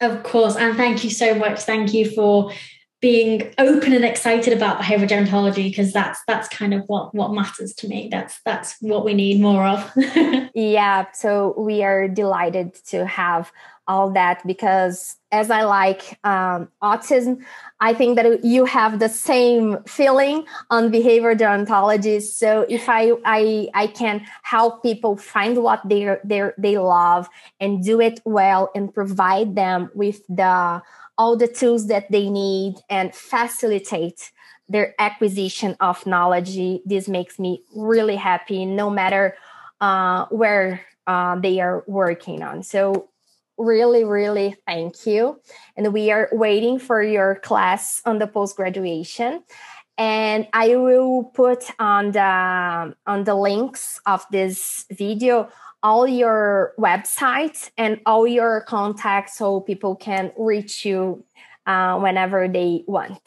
Of 0.01 0.23
course, 0.23 0.56
and 0.56 0.77
thank 0.77 1.03
you 1.03 1.10
so 1.10 1.35
much. 1.35 1.60
Thank 1.60 1.93
you 1.93 2.10
for 2.10 2.53
being 3.01 3.53
open 3.57 3.93
and 3.93 4.03
excited 4.03 4.53
about 4.53 4.81
behavioral 4.81 5.07
gerontology 5.07 5.69
because 5.69 5.93
that's 5.93 6.19
that's 6.27 6.49
kind 6.49 6.73
of 6.73 6.84
what 6.88 7.13
what 7.15 7.34
matters 7.34 7.73
to 7.76 7.88
me. 7.88 8.09
That's 8.11 8.39
that's 8.45 8.76
what 8.81 9.05
we 9.05 9.13
need 9.13 9.41
more 9.41 9.65
of. 9.65 9.91
Yeah 10.53 11.05
so 11.13 11.53
we 11.57 11.84
are 11.84 12.07
delighted 12.07 12.73
to 12.85 13.05
have 13.05 13.51
all 13.88 14.11
that 14.11 14.45
because 14.45 15.15
as 15.31 15.49
i 15.49 15.63
like 15.63 16.19
um, 16.23 16.69
autism 16.84 17.43
i 17.80 17.93
think 17.93 18.15
that 18.15 18.43
you 18.43 18.65
have 18.65 18.99
the 18.99 19.09
same 19.09 19.77
feeling 19.85 20.45
on 20.69 20.91
behavioral 20.91 21.38
gerontology. 21.38 22.21
So 22.21 22.65
if 22.69 22.88
i 22.89 23.11
i 23.26 23.67
i 23.73 23.88
can 23.88 24.26
help 24.43 24.84
people 24.84 25.17
find 25.17 25.63
what 25.63 25.81
they 25.88 26.17
they 26.23 26.51
they 26.57 26.77
love 26.77 27.30
and 27.59 27.84
do 27.84 27.99
it 27.99 28.21
well 28.26 28.69
and 28.76 28.93
provide 28.93 29.55
them 29.55 29.89
with 29.93 30.26
the 30.27 30.81
all 31.20 31.36
the 31.36 31.50
tools 31.50 31.88
that 31.88 32.10
they 32.10 32.30
need 32.30 32.76
and 32.90 33.14
facilitate 33.14 34.32
their 34.70 34.96
acquisition 35.00 35.76
of 35.82 36.06
knowledge. 36.06 36.56
This 36.86 37.10
makes 37.10 37.38
me 37.38 37.62
really 37.76 38.16
happy, 38.16 38.66
no 38.66 38.90
matter 38.90 39.36
uh, 39.82 40.28
where 40.28 40.82
uh, 41.06 41.38
they 41.38 41.60
are 41.60 41.84
working 41.88 42.41
on. 42.41 42.64
So, 42.64 43.10
really, 43.58 44.06
really 44.06 44.56
thank 44.66 45.06
you. 45.06 45.41
And 45.76 45.91
we 45.94 46.12
are 46.12 46.30
waiting 46.32 46.80
for 46.80 47.04
your 47.04 47.36
class 47.36 48.02
on 48.06 48.20
the 48.20 48.28
post 48.28 48.56
graduation. 48.56 49.44
And 49.98 50.48
I 50.54 50.78
will 50.78 51.26
put 51.26 51.66
on 51.78 52.14
the 52.14 52.96
on 53.06 53.24
the 53.26 53.36
links 53.36 54.00
of 54.06 54.26
this 54.32 54.86
video 54.90 55.50
all 55.81 56.07
your 56.07 56.73
websites 56.77 57.72
and 57.77 57.99
all 58.06 58.27
your 58.27 58.61
contacts 58.61 59.38
so 59.38 59.61
people 59.61 59.95
can 59.95 60.31
reach 60.38 60.85
you 60.85 61.23
uh, 61.65 61.97
whenever 61.99 62.47
they 62.47 62.84
want. 62.88 63.22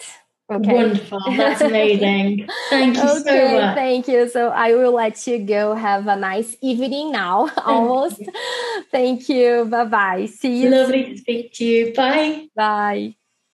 Okay. 0.50 0.74
Wonderful. 0.74 1.20
That's 1.36 1.62
amazing. 1.62 2.48
Thank 2.68 2.96
you 2.96 3.02
okay, 3.02 3.22
so 3.24 3.60
much. 3.60 3.74
Thank 3.76 4.08
you. 4.08 4.28
So 4.28 4.48
I 4.48 4.74
will 4.74 4.92
let 4.92 5.26
you 5.26 5.38
go. 5.38 5.74
Have 5.74 6.06
a 6.08 6.16
nice 6.16 6.56
evening 6.60 7.12
now, 7.12 7.48
almost. 7.64 8.20
thank 8.90 9.28
you. 9.28 9.64
Bye 9.64 9.84
bye. 9.84 10.26
See 10.26 10.64
you. 10.64 10.70
Lovely 10.70 11.04
soon. 11.04 11.12
to 11.12 11.18
speak 11.18 11.52
to 11.54 11.64
you. 11.64 11.94
Bye. 11.94 12.48
Bye. 12.54 13.16